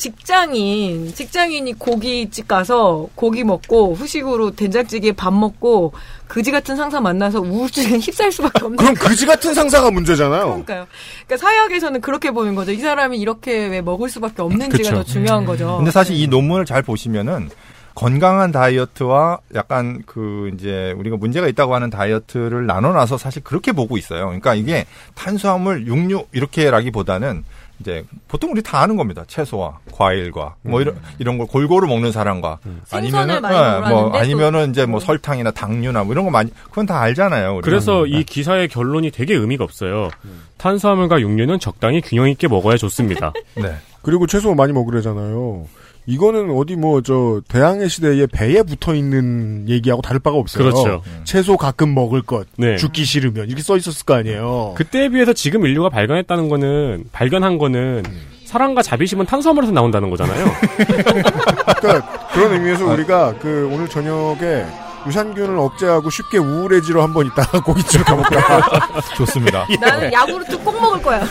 [0.00, 5.92] 직장인 직장인이 고깃집 가서 고기 먹고 후식으로 된장찌개 밥 먹고
[6.26, 8.76] 그지 같은 상사 만나서 우울증에 휩싸일 수밖에 없는.
[8.78, 10.44] 그럼 그지 같은 상사가 문제잖아요.
[10.44, 10.86] 그러니까요.
[11.26, 12.72] 그러니까 사회학에서는 그렇게 보는 거죠.
[12.72, 14.90] 이 사람이 이렇게 왜 먹을 수밖에 없는지가 그쵸.
[14.94, 15.76] 더 중요한 거죠.
[15.76, 17.50] 근데 사실 이 논문을 잘 보시면은
[17.94, 24.26] 건강한 다이어트와 약간 그 이제 우리가 문제가 있다고 하는 다이어트를 나눠놔서 사실 그렇게 보고 있어요.
[24.26, 27.44] 그러니까 이게 탄수화물, 육류 이렇게라기보다는
[27.80, 29.24] 이제 보통 우리 다 아는 겁니다.
[29.26, 34.12] 채소와 과일과 뭐 이런 이런 걸 골고루 먹는 사람과 생선을 아니면은 많이 예, 먹으라는데 뭐
[34.12, 37.52] 또- 아니면은 이제 뭐 설탕이나 당류나 뭐 이런 거 많이 그건 다 알잖아요.
[37.54, 37.64] 우리가.
[37.64, 38.10] 그래서 네.
[38.20, 40.10] 이 기사의 결론이 되게 의미가 없어요.
[40.58, 43.32] 탄수화물과 육류는 적당히 균형 있게 먹어야 좋습니다.
[43.56, 43.74] 네.
[44.02, 45.66] 그리고 채소 많이 먹으래잖아요.
[46.10, 50.62] 이거는 어디 뭐 저 대항해 시대에 배에 붙어 있는 얘기하고 다를 바가 없어요.
[50.64, 51.02] 그렇죠.
[51.24, 52.76] 채소 가끔 먹을 것, 네.
[52.76, 54.74] 죽기 싫으면 이렇게 써 있었을 거 아니에요.
[54.76, 58.02] 그때에 비해서 지금 인류가 발견했다는 거는 발견한 거는
[58.44, 60.44] 사랑과 자비심은 탄수화물에서 나온다는 거잖아요.
[61.80, 64.66] 그러니까 그런 의미에서 우리가 그 오늘 저녁에
[65.06, 69.00] 유산균을 억제하고 쉽게 우울해지러 한번 있다가 고깃집을 가볼까.
[69.16, 69.66] 좋습니다.
[69.80, 71.24] 나는 야구르트 꼭 먹을 거야.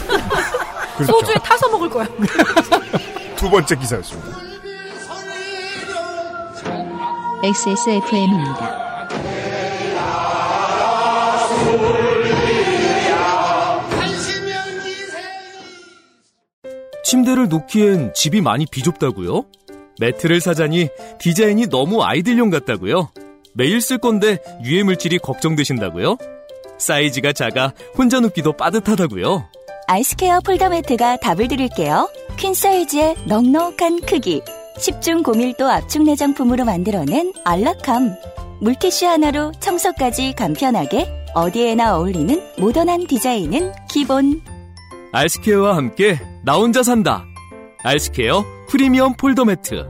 [0.95, 1.11] 그렇죠.
[1.13, 2.07] 소주에 타서 먹을 거야.
[3.36, 4.48] 두 번째 기사였습니다.
[7.41, 8.99] XSFM입니다.
[17.05, 19.45] 침대를 놓기엔 집이 많이 비좁다고요?
[20.01, 23.09] 매트를 사자니 디자인이 너무 아이들용 같다고요?
[23.53, 26.17] 매일 쓸 건데 유해 물질이 걱정되신다고요?
[26.77, 29.49] 사이즈가 작아 혼자 눕기도 빠듯하다고요?
[29.87, 32.09] 아이스케어 폴더 매트가 답을 드릴게요.
[32.37, 34.41] 퀸 사이즈의 넉넉한 크기.
[34.80, 38.15] 10중 고밀도 압축 내장품으로 만들어낸 안락함.
[38.61, 44.41] 물티슈 하나로 청소까지 간편하게 어디에나 어울리는 모던한 디자인은 기본.
[45.11, 47.25] 알스케어와 함께 나 혼자 산다.
[47.84, 49.86] 알스케어 프리미엄 폴더 매트.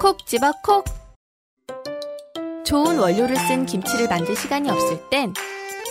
[0.00, 0.84] 콕 집어 콕.
[2.64, 5.34] 좋은 원료를 쓴 김치를 만들 시간이 없을 땐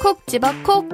[0.01, 0.89] 콕 집어 콕.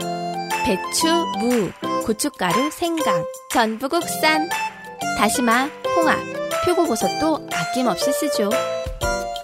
[0.65, 1.07] 배추,
[1.39, 1.71] 무,
[2.05, 4.49] 고춧가루, 생강, 전부 국산.
[5.17, 6.17] 다시마, 홍합,
[6.67, 8.49] 표고버섯도 아낌없이 쓰죠.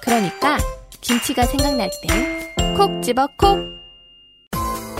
[0.02, 0.58] 그러니까
[1.00, 2.44] 김치가 생각날 땐
[2.76, 3.60] 콕 집어 콕.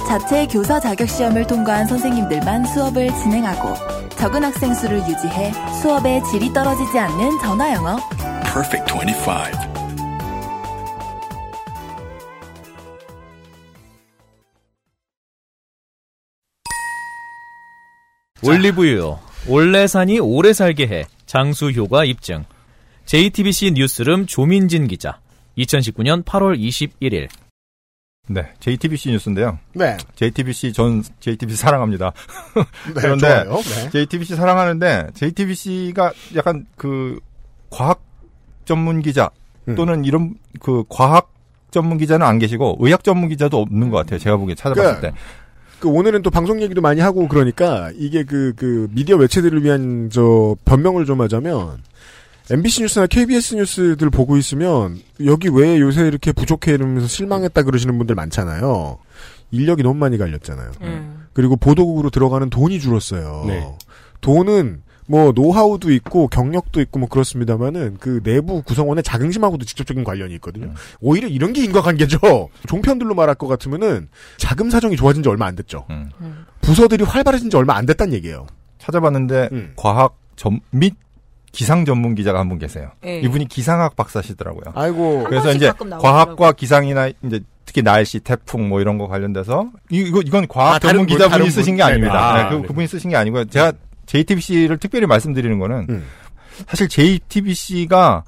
[0.08, 3.74] 자체 교사 자격 시험을 통과한 선생님들만 수업을 진행하고
[4.16, 5.52] 적은 학생 수를 유지해
[5.82, 7.98] 수업의 질이 떨어지지 않는 전화 영어.
[8.44, 9.74] Perfect 25.
[18.44, 19.18] 올리브유.
[19.48, 21.06] 올레산이 오래 살게 해.
[21.34, 22.46] 장수 효과 입증.
[23.06, 25.20] JTBC 뉴스룸 조민진 기자.
[25.58, 27.28] 2019년 8월 21일.
[28.28, 29.58] 네, JTBC 뉴스인데요.
[29.74, 29.98] 네.
[30.14, 32.12] JTBC 전 JTBC 사랑합니다.
[32.94, 33.62] 네, 그런데 좋아요.
[33.64, 33.90] 네.
[33.90, 37.20] JTBC 사랑하는데 JTBC가 약간 그
[37.72, 38.04] 과학
[38.66, 39.32] 전문 기자
[39.68, 39.74] 음.
[39.74, 41.34] 또는 이런 그 과학
[41.72, 44.20] 전문 기자는 안 계시고 의학 전문 기자도 없는 것 같아요.
[44.20, 45.18] 제가 보기에 찾아봤을 그러니까 때.
[45.84, 50.56] 그 오늘은 또 방송 얘기도 많이 하고 그러니까 이게 그, 그 미디어 매체들을 위한 저
[50.64, 51.84] 변명을 좀 하자면
[52.50, 58.16] MBC 뉴스나 KBS 뉴스들 보고 있으면 여기 왜 요새 이렇게 부족해 이러면서 실망했다 그러시는 분들
[58.16, 58.98] 많잖아요.
[59.52, 60.72] 인력이 너무 많이 갈렸잖아요.
[61.34, 63.44] 그리고 보도국으로 들어가는 돈이 줄었어요.
[63.48, 63.68] 네.
[64.22, 70.74] 돈은 뭐 노하우도 있고 경력도 있고 뭐 그렇습니다만은 그 내부 구성원의 자긍심하고도 직접적인 관련이 있거든요.
[71.02, 72.20] 오히려 이런 게 인과관계죠.
[72.68, 75.86] 종편들로 말할 것 같으면은 자금 사정이 좋아진 지 얼마 안 됐죠.
[76.62, 78.48] 부서들이 활발해진 지 얼마 안 됐단 얘기예요.
[78.80, 80.96] 찾아봤는데 과학 전및
[81.52, 82.90] 기상 전문 기자가 한 분 계세요.
[83.06, 83.20] 예.
[83.20, 84.74] 이분이 기상학 박사시더라고요.
[84.74, 85.26] 아이고.
[85.30, 85.72] 그래서 이제.
[86.02, 90.80] 과학과 기상이나 이제 특히 날씨, 태풍 뭐 이런 거 관련돼서 이- 이거 이건 과학 아,
[90.80, 91.78] 전문 분, 기자분이 쓰신 분.
[91.78, 92.14] 게 아닙니다.
[92.14, 92.24] 네네.
[92.24, 92.68] 아, 네, 그 네.
[92.68, 93.46] 그 분이 쓰신 게 아니고요.
[93.46, 93.72] 제가
[94.06, 96.04] JTBC를 특별히 말씀드리는 거는 음.
[96.68, 98.24] 사실 JTBC가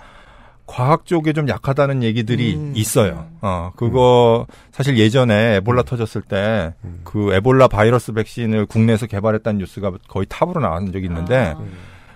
[0.68, 2.74] 과학 쪽에 좀 약하다는 얘기들이 음.
[2.76, 3.28] 있어요.
[3.42, 5.86] 어, 그거 사실 예전에 에볼라 음.
[5.86, 6.74] 터졌을 때
[7.16, 11.56] 그 에볼라 바이러스 백신을 국내에서 개발했다는 뉴스가 거의 탑으로 나온 적이 있는데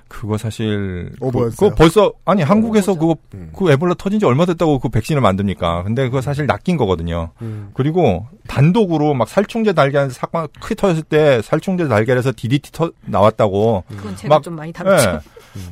[0.09, 1.55] 그거 사실 그, 오버였어요?
[1.55, 3.15] 그거 벌써 아니 한국에서 그거
[3.55, 5.83] 그 에볼라 터진 지 얼마 됐다고 그 백신을 만듭니까?
[5.83, 7.29] 근데 그거 사실 낚인 거거든요.
[7.41, 7.69] 음.
[7.73, 14.15] 그리고 단독으로 막 살충제 달걀 사건 크게 터졌을 때 살충제 달걀에서 DDT 터, 나왔다고 그건
[14.17, 15.09] 제가 좀 많이 다뤘죠.
[15.09, 15.19] 예.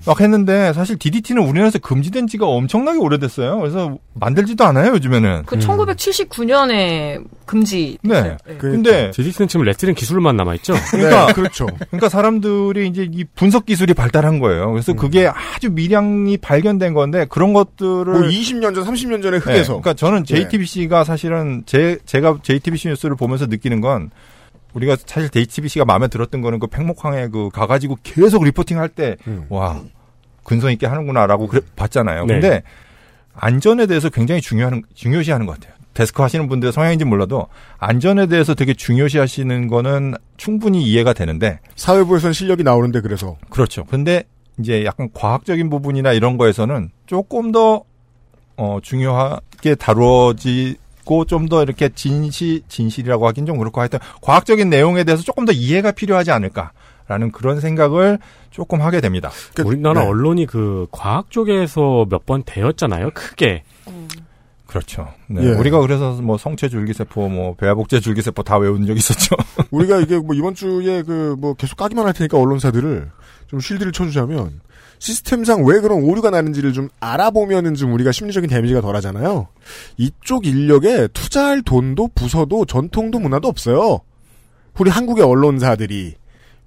[0.06, 3.60] 막 했는데 사실 DDT는 우리나라에서 금지된 지가 엄청나게 오래됐어요.
[3.60, 5.44] 그래서 만들지도 않아요 요즘에는.
[5.46, 7.98] 그 1979년에 금지.
[8.02, 8.38] 네.
[8.46, 8.58] 네.
[8.58, 10.74] 근데 제지스는 지금 레트는 기술만 남아 있죠?
[10.92, 11.68] 그러니까 그렇죠.
[11.88, 14.71] 그러니까 사람들이 이제 이 분석 기술이 발달 한 거예요.
[14.71, 19.80] 그래서 그게 아주 미량이 발견된 건데 그런 것들을 뭐 20년 전, 30년 전에 네, 흑에서.
[19.80, 20.36] 그러니까 저는 예.
[20.36, 24.11] JTBC가 사실은 제 제가 JTBC 뉴스를 보면서 느끼는 건
[24.73, 29.82] 우리가 사실 JTBC가 마음에 들었던 거는 그 팽목항에 그 가가지고 계속 리포팅 할 때와
[30.43, 32.25] 근성 있게 하는구나라고 그래- 봤잖아요.
[32.25, 32.34] 네.
[32.34, 32.63] 근데
[33.34, 35.76] 안전에 대해서 굉장히 중요한 중요시하는 것 같아요.
[35.98, 37.48] 데스크 하시는 분들의 성향인지 몰라도
[37.80, 43.84] 안전에 대해서 되게 중요시 하시는 거는 충분히 이해가 되는데 사회부에서는 실력이 나오는데 그래서 그렇죠.
[43.86, 44.24] 근데
[44.59, 47.84] 이제 약간 과학적인 부분이나 이런 거에서는 조금 더
[48.58, 55.24] 어, 중요하게 다루어지고 좀 더 이렇게 진실 진실이라고 하긴 좀 그렇고 하여튼 과학적인 내용에 대해서
[55.24, 56.71] 조금 더 이해가 필요하지 않을까
[57.08, 58.20] 라는 그런 생각을
[58.51, 59.32] 조금 하게 됩니다.
[59.63, 60.08] 우리나라 네.
[60.08, 63.12] 언론이 그 과학 쪽에서 몇 번 되었잖아요.
[63.16, 63.63] 크게.
[64.68, 65.08] 그렇죠.
[65.28, 65.44] 네.
[65.44, 65.50] 예.
[65.52, 69.36] 우리가 그래서 뭐 성체 줄기세포, 뭐 배아복제 줄기세포 다 외운 적 있었죠.
[69.72, 73.10] 우리가 이게 뭐 이번 주에 그 뭐 계속 까기만 할 테니까 언론사들을
[73.48, 74.60] 좀 쉴드를 쳐주자면
[75.00, 79.48] 시스템상 왜 그런 오류가 나는지를 좀 알아보면은 좀 우리가 심리적인 데미지가 덜하잖아요.
[79.98, 84.00] 이쪽 인력에 투자할 돈도 부서도 전통도 문화도 없어요.
[84.80, 86.16] 우리 한국의 언론사들이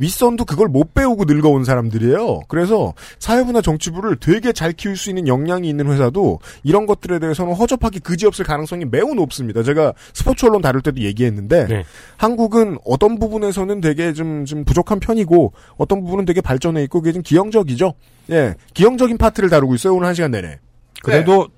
[0.00, 2.40] 윗선도 그걸 못 배우고 늙어온 사람들이에요.
[2.48, 8.00] 그래서 사회부나 정치부를 되게 잘 키울 수 있는 역량이 있는 회사도 이런 것들에 대해서는 허접하게
[8.00, 9.62] 그지없을 가능성이 매우 높습니다.
[9.62, 11.84] 제가 스포츠 언론 다룰 때도 얘기했는데 네.
[12.16, 17.22] 한국은 어떤 부분에서는 되게 좀, 좀 부족한 편이고 어떤 부분은 되게 발전해 있고 그게 좀
[17.22, 17.92] 기형적이죠.
[18.30, 20.58] 예, 기형적인 파트를 다루고 있어요 오늘 한 시간 내내.
[21.02, 21.48] 그래도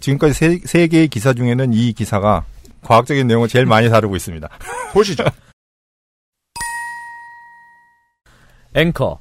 [0.00, 2.44] 지금까지 세, 세 개의 기사 중에는 이 기사가
[2.82, 4.48] 과학적인 내용을 제일 많이 다루고 있습니다.
[4.92, 5.24] 보시죠.
[8.74, 9.18] 앵커.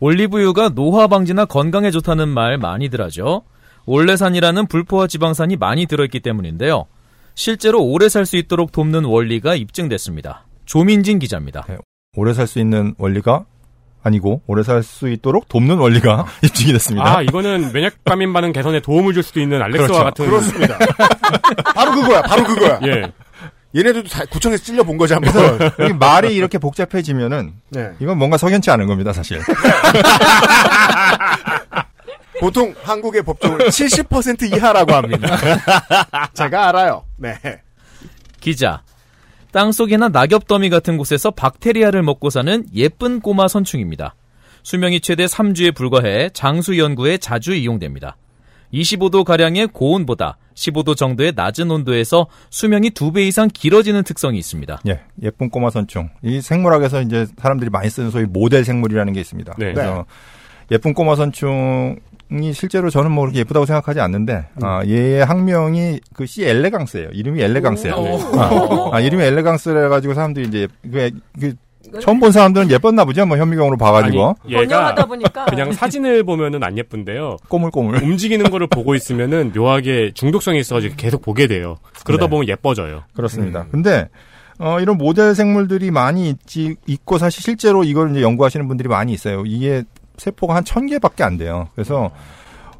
[0.00, 3.42] 올리브유가 노화 방지나 건강에 좋다는 말 많이들 하죠.
[3.86, 6.86] 올레산이라는 불포화 지방산이 많이 들어있기 때문인데요.
[7.34, 10.46] 실제로 오래 살 수 있도록 돕는 원리가 입증됐습니다.
[10.64, 11.66] 조민진 기자입니다.
[12.16, 13.44] 오래 살 수 있는 원리가
[14.02, 17.18] 아니고 오래 살 수 있도록 돕는 원리가 입증이 됐습니다.
[17.18, 20.04] 아, 이거는 면역 감인 반응 개선에 도움을 줄 수도 있는 알렉스와 그렇죠.
[20.04, 20.26] 같은.
[20.26, 20.78] 그렇습니다.
[21.74, 22.22] 바로 그거야.
[22.22, 22.80] 바로 그거야.
[22.86, 23.12] 예.
[23.74, 25.32] 얘네들도 다 구청에서 찔려 본 거지 한번.
[25.98, 27.90] 말이 이렇게 복잡해지면은 네.
[27.98, 29.40] 이건 뭔가 석연치 않은 겁니다, 사실.
[32.40, 35.36] 보통 한국의 법적은 70% 이하라고 합니다.
[36.34, 37.04] 제가 알아요.
[37.16, 37.34] 네.
[38.40, 38.82] 기자.
[39.52, 44.14] 땅속이나 낙엽 더미 같은 곳에서 박테리아를 먹고 사는 예쁜 꼬마 선충입니다.
[44.64, 48.16] 수명이 최대 3주에 불과해 장수 연구에 자주 이용됩니다.
[48.74, 54.80] 25도 가량의 고온보다 15도 정도의 낮은 온도에서 수명이 2배 이상 길어지는 특성이 있습니다.
[54.88, 56.10] 예, 예쁜 꼬마 선충.
[56.22, 59.54] 이 생물학에서 이제 사람들이 많이 쓰는 소위 모델 생물이라는 게 있습니다.
[59.58, 59.72] 네.
[59.72, 60.04] 그래서
[60.70, 66.44] 예쁜 꼬마 선충이 실제로 저는 뭐 그렇게 예쁘다고 생각하지 않는데, 아, 얘의 학명이 그 C
[66.44, 67.10] 엘레강스예요.
[67.12, 67.94] 이름이 엘레강스예요.
[67.94, 68.18] 오.
[68.38, 71.54] 아, 아, 이름이 엘레강스래 가지고 사람들이 이제 그, 그
[72.00, 73.26] 처음 본 사람들은 예뻤나 보죠.
[73.26, 74.36] 뭐 현미경으로 봐가지고.
[74.44, 77.36] 아니, 얘가 번영하다 보니까 그냥 사진을 보면은 안 예쁜데요.
[77.48, 78.02] 꼬물꼬물.
[78.02, 81.76] 움직이는 거를 보고 있으면은 묘하게 중독성이 있어가지고 계속 보게 돼요.
[82.04, 82.30] 그러다 네.
[82.30, 83.02] 보면 예뻐져요.
[83.14, 83.66] 그렇습니다.
[83.70, 84.08] 근데
[84.58, 89.42] 어, 이런 모델 생물들이 많이 있지, 있고 사실 실제로 이걸 이제 연구하시는 분들이 많이 있어요.
[89.46, 89.82] 이게
[90.16, 91.68] 세포가 한 천 개밖에 안 돼요.
[91.74, 92.10] 그래서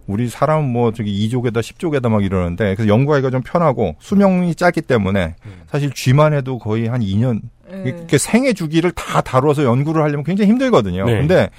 [0.07, 5.35] 우리 사람은 뭐 저기 2족에다 10족에다 막 이러는데 그래서 연구하기가 좀 편하고 수명이 짧기 때문에
[5.69, 7.41] 사실 쥐만 해도 거의 한 2년
[7.85, 11.05] 이렇게 생애 주기를 다 다뤄서 연구를 하려면 굉장히 힘들거든요.
[11.07, 11.13] 네.
[11.19, 11.51] 근데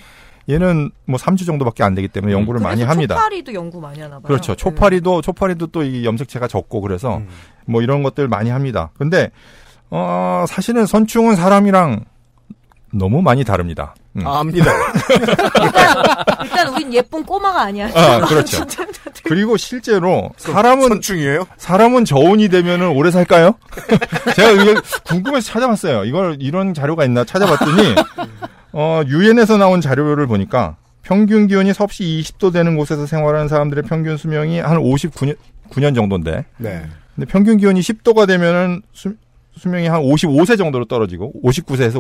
[0.48, 3.15] 얘는 뭐 3주 정도밖에 안 되기 때문에 연구를 많이 그래서 합니다.
[3.15, 4.23] 초파리도 연구 많이 하나 봐요.
[4.23, 4.52] 그렇죠.
[4.53, 4.56] 네.
[4.57, 7.27] 초파리도 초파리도 또 이 염색체가 적고 그래서 음.
[7.65, 8.91] 뭐 이런 것들 많이 합니다.
[8.98, 9.32] 근데
[9.90, 12.06] 어 사실은 선충은 사람이랑
[12.98, 13.94] 너무 많이 다릅니다.
[14.16, 14.26] 음.
[14.26, 14.72] 압니다.
[16.44, 17.90] 일단 우린 예쁜 꼬마가 아니야.
[17.94, 18.66] 아, 그렇죠.
[19.24, 21.46] 그리고 실제로 사람은 선충이에요?
[21.58, 23.56] 사람은 저온이 되면은 오래 살까요?
[24.36, 26.06] 제가 이걸 궁금해서 찾아봤어요.
[26.06, 27.96] 이걸 이런 자료가 있나 찾아봤더니
[28.72, 34.60] 어 유엔에서 나온 자료를 보니까 평균 기온이 섭씨 20도 되는 곳에서 생활하는 사람들의 평균 수명이
[34.60, 35.36] 한 59년
[35.70, 36.86] 9년 정도인데 네.
[37.16, 39.16] 근데 평균 기온이 10도가 되면은 수,
[39.57, 41.95] 수명이 한 55세 정도로 떨어지고 59세에서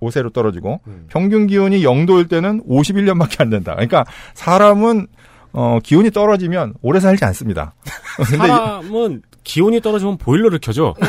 [0.00, 3.72] 55세로 떨어지고 평균 기온이 0도일 때는 51년밖에 안 된다.
[3.72, 4.04] 그러니까
[4.34, 5.06] 사람은
[5.52, 7.74] 어 기온이 떨어지면 오래 살지 않습니다.
[8.36, 10.94] 사람은 기온이 떨어지면 보일러를 켜죠.
[11.00, 11.06] 네.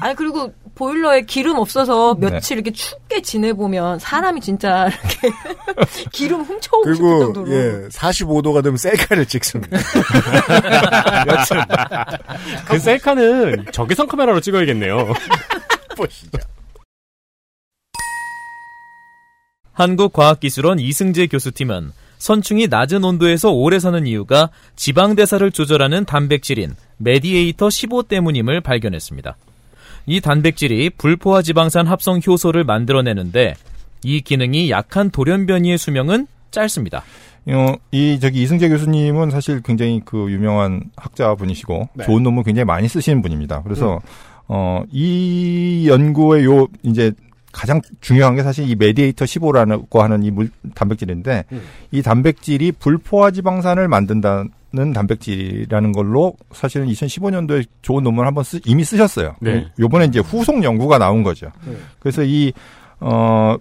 [0.00, 2.30] 아니 그리고 보일러에 기름 없어서 네.
[2.30, 5.30] 며칠 이렇게 춥게 지내보면 사람이 진짜 이렇게
[6.12, 7.50] 기름 훔쳐오고 싶을 그리고 정도로.
[7.52, 9.76] 예 45도가 되면 셀카를 찍습니다.
[11.26, 11.56] 여튼
[12.66, 15.12] 그 셀카는 적외선 카메라로 찍어야겠네요.
[15.96, 16.38] 보시죠.
[19.72, 28.60] 한국과학기술원 이승재 교수팀은 선충이 낮은 온도에서 오래 사는 이유가 지방대사를 조절하는 단백질인 메디에이터 15 때문임을
[28.60, 29.36] 발견했습니다.
[30.06, 33.54] 이 단백질이 불포화 지방산 합성 효소를 만들어내는데
[34.04, 37.04] 이 기능이 약한 돌연변이의 수명은 짧습니다.
[37.46, 42.04] 어, 이 저기 이승재 교수님은 사실 굉장히 그 유명한 학자분이시고 네.
[42.04, 43.62] 좋은 논문 굉장히 많이 쓰시는 분입니다.
[43.62, 44.00] 그래서
[44.48, 47.12] 어, 이 연구의 요 이제
[47.52, 51.62] 가장 중요한 게 사실 이 메디에이터 15라고 하는 이 물 단백질인데 음.
[51.90, 59.36] 이 단백질이 불포화 지방산을 만든다는 단백질이라는 걸로 사실은 2015년도에 좋은 논문을 한번 쓰, 이미 쓰셨어요.
[59.40, 59.68] 네.
[59.78, 61.50] 요번에 이제 후속 연구가 나온 거죠.
[61.66, 61.78] 음.
[61.98, 62.52] 그래서 이,
[63.00, 63.56] 어,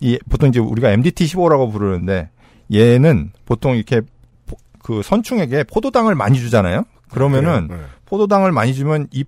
[0.00, 2.30] 이, 보통 이제 우리가 MDT15라고 부르는데
[2.72, 4.00] 얘는 보통 이렇게
[4.46, 6.84] 포- 그 선충에게 포도당을 많이 주잖아요.
[7.10, 7.80] 그러면은 그래요?
[7.82, 7.86] 네.
[8.06, 9.24] 포도당을 많이 주면 이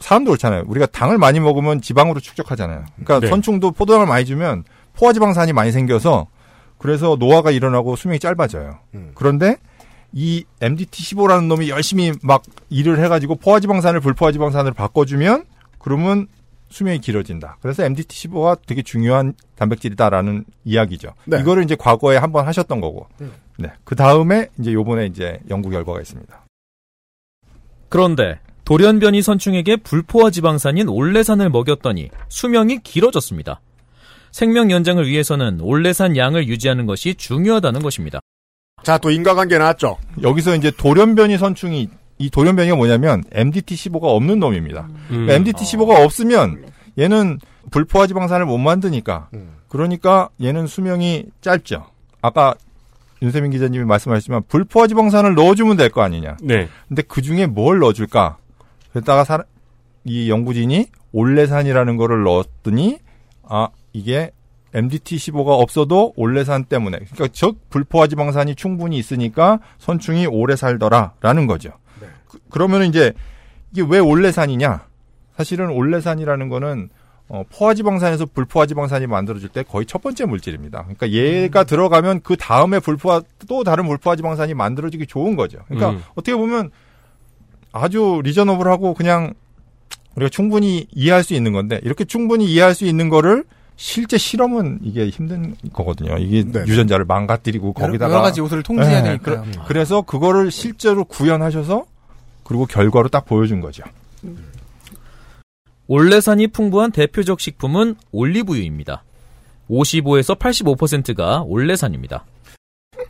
[0.00, 0.64] 사람도 그렇잖아요.
[0.66, 2.84] 우리가 당을 많이 먹으면 지방으로 축적하잖아요.
[2.96, 3.28] 그러니까 네.
[3.28, 4.64] 선충도 포도당을 많이 주면
[4.94, 6.26] 포화지방산이 많이 생겨서
[6.78, 8.78] 그래서 노화가 일어나고 수명이 짧아져요.
[8.94, 9.12] 음.
[9.14, 9.56] 그런데
[10.12, 15.44] 이 MDT15라는 놈이 열심히 막 일을 해가지고 포화지방산을 불포화지방산으로 바꿔주면
[15.78, 16.26] 그러면
[16.70, 17.58] 수명이 길어진다.
[17.60, 21.12] 그래서 MDT15가 되게 중요한 단백질이다라는 이야기죠.
[21.26, 21.40] 네.
[21.40, 23.06] 이거를 이제 과거에 한번 하셨던 거고.
[23.20, 23.32] 음.
[23.58, 23.70] 네.
[23.84, 26.46] 그 다음에 이제 요번에 이제 연구 결과가 있습니다.
[27.88, 28.38] 그런데
[28.70, 33.60] 돌연변이 선충에게 불포화 지방산인 올레산을 먹였더니 수명이 길어졌습니다.
[34.30, 38.20] 생명 연장을 위해서는 올레산 양을 유지하는 것이 중요하다는 것입니다.
[38.84, 39.96] 자, 또 인과관계 나왔죠.
[40.22, 41.88] 여기서 이제 돌연변이 선충이
[42.18, 44.86] 이 돌연변이가 뭐냐면 MDT15가 없는 놈입니다.
[45.10, 45.26] 음.
[45.26, 46.64] 그러니까 MDT15가 없으면
[46.96, 47.40] 얘는
[47.72, 49.50] 불포화 지방산을 못 만드니까 음.
[49.66, 51.86] 그러니까 얘는 수명이 짧죠.
[52.22, 52.54] 아까
[53.20, 56.36] 윤세민 기자님이 말씀하셨지만 불포화 지방산을 넣어주면 될 거 아니냐.
[56.40, 56.68] 네.
[56.86, 58.36] 근데 그 중에 뭘 넣어줄까?
[58.92, 59.44] 그랬다가 사-
[60.04, 62.98] 이 연구진이 올레산이라는 거를 넣었더니
[63.42, 64.30] 아 이게
[64.74, 71.70] MDT15가 없어도 올레산 때문에 그러니까 즉 불포화 지방산이 충분히 있으니까 선충이 오래 살더라라는 거죠.
[72.28, 73.12] 그, 러면 이제
[73.72, 74.86] 이게 왜 올레산이냐?
[75.36, 76.88] 사실은 올레산이라는 거는
[77.28, 80.82] 어, 포화지방산에서 불포화지방산이 만들어질 때 거의 첫 번째 물질입니다.
[80.82, 85.58] 그러니까 얘가 들어가면 그 다음에 불포화 또 다른 불포화지방산이 만들어지기 좋은 거죠.
[85.66, 86.02] 그러니까 음.
[86.12, 86.70] 어떻게 보면
[87.72, 89.34] 아주 리저너블하고 그냥
[90.16, 93.44] 우리가 충분히 이해할 수 있는 건데 이렇게 충분히 이해할 수 있는 거를
[93.76, 96.18] 실제 실험은 이게 힘든 거거든요.
[96.18, 99.42] 이게 유전자를 망가뜨리고 거기다가 여러 가지 요소를 통제해야 네, 되니까요.
[99.42, 101.84] 그래- 그래서 그거를 실제로 구현하셔서
[102.44, 103.84] 그리고 결과로 딱 보여준 거죠.
[105.86, 109.02] 올레산이 풍부한 대표적 식품은 올리브유입니다.
[109.70, 112.24] 55에서 85%가 올레산입니다.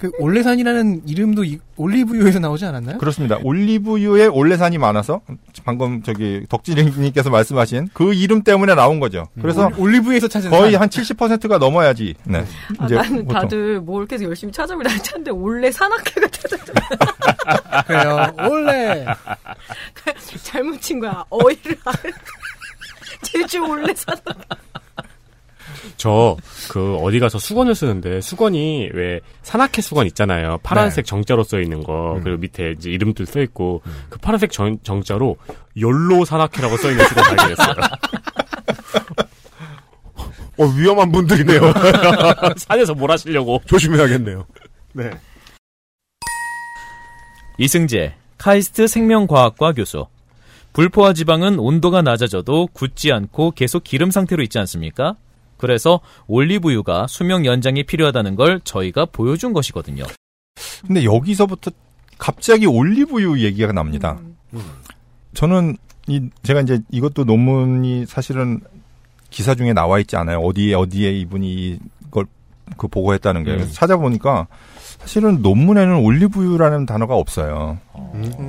[0.00, 2.96] 그 올레산이라는 이름도 이- 올리브유에서 나오지 않았나요?
[2.96, 3.36] 그렇습니다.
[3.42, 5.20] 올리브유에 올레산이 많아서
[5.66, 9.28] 방금 저기 덕진님께서 말씀하신 그 이름 때문에 나온 거죠.
[9.42, 10.80] 그래서 올- 올리브유에서 찾은 거의 산.
[10.80, 12.14] 한 70%가 넘어야지.
[12.24, 12.46] 네.
[12.78, 13.28] 아, 나는 보통.
[13.42, 16.56] 다들 뭘 계속 열심히 찾아보다 찾는데 원래 산악회가 찾아
[17.86, 18.26] 그래요.
[18.38, 19.04] 원래
[20.42, 21.22] 잘못 친 거야.
[21.28, 21.76] 어이를.
[23.20, 23.58] 제주
[23.96, 24.24] 산악.
[25.96, 26.36] 저,
[26.70, 30.58] 그, 어디 가서 수건을 쓰는데, 수건이 왜, 산악회 수건 있잖아요.
[30.62, 35.36] 파란색 정자로 써 있는 거, 그리고 밑에 이제 이름들 써 있고, 그 파란색 정, 정자로,
[35.80, 37.74] 열로 산악회라고 써 있는 수건 발견했어요.
[40.58, 41.60] 어, 위험한 분들이네요.
[42.58, 43.62] 산에서 뭘 하시려고.
[43.66, 44.46] 조심해야겠네요.
[44.92, 45.10] 네.
[47.58, 50.06] 이승재, 카이스트 생명과학과 교수.
[50.72, 55.16] 불포화 지방은 온도가 낮아져도 굳지 않고 계속 기름 상태로 있지 않습니까?
[55.60, 60.04] 그래서 올리브유가 수명 연장이 필요하다는 걸 저희가 보여준 것이거든요.
[60.86, 61.70] 근데 여기서부터
[62.16, 64.18] 갑자기 올리브유 얘기가 납니다.
[65.34, 65.76] 저는
[66.06, 68.60] 이 제가 이제 이것도 논문이 사실은
[69.28, 70.38] 기사 중에 나와 있지 않아요.
[70.38, 72.24] 어디에 어디에 이분이 이걸
[72.78, 73.68] 그 보고했다는 게 음.
[73.70, 74.46] 찾아보니까
[75.00, 77.78] 사실은 논문에는 올리브유라는 단어가 없어요.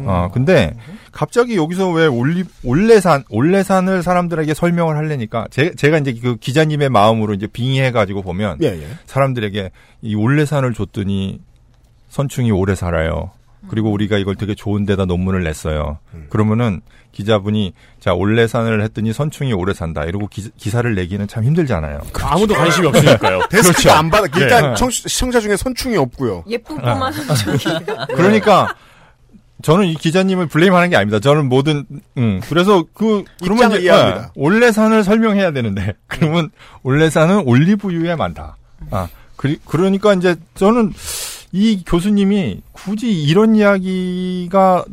[0.05, 0.75] 아 근데
[1.11, 7.33] 갑자기 여기서 왜 올리 올레산 올레산을 사람들에게 설명을 하려니까 제, 제가 이제 그 기자님의 마음으로
[7.33, 8.87] 이제 빙의해 가지고 보면 예, 예.
[9.05, 9.71] 사람들에게
[10.01, 11.39] 이 올레산을 줬더니
[12.09, 13.31] 선충이 오래 살아요.
[13.69, 15.99] 그리고 우리가 이걸 되게 좋은 데다 논문을 냈어요.
[16.29, 16.81] 그러면은
[17.11, 20.05] 기자분이 자 올레산을 했더니 선충이 오래 산다.
[20.05, 22.01] 이러고 기, 사를 내기는 참 힘들잖아요.
[22.21, 23.41] 아무도 관심이 없으니까요.
[23.51, 24.27] 데스크가 안 받아.
[24.39, 24.75] 일단 네.
[24.75, 26.43] 청, 시청자 중에 선충이 없고요.
[26.47, 27.57] 예쁜 꼬마 선충이.
[28.15, 28.73] 그러니까
[29.61, 31.19] 저는 이 기자님을 블레임하는 게 아닙니다.
[31.19, 31.85] 저는 모든
[32.17, 34.21] 음 그래서 그 그러면 이제 이해합니다.
[34.21, 36.49] 아, 올레산을 설명해야 되는데 그러면
[36.83, 38.57] 올레산은 올리브유에 많다.
[38.89, 40.93] 아 그리, 그러니까 이제 저는
[41.51, 44.85] 이 교수님이 굳이 이런 이야기가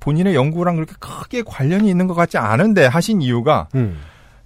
[0.00, 3.98] 본인의 연구랑 그렇게 크게 관련이 있는 것 같지 않은데 하신 이유가 음.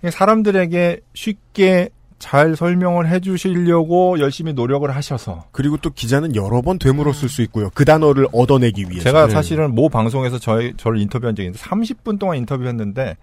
[0.08, 1.88] 사람들에게 쉽게
[2.18, 7.70] 잘 설명을 해주시려고 열심히 노력을 하셔서 그리고 또 기자는 여러 번 되물었을 수 있고요.
[7.74, 9.02] 그 단어를 얻어내기 위해서.
[9.02, 13.16] 제가 사실은 모 방송에서 저희 저를 인터뷰한 적이 있는데 30분 동안 인터뷰했는데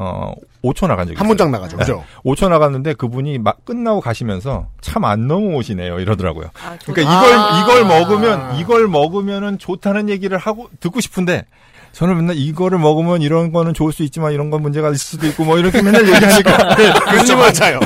[0.00, 0.32] 어
[0.64, 1.28] 5초 나간 적이 한 있어요.
[1.28, 1.76] 문장 나가죠.
[1.76, 2.04] 그죠?
[2.24, 5.98] 5초 나갔는데 그분이 막 끝나고 가시면서 참 안 넘어오시네요.
[6.00, 6.50] 이러더라고요.
[6.78, 7.60] 좋- 그러니까 이걸 아.
[7.62, 11.44] 이걸 먹으면 이걸 먹으면은 좋다는 얘기를 하고 듣고 싶은데
[11.92, 15.44] 저는 맨날 이거를 먹으면 이런 거는 좋을 수 있지만 이런 건 문제가 있을 수도 있고
[15.44, 16.74] 뭐 이렇게 맨날 얘기하니까
[17.10, 17.80] 그렇죠, 맞아요.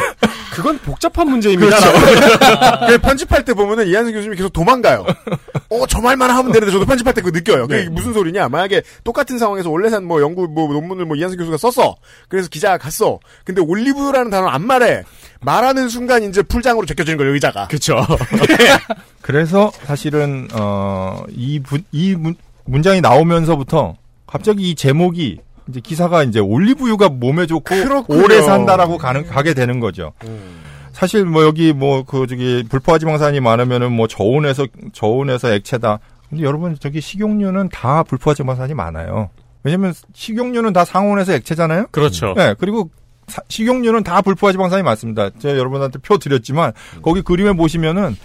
[0.53, 1.79] 그건 복잡한 문제입니다.
[1.79, 2.87] 그렇죠.
[2.87, 5.07] 그 편집할 때 보면은 이한승 교수님이 계속 도망가요.
[5.71, 7.67] 어, 저 말만 하면 되는데 저도 편집할 때 그거 느껴요.
[7.67, 7.89] 그게 네.
[7.89, 8.51] 무슨 소리냐?
[8.51, 11.97] 만약에 똑같은 상황에서 올레산 뭐 연구 뭐 논문을 뭐 이한승 교수가 썼어.
[12.29, 13.19] 그래서 기자가 갔어.
[13.45, 15.05] 근데 올리브유라는 단어 안 말해.
[15.41, 17.69] 말하는 순간 이제 풀장으로 제껴지는 거예요, 의자가.
[17.69, 18.05] 그렇죠.
[19.23, 21.63] 그래서 사실은 어이
[21.93, 23.95] 이 문- 문장이 나오면서부터
[24.27, 28.25] 갑자기 이 제목이 이제 기사가 이제 올리브유가 몸에 좋고 그렇군요.
[28.25, 30.13] 오래 산다라고 가는 가게 되는 거죠.
[30.93, 35.99] 사실 뭐 여기 뭐 그 저기 불포화 지방산이 많으면은 뭐 저온에서 저온에서 액체다.
[36.29, 39.31] 근데 여러분 저기 식용유는 다 불포화 지방산이 많아요.
[39.65, 41.87] 왜냐면 식용유는 다 상온에서 액체잖아요.
[41.93, 42.35] 그렇죠.
[42.37, 42.91] 네, 그리고
[43.29, 45.31] 사- 식용유는 다 불포화 지방산이 많습니다.
[45.39, 46.73] 제가 여러분한테 표 드렸지만
[47.03, 48.17] 거기 그림에 보시면은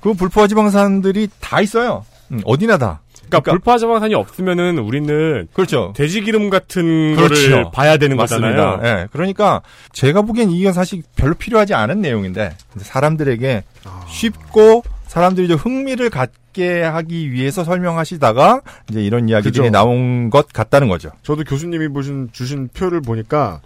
[0.00, 2.04] 그 불포화 지방산들이 다 있어요.
[2.32, 3.00] 음, 어디나 다.
[3.28, 5.92] 그러니까, 불파지방산이 없으면은 우리는 그렇죠.
[5.96, 7.50] 돼지 기름 같은 그렇죠.
[7.50, 8.48] 거를 봐야 되는 맞습니다.
[8.76, 8.80] 거잖아요.
[9.02, 9.62] 예, 그러니까
[9.92, 13.64] 제가 보기엔 이게 사실 별로 필요하지 않은 내용인데 사람들에게
[14.08, 19.70] 쉽고 사람들이 좀 흥미를 갖게 하기 위해서 설명하시다가 이제 이런 이야기들이 그죠.
[19.70, 21.10] 나온 것 같다는 거죠.
[21.22, 23.60] 저도 교수님이 보신 주신 표를 보니까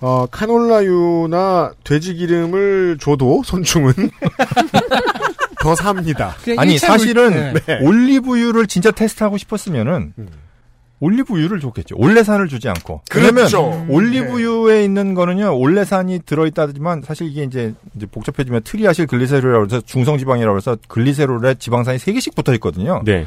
[0.00, 3.92] 어, 카놀라유나 돼지 기름을 줘도 선충은
[5.64, 6.34] 더 삽니다.
[6.58, 7.80] 아니 사실은 네.
[7.82, 10.28] 올리브유를 진짜 테스트하고 싶었으면은 음.
[11.00, 11.96] 올리브유를 줬겠죠.
[11.98, 13.02] 올레산을 주지 않고.
[13.10, 13.62] 그렇죠.
[13.68, 15.58] 왜냐면 올리브유에 있는 거는요.
[15.58, 22.54] 올레산이 들어있다지만 사실 이게 이제, 이제 복잡해지면 triacylglycerol이라고 해서 중성지방이라고 해서 글리세롤에 지방산이 3개씩 붙어
[22.54, 23.02] 있거든요.
[23.04, 23.26] 네.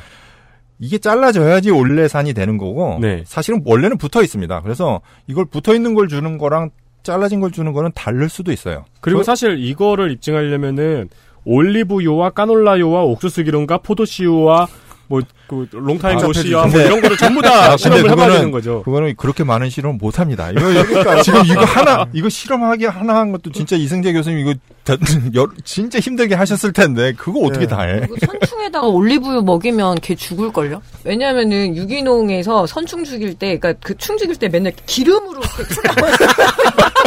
[0.80, 3.24] 이게 잘라져야지 올레산이 되는 거고 네.
[3.26, 4.62] 사실은 원래는 붙어 있습니다.
[4.62, 6.70] 그래서 이걸 붙어 있는 걸 주는 거랑
[7.04, 8.86] 잘라진 걸 주는 거는 다를 수도 있어요.
[9.02, 11.10] 그리고 그- 사실 이거를 입증하려면은
[11.48, 14.68] 올리브유와 까놀라유와 옥수수 기름과 포도씨유와
[15.08, 18.84] 뭐 그 롱타임 아, 고씨와 뭐 이런 거를 전부 다 아, 실험을 해봐야 되는 거죠.
[18.84, 20.52] 그거는 그렇게 많은 실험 못 합니다.
[20.52, 20.60] 이거
[21.24, 24.54] 지금 이거 하나 이거 실험하기 하나 한 것도 진짜 이승재 교수님 이거
[24.84, 24.98] 다-
[25.38, 27.68] 여- 진짜 힘들게 하셨을 텐데 그거 어떻게 네.
[27.68, 28.02] 다 해?
[28.26, 30.82] 선충에다가 올리브유 먹이면 걔 죽을걸요?
[31.06, 35.96] 왜냐면은 유기농에서 선충 죽일 때, 그니까 그 충 죽일 때 맨날 기름으로 자다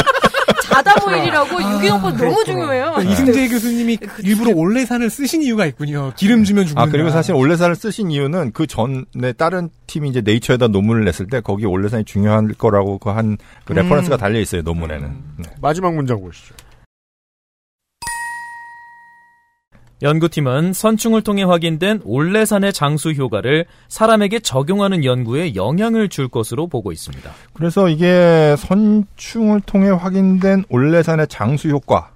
[1.11, 2.93] 오일이라고 유기농법 너무 중요해요.
[2.97, 6.13] 그 이승재 교수님이 일부러 올레산을 쓰신 이유가 있군요.
[6.15, 6.81] 기름 주면 죽는다.
[6.81, 11.41] 아 그리고 사실 올레산을 쓰신 이유는 그 전에 다른 팀이 이제 네이처에다 논문을 냈을 때
[11.41, 14.19] 거기 올레산이 중요한 거라고 그 한그 reference가 음.
[14.19, 15.13] 달려 있어요 논문에는.
[15.37, 15.49] 네.
[15.61, 16.55] 마지막 문장 보시죠.
[20.01, 27.31] 연구팀은 선충을 통해 확인된 올레산의 장수 효과를 사람에게 적용하는 연구에 영향을 줄 것으로 보고 있습니다.
[27.53, 32.11] 그래서 이게 선충을 통해 확인된 올레산의 장수 효과.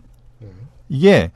[0.89, 1.31] 이게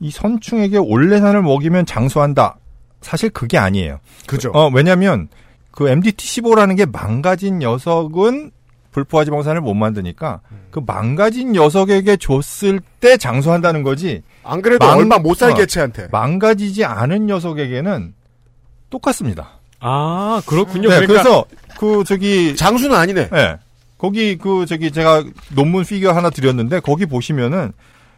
[0.00, 2.56] 이 선충에게 올레산을 먹이면 장수한다.
[3.00, 4.00] 사실 그게 아니에요.
[4.26, 4.50] 그죠.
[4.54, 5.28] 어, 왜냐면
[5.70, 8.50] 그 MDT15라는 게 망가진 녀석은
[8.94, 10.40] 불포화 지방산을 못 만드니까
[10.70, 14.22] 그 망가진 녀석에게 줬을 때 장수한다는 거지.
[14.44, 16.08] 안 그래도 얼마 못 살 개체한테.
[16.12, 18.14] 망가지지 않은 녀석에게는
[18.90, 19.58] 똑같습니다.
[19.80, 20.88] 아 그렇군요.
[20.88, 23.28] 네, 그러니까 그래서그 저기 장수는 아니네.
[23.30, 23.56] 네.
[23.98, 27.72] 거기 그 저기 제가 논문 피규어 하나 드렸는데 거기 보시면은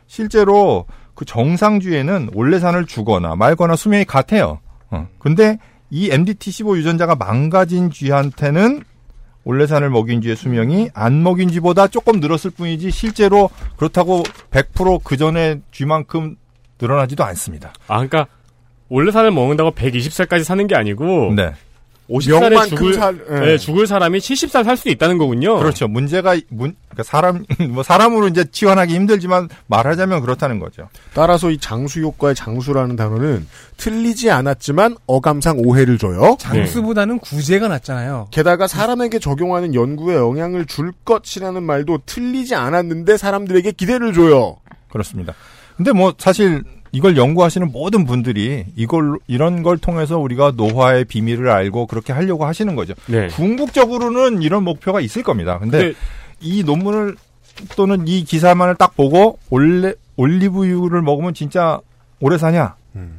[0.07, 0.85] 실제로
[1.15, 4.61] 그 정상주에는 올레산을 주거나 말거나 수명이 같아요.
[4.91, 5.09] 어.
[5.19, 5.59] 근데
[5.89, 8.83] 이 MDT15 유전자가 망가진 쥐한테는
[9.47, 16.37] 올레산을 먹인 쥐의 수명이 안 먹인 쥐보다 조금 늘었을 뿐이지 실제로 그렇다고 100%그 전에 쥐만큼
[16.81, 17.73] 늘어나지도 않습니다.
[17.87, 18.27] 아 그러니까
[18.89, 21.53] 올레산을 먹는다고 120살까지 사는 게 아니고 네.
[22.09, 23.41] 50살에 명만큼 죽을 살- 예.
[23.41, 25.59] 네, 죽을 사람이 70살 살 수도 있다는 거군요.
[25.59, 25.89] 그렇죠.
[25.89, 30.89] 문제가 문 그러니까 사람 뭐 사람으로 이제 치환하기 힘들지만 말하자면 그렇다는 거죠.
[31.15, 33.47] 따라서 이 장수 효과의 장수라는 단어는
[33.77, 36.37] 틀리지 않았지만 어감상 오해를 줘요.
[36.39, 38.29] 장수보다는 구제가 낫잖아요.
[38.31, 44.57] 게다가 사람에게 적용하는 연구에 영향을 줄 것이라는 말도 틀리지 않았는데 사람들에게 기대를 줘요.
[44.89, 45.35] 그렇습니다.
[45.77, 46.63] 근데 뭐 사실
[46.97, 52.75] 이걸 연구하시는 모든 분들이 이걸 이런 걸 통해서 우리가 노화의 비밀을 알고 그렇게 하려고 하시는
[52.75, 52.95] 거죠.
[53.05, 53.27] 네.
[53.27, 55.59] 궁극적으로는 이런 목표가 있을 겁니다.
[55.59, 55.99] 근데 근데
[56.41, 57.17] 이 논문을
[57.77, 61.81] 또는 이 기사만을 딱 보고 올레 올리브유를 먹으면 진짜
[62.19, 62.77] 오래 사냐?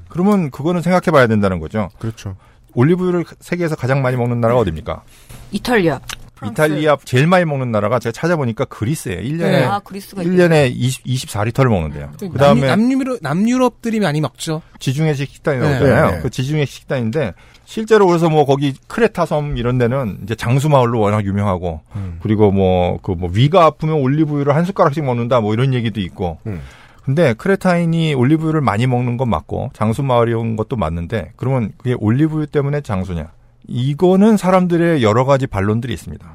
[0.10, 1.90] 그러면 그거는 생각해 봐야 된다는 거죠.
[1.99, 2.36] 그렇죠.
[2.74, 5.04] 올리브유를 세계에서 가장 많이 먹는 나라가 어디입니까?
[5.52, 5.99] 이탈리아.
[6.45, 9.19] 이탈리아 제일 많이 먹는 나라가 제가 찾아보니까 그리스예요.
[9.22, 9.64] 1년에 네.
[9.64, 12.11] 아, 그리스가 1년에 20, 24리터를 먹는데요.
[12.19, 14.61] 그다음에 남, 남유럽, 남유럽들이 많이 먹죠.
[14.80, 15.69] 지중해식 식당이 네.
[15.69, 16.11] 나오잖아요.
[16.11, 16.19] 네.
[16.22, 17.34] 그 지중해식 식당인데
[17.65, 22.19] 실제로 그래서 뭐 거기 크레타 섬 이런 데는 이제 장수 마을로 워낙 유명하고 음.
[22.22, 26.38] 그리고 뭐 그 뭐 위가 아프면 올리브유를 한 숟가락씩 먹는다 뭐 이런 얘기도 있고.
[26.47, 26.61] 음.
[27.03, 32.47] 근데 크레타인이 올리브유를 많이 먹는 건 맞고 장수 마을이 온 것도 맞는데 그러면 그게 올리브유
[32.47, 33.31] 때문에 장수냐?
[33.68, 36.26] 이거는 사람들의 여러 가지 반론들이 있습니다.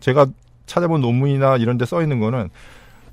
[0.00, 0.26] 제가
[0.66, 2.50] 찾아본 논문이나 이런 데 써 있는 거는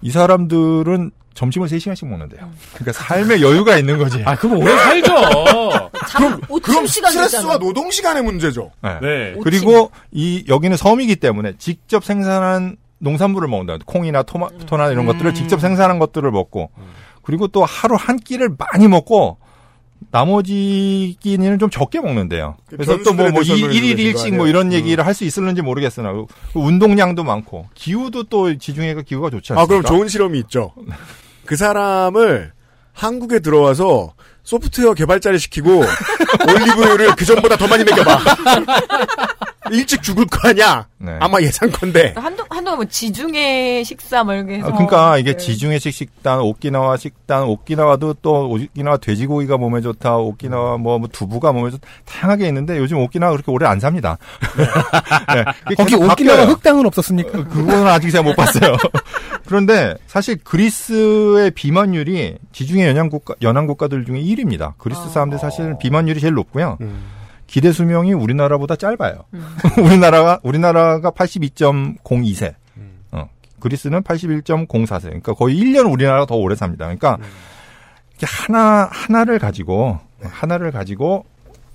[0.01, 2.49] 이 사람들은 점심을 3시간씩 먹는데요.
[2.73, 4.21] 그러니까 삶의 여유가 있는 거지.
[4.25, 5.89] 아 그럼 오래 살죠.
[6.07, 7.57] 잠 그럼 5천 시간 스트레스와 되잖아.
[7.59, 8.71] 노동 시간의 문제죠.
[8.83, 8.99] 네.
[9.01, 9.35] 네.
[9.41, 13.83] 그리고 이 여기는 섬이기 때문에 직접 생산한 농산물을 먹는다.
[13.85, 16.69] 콩이나 토마토나 이런 것들을 직접 생산한 것들을 먹고
[17.23, 19.37] 그리고 또 하루 한 끼를 많이 먹고
[20.11, 22.57] 나머지 끼니는 좀 적게 먹는데요.
[22.69, 24.73] 그래서 또 뭐 뭐 일일 일식 뭐거 이런?
[24.73, 29.61] 얘기를 할수 있을는지 모르겠으나 그 운동량도 많고 기후도 또 지중해가 기후가 좋지 않습니까?
[29.61, 30.73] 아, 그럼 좋은 실험이 있죠.
[31.45, 32.51] 그 사람을
[32.93, 34.13] 한국에 들어와서
[34.43, 35.81] 소프트웨어 개발자를 시키고
[36.47, 38.19] 올리브유를 그 전보다 더 많이 먹여봐.
[39.71, 40.87] 일찍 죽을 거 아니야.
[40.97, 41.17] 네.
[41.19, 42.13] 아마 예상컨대.
[42.15, 44.67] 한동, 한동안 뭐 지중해 식사 뭐 이렇게 해서.
[44.67, 45.37] 아, 그러니까 이게 네.
[45.37, 51.71] 지중해식 식단, 오키나와 식단, 오키나와도 또 오키나와 돼지고기가 몸에 좋다, 오키나와 뭐, 뭐 두부가 몸에
[51.71, 54.17] 좋다, 다양하게 있는데 요즘 오키나와 그렇게 오래 안 삽니다.
[55.33, 55.75] 네.
[55.75, 56.45] 거기 오키나와.
[56.45, 57.43] 흑당은 없었습니까?
[57.45, 58.75] 그거는 아직 제가 못 봤어요.
[59.45, 64.73] 그런데 사실 그리스의 비만율이 지중해 연안 국가 연안 국가들 중에 1위입니다.
[64.77, 66.77] 그리스 사람들 사실 비만율이 제일 높고요.
[67.53, 69.25] 기대 수명이 우리나라보다 짧아요.
[69.77, 72.55] 우리나라가 우리나라가 82.02세.
[73.11, 75.03] 어, 그리스는 81.04세.
[75.03, 76.85] 그러니까 거의 1년 우리나라가 더 오래 삽니다.
[76.85, 77.19] 그러니까
[78.09, 81.25] 이렇게 하나 하나를 가지고 하나를 가지고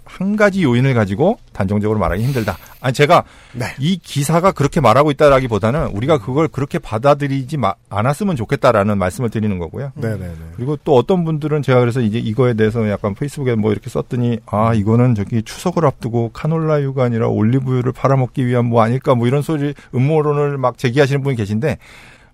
[0.09, 2.57] 한 가지 요인을 가지고 단정적으로 말하기 힘들다.
[2.81, 3.67] 아니 제가 네.
[3.79, 9.93] 이 기사가 그렇게 말하고 있다라기보다는 우리가 그걸 그렇게 받아들이지 마- 않았으면 좋겠다라는 말씀을 드리는 거고요.
[9.95, 10.35] 네네네.
[10.57, 14.75] 그리고 또 어떤 분들은 제가 그래서 이제 이거에 대해서 약간 페이스북에 뭐 이렇게 썼더니 아
[14.75, 20.57] 이거는 저기 추석을 앞두고 카놀라유가 아니라 올리브유를 팔아먹기 위한 뭐 아닐까 뭐 이런 소리 음모론을
[20.59, 21.79] 막 제기하시는 분이 계신데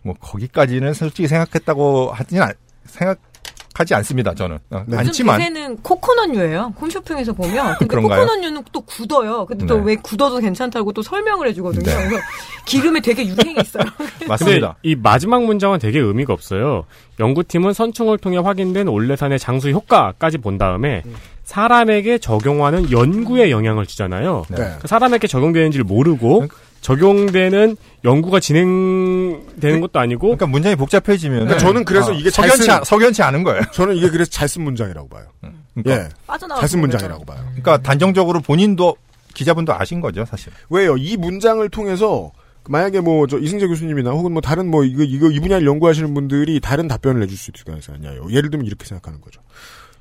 [0.02, 2.52] 뭐 거기까지는 솔직히 생각했다고 않,
[2.86, 3.18] 생각
[3.74, 6.74] 하지 않습니다 저는 어, 요즘 않지만 대세는 코코넛유예요.
[6.80, 7.74] 홈쇼핑에서 보면.
[7.78, 8.20] 근데 그런가요?
[8.20, 9.44] 코코넛유는 또 굳어요.
[9.46, 9.82] 근데 또 네.
[9.84, 11.84] 왜 굳어도 괜찮다고 또 설명을 해주거든요.
[11.84, 12.08] 네.
[12.08, 12.24] 그래서
[12.66, 13.82] 기름에 되게 유행이 있어요.
[14.38, 16.84] 근데 이 마지막 문장은 되게 의미가 없어요.
[17.18, 21.02] 연구팀은 선충을 통해 확인된 올레산의 장수 효과까지 본 다음에
[21.42, 24.44] 사람에게 적용하는 연구에 영향을 주잖아요.
[24.50, 24.56] 네.
[24.56, 26.46] 그러니까 사람에게 적용되는지를 모르고
[26.84, 32.74] 적용되는 연구가 진행되는 것도 아니고 그러니까 문장이 복잡해지면 그러니까 저는 그래서 이게 잘 석연치, 쓴-
[32.74, 33.62] 않- 석연치 않은 거예요.
[33.72, 35.24] 저는 이게 그래서 잘 쓴 문장이라고 봐요.
[35.74, 36.08] 그러니까 예.
[36.60, 36.80] 잘 쓴.
[36.80, 37.38] 문장이라고 봐요.
[37.46, 38.96] 그러니까 단정적으로 본인도
[39.32, 40.52] 기자분도 아신 거죠 사실.
[40.68, 40.96] 왜요?
[40.98, 42.30] 이 문장을 통해서
[42.68, 46.60] 만약에 뭐 저 이승재 교수님이나 혹은 뭐 다른 뭐 이거 이거 이 분야를 연구하시는 분들이
[46.60, 48.26] 다른 답변을 내줄 수 있을 거 아니에요.
[48.30, 49.40] 예를 들면 이렇게 생각하는 거죠.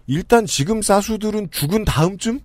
[0.06, 2.42] 일단 지금 사수들은 죽은 다음쯤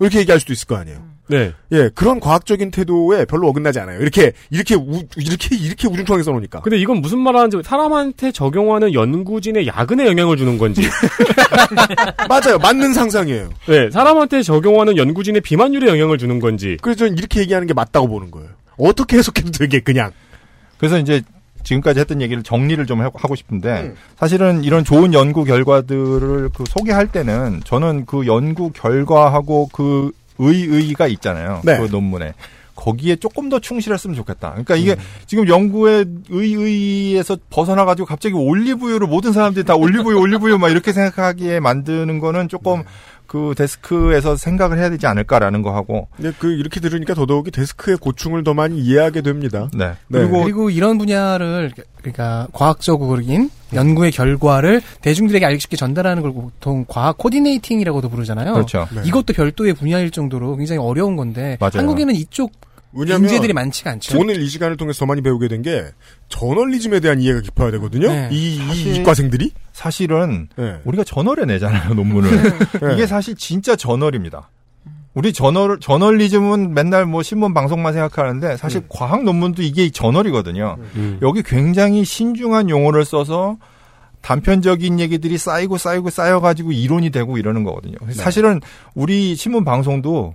[0.00, 1.14] 이렇게 얘기할 수도 있을 거 아니에요.
[1.26, 1.52] 네.
[1.72, 4.00] 예, 그런 과학적인 태도에 별로 어긋나지 않아요.
[4.00, 6.60] 이렇게 이렇게 우, 이렇게 이렇게 우중충하게 써놓으니까.
[6.60, 10.82] 근데 이건 무슨 말 하는지 사람한테 적용하는 연구진의 야근에 영향을 주는 건지.
[12.28, 12.58] 맞아요.
[12.58, 13.50] 맞는 상상이에요.
[13.68, 16.76] 네, 사람한테 적용하는 연구진의 비만율에 영향을 주는 건지.
[16.82, 18.50] 그래서 저는 이렇게 얘기하는 게 맞다고 보는 거예요.
[18.76, 20.10] 어떻게 해석해도 되게 그냥.
[20.76, 21.22] 그래서 이제
[21.64, 23.94] 지금까지 했던 얘기를 정리를 좀 하- 하고 싶은데 음.
[24.16, 31.60] 사실은 이런 좋은 연구 결과들을 그 소개할 때는 저는 그 연구 결과하고 그 의의가 있잖아요.
[31.64, 31.76] 네.
[31.78, 32.34] 그 논문에.
[32.76, 34.50] 거기에 조금 더 충실했으면 좋겠다.
[34.50, 34.98] 그러니까 이게 음.
[35.26, 42.18] 지금 연구의 의의에서 벗어나가지고 갑자기 올리브유를 모든 사람들이 다 올리브유, 올리브유 막 이렇게 생각하기에 만드는
[42.18, 42.84] 거는 조금 네.
[43.26, 46.08] 그 데스크에서 생각을 해야 되지 않을까라는 거 하고.
[46.18, 49.68] 네, 그 이렇게 들으니까 더더욱이 데스크의 고충을 더 많이 이해하게 됩니다.
[49.74, 49.92] 네.
[50.10, 57.18] 그리고, 그리고 이런 분야를 그러니까 과학적인 연구의 결과를 대중들에게 알기 쉽게 전달하는 걸 보통 과학
[57.18, 58.52] coordinating이라고도 부르잖아요.
[58.52, 58.86] 그렇죠.
[58.94, 59.02] 네.
[59.04, 61.72] 이것도 별도의 분야일 정도로 굉장히 어려운 건데 맞아요.
[61.74, 62.52] 한국에는 이쪽
[62.94, 64.18] 왜냐면 인재들이 많지가 않죠.
[64.18, 65.84] 오늘 이 시간을 통해서 더 많이 배우게 된 게
[66.28, 68.08] 저널리즘에 대한 이해가 깊어야 되거든요.
[68.08, 68.28] 네.
[68.32, 70.76] 이, 이 사실- 이과생들이 사실은 네.
[70.84, 72.30] 우리가 저널에 내잖아요 논문을.
[72.80, 72.92] 네.
[72.94, 74.50] 이게 사실 진짜 저널입니다.
[75.14, 78.86] 우리 저널 저널리즘은 맨날 뭐 신문 방송만 생각하는데 사실 음.
[78.88, 80.76] 과학 논문도 이게 저널이거든요.
[80.96, 81.18] 음.
[81.22, 83.56] 여기 굉장히 신중한 용어를 써서
[84.22, 87.96] 단편적인 얘기들이 쌓이고 쌓이고 쌓여가지고 이론이 되고 이러는 거거든요.
[88.06, 88.12] 네.
[88.14, 88.60] 사실은
[88.94, 90.34] 우리 신문 방송도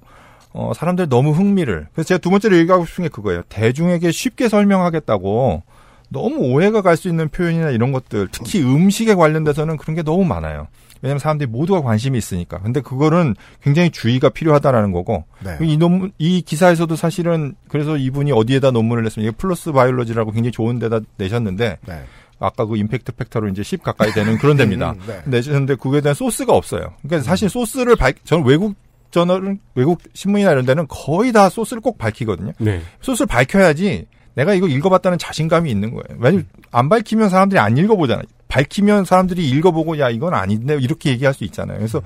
[0.52, 1.88] 어, 사람들 너무 흥미를.
[1.94, 3.44] 그래서 제가 두 번째로 얘기하고 싶은 게 그거예요.
[3.50, 5.64] 대중에게 쉽게 설명하겠다고
[6.10, 10.68] 너무 오해가 갈 수 있는 표현이나 이런 것들, 특히 음식에 관련돼서는 그런 게 너무 많아요.
[11.02, 12.60] 왜냐하면 사람들이 모두가 관심이 있으니까.
[12.60, 15.24] 근데 그거는 굉장히 주의가 필요하다라는 거고.
[15.44, 15.58] 네.
[15.62, 19.30] 이 논문, 이 기사에서도 사실은 그래서 이분이 어디에다 논문을 냈습니까?
[19.30, 21.78] 이게 PLOS Biology라고 굉장히 좋은 데다 내셨는데.
[21.88, 22.04] 네.
[22.42, 24.92] 아까 그 impact factor로 이제 10 가까이 되는 그런 데입니다.
[24.92, 25.22] 음, 네.
[25.26, 26.94] 내셨는데 그거에 대한 소스가 없어요.
[27.02, 28.76] 그러니까 사실 소스를 밝, 저는 외국
[29.12, 32.54] 저널은 외국 신문이나 이런 데는 거의 다 소스를 꼭 밝히거든요.
[32.60, 32.82] 네.
[33.02, 36.20] 소스를 밝혀야지 내가 이거 읽어봤다는 자신감이 있는 거예요.
[36.20, 38.24] 왜냐면 안 밝히면 사람들이 안 읽어보잖아요.
[38.48, 41.78] 밝히면 사람들이 읽어보고 야 이건 아닌데 이렇게 얘기할 수 있잖아요.
[41.78, 42.02] 그래서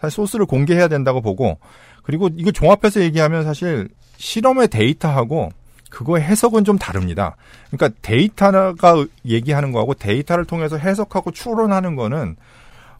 [0.00, 1.58] 사실 소스를 공개해야 된다고 보고
[2.02, 5.50] 그리고 이거 종합해서 얘기하면 사실 실험의 데이터하고
[5.90, 7.36] 그거의 해석은 좀 다릅니다.
[7.70, 12.36] 그러니까 데이터가 얘기하는 거하고 데이터를 통해서 해석하고 추론하는 거는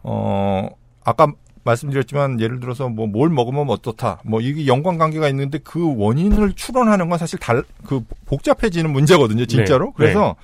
[0.03, 0.69] 어
[1.05, 1.29] 아까
[1.69, 7.09] 말씀드렸지만 예를 들어서 뭐 뭘 먹으면 어떻다 뭐 이게 연관 관계가 있는데 그 원인을 추론하는
[7.09, 9.93] 건 사실 달 그 복잡해지는 문제거든요 진짜로 네.
[9.97, 10.37] 그래서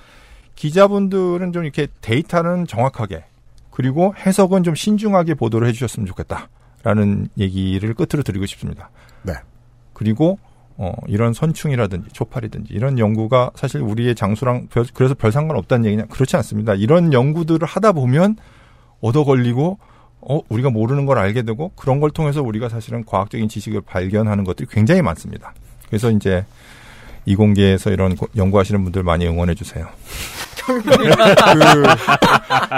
[0.55, 3.23] 기자분들은 좀 이렇게 데이터는 정확하게
[3.71, 8.89] 그리고 해석은 좀 신중하게 보도를 해주셨으면 좋겠다라는 얘기를 끝으로 드리고 싶습니다.
[9.23, 9.33] 네.
[9.93, 10.39] 그리고
[10.77, 16.05] 어, 이런 선충이라든지 초파리든지 이런 연구가 사실 우리의 장수랑 별- 그래서 별 상관 없다는 얘기냐
[16.05, 16.73] 그렇지 않습니다.
[16.75, 18.37] 이런 연구들을 하다 보면
[19.01, 19.77] 얻어 걸리고
[20.27, 24.67] 어 우리가 모르는 걸 알게 되고 그런 걸 통해서 우리가 사실은 과학적인 지식을 발견하는 것들이
[24.71, 25.53] 굉장히 많습니다.
[25.87, 26.45] 그래서 이제
[27.25, 29.87] 이공계에서 이런 고- 연구하시는 분들 많이 응원해 주세요.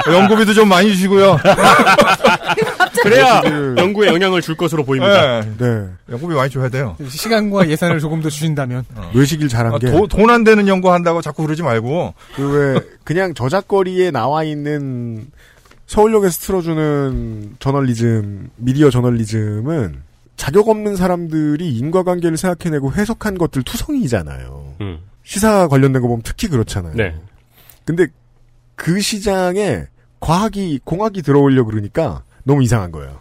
[0.03, 1.38] 그 연구비도 좀 많이 주시고요.
[3.03, 5.41] 그래야 그- 연구에 영향을 줄 것으로 보입니다.
[5.41, 5.52] 네.
[5.57, 5.86] 네.
[6.11, 6.95] 연구비 많이 줘야 돼요.
[7.07, 8.84] 시간과 예산을 조금 더 주신다면
[9.14, 9.88] 외식일 잘한 아, 게.
[10.10, 15.28] 돈 안 되는 연구 한다고 자꾸 그러지 말고 그 왜 그냥 저작거리에 나와 있는
[15.88, 20.03] 서울역에서 틀어주는 저널리즘, 미디어 저널리즘은
[20.35, 24.76] 자격 없는 사람들이 인과관계를 생각해내고 해석한 것들 투성이잖아요.
[24.81, 24.99] 음.
[25.23, 26.93] 시사 관련된 거 보면 특히 그렇잖아요.
[26.93, 27.15] 네.
[27.85, 28.07] 근데
[28.76, 29.85] 그 시장에
[30.19, 33.19] 과학이 공학이 들어오려 그러니까 너무 이상한 거예요.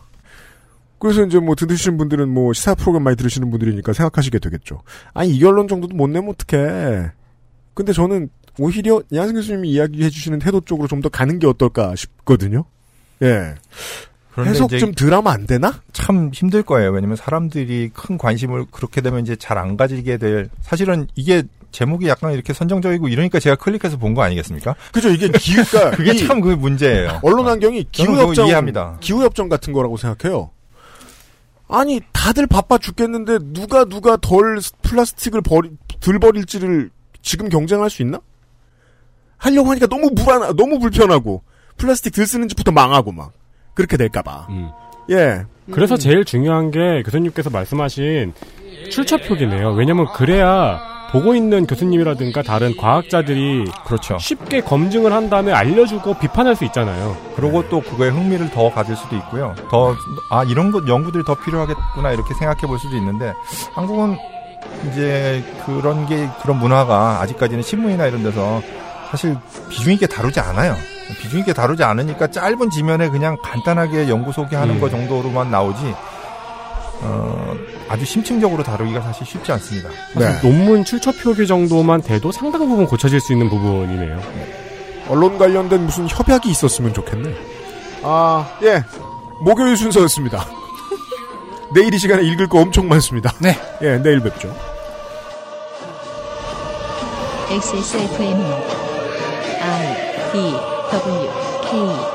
[0.99, 4.83] 그래서 이제 뭐 들으시는 분들은 뭐 시사 프로그램 많이 들으시는 분들이니까 생각하시게 되겠죠.
[5.15, 7.11] 아니 이 언론 정도도 못 내면 어떡해.
[7.75, 8.29] 근데 저는
[8.59, 12.65] 오히려 이한승 교수님이 이야기해 주시는 태도 쪽으로 좀 더 가는 게 어떨까 싶거든요.
[13.23, 13.55] 예.
[14.39, 15.81] 해석 좀덜 하면 안 되나?
[15.93, 16.91] 참 힘들 거예요.
[16.91, 21.43] 왜냐면 사람들이 큰 관심을 그렇게 되면 이제 잘 안 가지게 될 사실은 이게
[21.73, 24.75] 제목이 약간 이렇게 선정적이고 이러니까 제가 클릭해서 본 거 아니겠습니까?
[24.93, 27.21] 그죠 이게 기후가 그게 이참그 문제예요.
[27.23, 28.97] 언론 환경이 저는 기후 그거 협정 이해합니다.
[29.01, 30.51] 기후 협정 같은 거라고 생각해요.
[31.69, 35.71] 아니 다들 바빠 죽겠는데 누가 누가 덜 플라스틱을 버리
[36.01, 36.91] 덜 버릴지를
[37.23, 38.21] 지금 경쟁할 수 있나?
[39.39, 41.43] 하려고 하니까 너무 불안 너무 불편하고
[41.77, 43.33] 플라스틱 덜 쓰는 집부터 망하고 막
[43.75, 44.49] 그렇게 될까봐.
[45.11, 45.45] 예.
[45.71, 48.33] 그래서 제일 중요한 게 교수님께서 말씀하신
[48.91, 49.73] 출처표기네요.
[49.73, 50.81] 왜냐면 그래야
[51.13, 54.19] 보고 있는 교수님이라든가 다른 과학자들이 그렇죠.
[54.19, 57.17] 쉽게 검증을 한 다음에 알려주고 비판할 수 있잖아요.
[57.37, 59.55] 그리고 또 그거에 흥미를 더 가질 수도 있고요.
[59.71, 59.95] 더,
[60.31, 63.33] 아, 이런 것, 연구들이 더 필요하겠구나, 이렇게 생각해 볼 수도 있는데,
[63.73, 64.17] 한국은
[64.91, 68.61] 이제 그런 게, 그런 문화가 아직까지는 신문이나 이런 데서
[69.11, 69.37] 사실
[69.69, 70.77] 비중 있게 다루지 않아요.
[71.21, 74.81] 비중 있게 다루지 않으니까 짧은 지면에 그냥 간단하게 연구 소개하는 음.
[74.81, 75.95] 거 정도로만 나오지,
[77.03, 77.55] 어,
[77.89, 79.91] 아주 심층적으로 다루기가 사실 쉽지 않습니다.
[80.15, 84.21] 사실 논문 출처 표기 정도만 돼도 상당 부분 고쳐질 수 있는 부분이네요.
[85.09, 87.35] 언론 관련된 무슨 협약이 있었으면 좋겠네.
[88.03, 88.83] 아, 예.
[89.41, 90.45] 목요일 순서였습니다.
[91.75, 93.33] 내일 이 시간에 읽을 거 엄청 많습니다.
[93.41, 93.57] 네.
[93.83, 94.55] 예, 내일 뵙죠.
[97.51, 98.86] XSFM입니다.
[99.69, 99.99] I
[100.31, 102.09] D W K